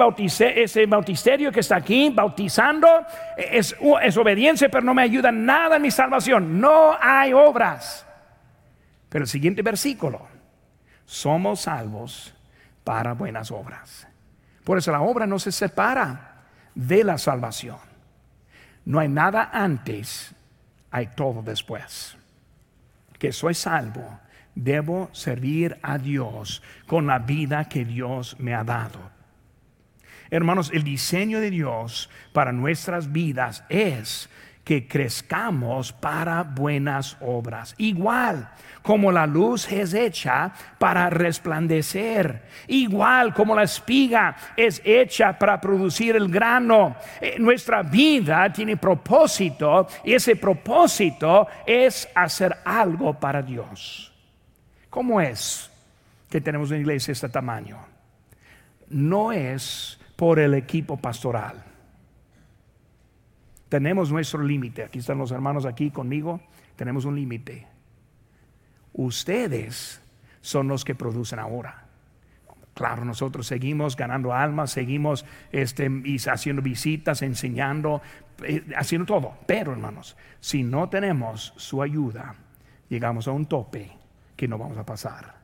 ese 0.63 0.85
bautisterio 0.87 1.51
que 1.51 1.59
está 1.59 1.75
aquí 1.75 2.09
bautizando 2.09 2.87
es, 3.37 3.75
es 4.01 4.17
obediencia, 4.17 4.69
pero 4.69 4.83
no 4.83 4.93
me 4.93 5.03
ayuda 5.03 5.31
nada 5.31 5.75
en 5.75 5.83
mi 5.83 5.91
salvación. 5.91 6.59
No 6.59 6.97
hay 6.99 7.33
obras. 7.33 8.05
Pero 9.09 9.23
el 9.23 9.29
siguiente 9.29 9.61
versículo, 9.61 10.27
somos 11.05 11.61
salvos 11.61 12.33
para 12.83 13.13
buenas 13.13 13.51
obras. 13.51 14.07
Por 14.63 14.77
eso 14.77 14.91
la 14.91 15.01
obra 15.01 15.25
no 15.25 15.39
se 15.39 15.51
separa 15.51 16.43
de 16.75 17.03
la 17.03 17.17
salvación. 17.17 17.86
No 18.87 18.99
hay 18.99 19.09
nada 19.09 19.49
antes, 19.51 20.33
hay 20.91 21.07
todo 21.07 21.41
después. 21.41 22.15
Que 23.19 23.33
soy 23.33 23.53
salvo, 23.53 24.17
debo 24.55 25.09
servir 25.11 25.77
a 25.81 25.97
Dios 25.97 26.63
con 26.85 27.05
la 27.05 27.19
vida 27.19 27.67
que 27.67 27.83
Dios 27.83 28.39
me 28.39 28.55
ha 28.55 28.63
dado. 28.63 29.11
Hermanos, 30.29 30.71
el 30.73 30.85
diseño 30.85 31.41
de 31.41 31.51
Dios 31.51 32.09
para 32.31 32.53
nuestras 32.53 33.11
vidas 33.11 33.65
es 33.67 34.29
que 34.67 34.85
crezcamos 34.85 35.93
para 35.93 36.43
buenas 36.43 37.15
obras. 37.21 37.73
Igual 37.77 38.49
como 38.81 39.13
la 39.13 39.25
luz 39.25 39.71
es 39.71 39.93
hecha 39.93 40.51
para 40.77 41.09
resplandecer, 41.09 42.43
igual 42.67 43.33
como 43.33 43.55
la 43.55 43.63
espiga 43.63 44.35
es 44.57 44.81
hecha 44.83 45.39
para 45.39 45.61
producir 45.61 46.17
el 46.17 46.27
grano. 46.27 46.97
Eh, 47.21 47.37
nuestra 47.39 47.81
vida 47.81 48.51
tiene 48.51 48.75
propósito 48.75 49.87
y 50.03 50.11
ese 50.11 50.35
propósito 50.35 51.47
es 51.65 52.09
hacer 52.13 52.57
algo 52.65 53.17
para 53.17 53.41
Dios. 53.41 54.11
¿Cómo 54.89 55.21
es 55.21 55.71
que 56.29 56.41
tenemos 56.41 56.71
una 56.71 56.79
iglesia 56.79 57.13
de 57.13 57.13
este 57.13 57.29
tamaño? 57.29 57.77
No 58.89 59.31
es 59.31 59.97
por 60.17 60.39
el 60.39 60.55
equipo 60.55 60.97
pastoral 60.97 61.66
tenemos 63.69 64.11
nuestro 64.11 64.41
límite. 64.41 64.83
Aquí 64.83 64.99
están 64.99 65.17
los 65.17 65.31
hermanos 65.31 65.65
aquí 65.65 65.91
conmigo. 65.91 66.41
Tenemos 66.75 67.05
un 67.05 67.15
límite. 67.15 67.67
Ustedes 68.93 70.01
son 70.41 70.67
los 70.67 70.85
que 70.85 70.95
producen 70.95 71.39
ahora. 71.39 71.83
Claro, 72.73 73.03
nosotros 73.03 73.47
seguimos 73.47 73.95
ganando 73.95 74.33
almas, 74.33 74.71
seguimos 74.71 75.25
este, 75.51 75.89
haciendo 76.29 76.61
visitas, 76.61 77.23
enseñando, 77.23 78.01
eh, 78.43 78.63
haciendo 78.75 79.05
todo. 79.05 79.35
Pero, 79.47 79.71
hermanos, 79.71 80.15
si 80.39 80.63
no 80.63 80.87
tenemos 80.87 81.53
su 81.57 81.81
ayuda, 81.81 82.35
llegamos 82.87 83.27
a 83.27 83.31
un 83.31 83.47
tope 83.47 83.91
que 84.35 84.47
no 84.47 84.59
vamos 84.59 84.77
a 84.77 84.85
pasar. 84.85 85.37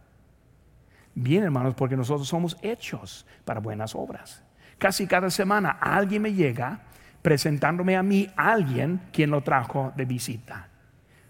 Bien, 1.16 1.44
hermanos, 1.44 1.74
porque 1.76 1.98
nosotros 1.98 2.28
somos 2.28 2.58
hechos 2.62 3.26
para 3.46 3.60
buenas 3.60 3.96
obras. 3.96 4.44
Casi 4.78 5.08
cada 5.08 5.30
semana 5.32 5.72
alguien 5.72 6.22
me 6.22 6.34
llega 6.34 6.82
presentándome 7.24 7.96
a 7.96 8.04
mí 8.04 8.30
alguien 8.36 9.02
quien 9.12 9.32
lo 9.32 9.42
trajo 9.42 9.92
de 9.96 10.06
visita. 10.06 10.68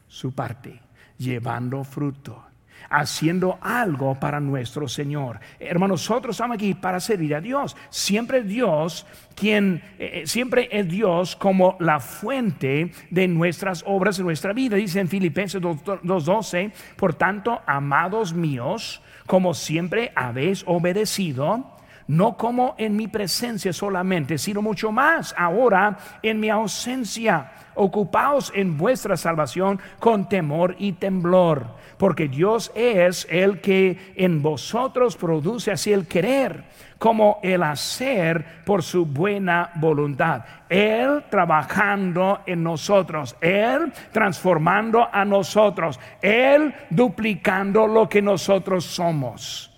Su 0.08 0.34
parte, 0.34 0.82
llevando 1.18 1.84
fruto, 1.84 2.44
haciendo 2.90 3.58
algo 3.62 4.20
para 4.20 4.40
nuestro 4.40 4.88
Señor. 4.88 5.40
Hermanos, 5.60 6.02
nosotros 6.02 6.36
estamos 6.36 6.56
aquí 6.56 6.74
para 6.74 7.00
servir 7.00 7.36
a 7.36 7.42
Dios. 7.42 7.78
Siempre 7.90 8.44
Dios 8.44 9.06
quien 9.36 9.82
eh, 9.98 10.22
eh, 10.22 10.28
siempre 10.28 10.68
es 10.72 10.88
Dios 10.88 11.36
como 11.36 11.78
la 11.80 12.00
fuente 12.00 12.92
de 13.10 13.28
nuestras 13.28 13.84
obras 13.88 14.18
de 14.18 14.24
nuestra 14.24 14.52
vida. 14.52 14.76
Dice 14.76 15.00
en 15.00 15.08
Filipenses 15.08 15.62
2:12, 15.62 16.72
por 16.96 17.14
tanto, 17.14 17.62
amados 17.66 18.34
míos, 18.34 19.02
como 19.28 19.54
siempre 19.54 20.12
habéis 20.16 20.64
obedecido, 20.68 21.73
no 22.08 22.38
como 22.38 22.76
en 22.78 22.96
mi 22.96 23.08
presencia 23.08 23.74
solamente, 23.74 24.38
sino 24.38 24.62
mucho 24.62 24.92
más 24.92 25.34
ahora 25.38 25.98
en 26.22 26.40
mi 26.40 26.50
ausencia. 26.50 27.52
Ocupaos 27.76 28.52
en 28.56 28.78
vuestra 28.78 29.18
salvación 29.18 29.80
con 30.00 30.30
temor 30.30 30.76
y 30.78 30.94
temblor, 30.94 31.66
porque 31.98 32.28
Dios 32.28 32.72
es 32.76 33.28
el 33.30 33.62
que 33.62 34.14
en 34.16 34.44
vosotros 34.44 35.16
produce 35.16 35.72
así 35.72 35.92
el 35.92 36.08
querer 36.08 36.66
como 37.04 37.40
el 37.44 37.64
hacer 37.64 38.64
por 38.64 38.82
su 38.82 39.06
buena 39.06 39.72
voluntad. 39.76 40.46
Él 40.70 41.26
trabajando 41.30 42.44
en 42.46 42.64
nosotros, 42.64 43.36
Él 43.42 43.92
transformando 44.14 45.10
a 45.12 45.26
nosotros, 45.26 46.00
Él 46.22 46.74
duplicando 46.90 47.88
lo 47.88 48.08
que 48.08 48.22
nosotros 48.22 48.86
somos. 48.86 49.70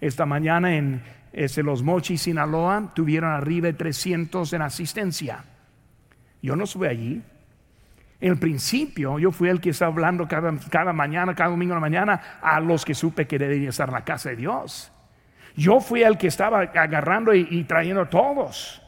Esta 0.00 0.24
mañana 0.24 0.76
en 0.76 1.02
Los 1.62 1.82
Mochis, 1.82 2.22
Sinaloa, 2.22 2.90
tuvieron 2.94 3.30
arriba 3.30 3.68
de 3.68 3.74
300 3.74 4.52
en 4.52 4.62
asistencia. 4.62 5.44
Yo 6.42 6.56
no 6.56 6.64
estuve 6.64 6.88
allí. 6.88 7.22
En 8.20 8.32
el 8.32 8.38
principio, 8.38 9.20
yo 9.20 9.30
fui 9.30 9.48
el 9.48 9.60
que 9.60 9.70
estaba 9.70 9.92
hablando 9.92 10.26
cada, 10.26 10.52
cada 10.68 10.92
mañana, 10.92 11.36
cada 11.36 11.50
domingo 11.50 11.72
en 11.72 11.76
la 11.76 11.80
mañana, 11.80 12.20
a 12.42 12.58
los 12.58 12.84
que 12.84 12.92
supe 12.92 13.28
que 13.28 13.38
debían 13.38 13.68
estar 13.68 13.88
en 13.88 13.94
la 13.94 14.04
casa 14.04 14.30
de 14.30 14.36
Dios. 14.36 14.90
Yo 15.54 15.80
fui 15.80 16.02
el 16.02 16.18
que 16.18 16.26
estaba 16.26 16.60
agarrando 16.60 17.32
y, 17.32 17.46
y 17.48 17.62
trayendo 17.64 18.02
a 18.02 18.10
todos. 18.10 18.82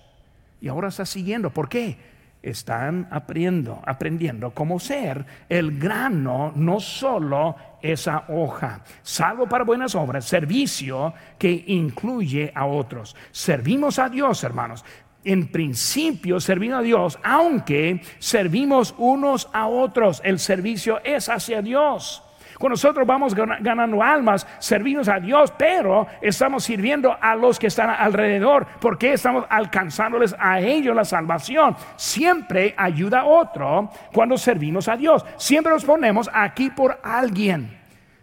Y 0.60 0.66
ahora 0.66 0.88
está 0.88 1.06
siguiendo. 1.06 1.50
¿Por 1.50 1.68
qué? 1.68 2.09
Están 2.42 3.08
aprendiendo, 3.10 3.80
aprendiendo 3.84 4.50
cómo 4.52 4.78
ser 4.80 5.24
el 5.48 5.78
grano, 5.78 6.52
no 6.54 6.80
solo 6.80 7.56
esa 7.82 8.24
hoja, 8.28 8.82
salvo 9.02 9.46
para 9.46 9.64
buenas 9.64 9.94
obras, 9.94 10.24
servicio 10.24 11.14
que 11.38 11.64
incluye 11.68 12.52
a 12.54 12.66
otros. 12.66 13.16
Servimos 13.30 13.98
a 13.98 14.08
Dios, 14.08 14.42
hermanos. 14.44 14.84
En 15.22 15.48
principio 15.48 16.40
servimos 16.40 16.78
a 16.78 16.82
Dios, 16.82 17.18
aunque 17.22 18.00
servimos 18.18 18.94
unos 18.96 19.50
a 19.52 19.66
otros, 19.66 20.22
el 20.24 20.38
servicio 20.38 21.00
es 21.04 21.28
hacia 21.28 21.60
Dios. 21.60 22.22
Cuando 22.60 22.74
nosotros 22.74 23.06
vamos 23.06 23.34
ganando 23.34 24.02
almas, 24.02 24.46
servimos 24.58 25.08
a 25.08 25.18
Dios, 25.18 25.50
pero 25.56 26.06
estamos 26.20 26.62
sirviendo 26.62 27.16
a 27.18 27.34
los 27.34 27.58
que 27.58 27.68
están 27.68 27.88
alrededor, 27.88 28.66
porque 28.78 29.14
estamos 29.14 29.46
alcanzándoles 29.48 30.36
a 30.38 30.60
ellos 30.60 30.94
la 30.94 31.06
salvación. 31.06 31.74
Siempre 31.96 32.74
ayuda 32.76 33.20
a 33.20 33.24
otro 33.24 33.88
cuando 34.12 34.36
servimos 34.36 34.88
a 34.88 34.98
Dios. 34.98 35.24
Siempre 35.38 35.72
nos 35.72 35.86
ponemos 35.86 36.28
aquí 36.34 36.68
por 36.68 37.00
alguien. 37.02 37.80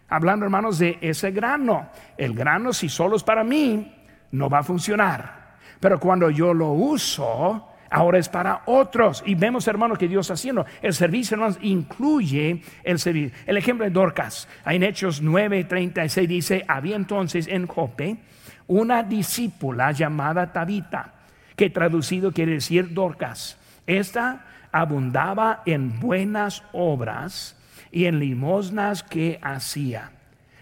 Hablando, 0.08 0.44
hermanos, 0.44 0.78
de 0.78 0.98
ese 1.00 1.32
grano. 1.32 1.88
El 2.16 2.32
grano, 2.32 2.72
si 2.72 2.88
solo 2.88 3.16
es 3.16 3.24
para 3.24 3.42
mí, 3.42 3.92
no 4.30 4.48
va 4.48 4.60
a 4.60 4.62
funcionar. 4.62 5.56
Pero 5.80 5.98
cuando 5.98 6.30
yo 6.30 6.54
lo 6.54 6.68
uso, 6.68 7.67
ahora 7.90 8.18
es 8.18 8.28
para 8.28 8.62
otros. 8.66 9.22
Y 9.26 9.34
vemos, 9.34 9.66
hermanos, 9.68 9.98
que 9.98 10.08
Dios 10.08 10.30
haciendo. 10.30 10.66
El 10.82 10.94
servicio, 10.94 11.34
hermanos, 11.34 11.58
incluye 11.62 12.62
el 12.84 12.98
servicio. 12.98 13.36
El 13.46 13.56
ejemplo 13.56 13.84
de 13.84 13.90
Dorcas, 13.90 14.48
en 14.66 14.82
Hechos 14.82 15.22
9:36 15.22 16.26
dice: 16.26 16.64
Había 16.68 16.96
entonces 16.96 17.46
en 17.46 17.66
Jope 17.66 18.18
una 18.66 19.02
discípula 19.02 19.92
llamada 19.92 20.52
Tabita, 20.52 21.14
que 21.56 21.70
traducido 21.70 22.32
quiere 22.32 22.52
decir 22.52 22.92
Dorcas. 22.92 23.58
Esta 23.86 24.44
abundaba 24.70 25.62
en 25.64 25.98
buenas 25.98 26.62
obras 26.72 27.56
y 27.90 28.04
en 28.04 28.18
limosnas 28.18 29.02
que 29.02 29.38
hacía 29.42 30.10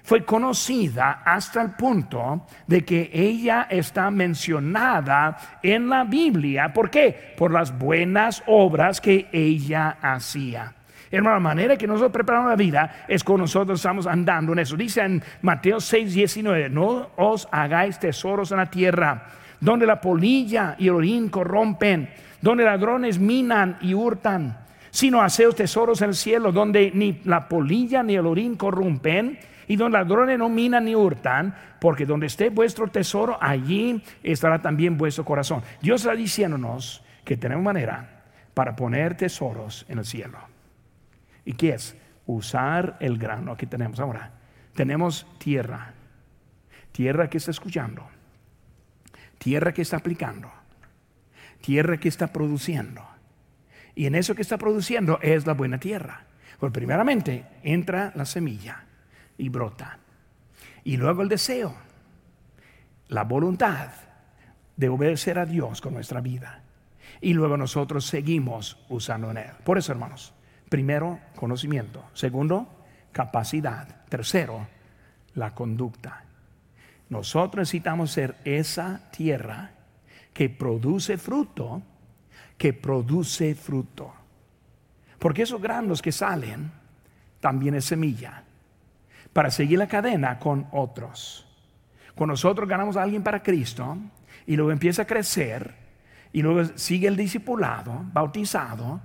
fue 0.06 0.24
conocida 0.24 1.22
hasta 1.24 1.60
el 1.60 1.72
punto 1.72 2.46
de 2.64 2.84
que 2.84 3.10
ella 3.12 3.66
está 3.68 4.08
mencionada 4.08 5.36
en 5.60 5.88
la 5.88 6.04
Biblia. 6.04 6.72
¿Por 6.72 6.90
qué? 6.90 7.34
Por 7.36 7.52
las 7.52 7.76
buenas 7.76 8.40
obras 8.46 9.00
que 9.00 9.26
ella 9.32 9.96
hacía. 10.00 10.72
Hermano, 11.10 11.34
la 11.34 11.40
manera 11.40 11.76
que 11.76 11.88
nosotros 11.88 12.12
preparamos 12.12 12.50
la 12.50 12.56
vida 12.56 13.04
es 13.08 13.24
con 13.24 13.40
nosotros 13.40 13.80
estamos 13.80 14.06
andando 14.06 14.52
en 14.52 14.60
eso. 14.60 14.76
Dice 14.76 15.00
en 15.00 15.20
Mateo 15.42 15.80
6, 15.80 16.14
19, 16.14 16.70
no 16.70 17.10
os 17.16 17.48
hagáis 17.50 17.98
tesoros 17.98 18.52
en 18.52 18.58
la 18.58 18.70
tierra, 18.70 19.26
donde 19.58 19.86
la 19.86 20.00
polilla 20.00 20.76
y 20.78 20.86
el 20.86 20.94
orín 20.94 21.30
corrompen, 21.30 22.10
donde 22.40 22.62
ladrones 22.62 23.18
minan 23.18 23.76
y 23.80 23.92
hurtan, 23.92 24.56
sino 24.90 25.20
haceos 25.20 25.56
tesoros 25.56 26.00
en 26.02 26.10
el 26.10 26.14
cielo, 26.14 26.52
donde 26.52 26.92
ni 26.94 27.22
la 27.24 27.48
polilla 27.48 28.04
ni 28.04 28.14
el 28.14 28.26
orín 28.26 28.54
corrompen 28.54 29.36
y 29.68 29.76
donde 29.76 29.98
ladrones 29.98 30.38
no 30.38 30.48
minan 30.48 30.84
ni 30.84 30.94
hurtan, 30.94 31.54
porque 31.80 32.06
donde 32.06 32.26
esté 32.26 32.50
vuestro 32.50 32.88
tesoro, 32.88 33.38
allí 33.40 34.02
estará 34.22 34.60
también 34.60 34.96
vuestro 34.96 35.24
corazón. 35.24 35.62
Dios 35.80 36.02
está 36.02 36.14
diciéndonos 36.14 37.04
que 37.24 37.36
tenemos 37.36 37.64
manera 37.64 38.24
para 38.54 38.76
poner 38.76 39.16
tesoros 39.16 39.84
en 39.88 39.98
el 39.98 40.04
cielo. 40.04 40.38
¿Y 41.44 41.52
qué 41.52 41.70
es? 41.70 41.96
Usar 42.26 42.96
el 43.00 43.18
grano 43.18 43.56
que 43.56 43.66
tenemos 43.66 44.00
ahora. 44.00 44.32
Tenemos 44.74 45.26
tierra, 45.38 45.92
tierra 46.92 47.28
que 47.30 47.38
está 47.38 47.50
escuchando, 47.50 48.06
tierra 49.38 49.72
que 49.72 49.82
está 49.82 49.96
aplicando, 49.98 50.50
tierra 51.60 51.98
que 51.98 52.08
está 52.08 52.32
produciendo. 52.32 53.06
Y 53.94 54.06
en 54.06 54.14
eso 54.14 54.34
que 54.34 54.42
está 54.42 54.58
produciendo 54.58 55.18
es 55.22 55.46
la 55.46 55.54
buena 55.54 55.78
tierra. 55.78 56.24
Pues 56.58 56.72
primeramente 56.72 57.44
entra 57.62 58.12
la 58.14 58.26
semilla 58.26 58.85
y 59.38 59.48
brota. 59.48 59.98
Y 60.84 60.96
luego 60.96 61.22
el 61.22 61.28
deseo, 61.28 61.74
la 63.08 63.24
voluntad 63.24 63.90
de 64.76 64.88
obedecer 64.88 65.38
a 65.38 65.46
Dios 65.46 65.80
con 65.80 65.94
nuestra 65.94 66.20
vida. 66.20 66.62
Y 67.20 67.32
luego 67.32 67.56
nosotros 67.56 68.06
seguimos 68.06 68.78
usando 68.88 69.30
en 69.30 69.38
Él. 69.38 69.50
Por 69.64 69.78
eso, 69.78 69.92
hermanos, 69.92 70.32
primero, 70.68 71.18
conocimiento. 71.34 72.04
Segundo, 72.12 72.84
capacidad. 73.12 74.04
Tercero, 74.08 74.66
la 75.34 75.54
conducta. 75.54 76.24
Nosotros 77.08 77.62
necesitamos 77.62 78.10
ser 78.10 78.36
esa 78.44 79.10
tierra 79.10 79.70
que 80.32 80.50
produce 80.50 81.16
fruto, 81.16 81.82
que 82.58 82.72
produce 82.72 83.54
fruto. 83.54 84.12
Porque 85.18 85.42
esos 85.42 85.60
granos 85.60 86.02
que 86.02 86.12
salen 86.12 86.70
también 87.40 87.76
es 87.76 87.86
semilla 87.86 88.44
para 89.36 89.50
seguir 89.50 89.78
la 89.78 89.86
cadena 89.86 90.38
con 90.38 90.66
otros. 90.72 91.46
Cuando 92.14 92.32
nosotros 92.32 92.66
ganamos 92.66 92.96
a 92.96 93.02
alguien 93.02 93.22
para 93.22 93.42
Cristo 93.42 93.98
y 94.46 94.56
luego 94.56 94.72
empieza 94.72 95.02
a 95.02 95.06
crecer 95.06 95.74
y 96.32 96.40
luego 96.40 96.64
sigue 96.76 97.06
el 97.06 97.16
discipulado, 97.16 98.02
bautizado, 98.14 99.02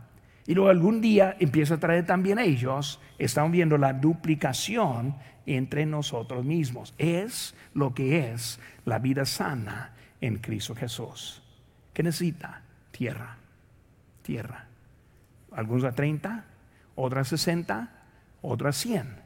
y 0.48 0.54
luego 0.54 0.70
algún 0.70 1.02
día 1.02 1.36
empieza 1.38 1.74
a 1.74 1.80
traer 1.82 2.06
también 2.06 2.40
ellos, 2.40 3.02
estamos 3.20 3.52
viendo 3.52 3.78
la 3.78 3.92
duplicación 3.92 5.18
entre 5.46 5.86
nosotros 5.86 6.46
mismos. 6.46 6.94
Es 6.98 7.54
lo 7.74 7.94
que 7.94 8.32
es 8.32 8.58
la 8.86 9.00
vida 9.00 9.26
sana 9.26 9.96
en 10.22 10.38
Cristo 10.38 10.76
Jesús. 10.76 11.44
¿Qué 11.92 12.04
necesita? 12.04 12.62
Tierra, 12.92 13.36
tierra. 14.22 14.68
Algunos 15.52 15.84
a 15.84 15.92
30, 15.92 16.46
otras 16.96 17.28
60, 17.28 17.90
otras 18.42 18.78
100 18.78 19.20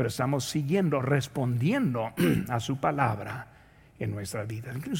pero 0.00 0.08
estamos 0.08 0.46
siguiendo, 0.46 1.02
respondiendo 1.02 2.14
a 2.48 2.58
su 2.58 2.78
palabra 2.80 3.48
en 3.98 4.12
nuestra 4.12 4.44
vida. 4.44 4.72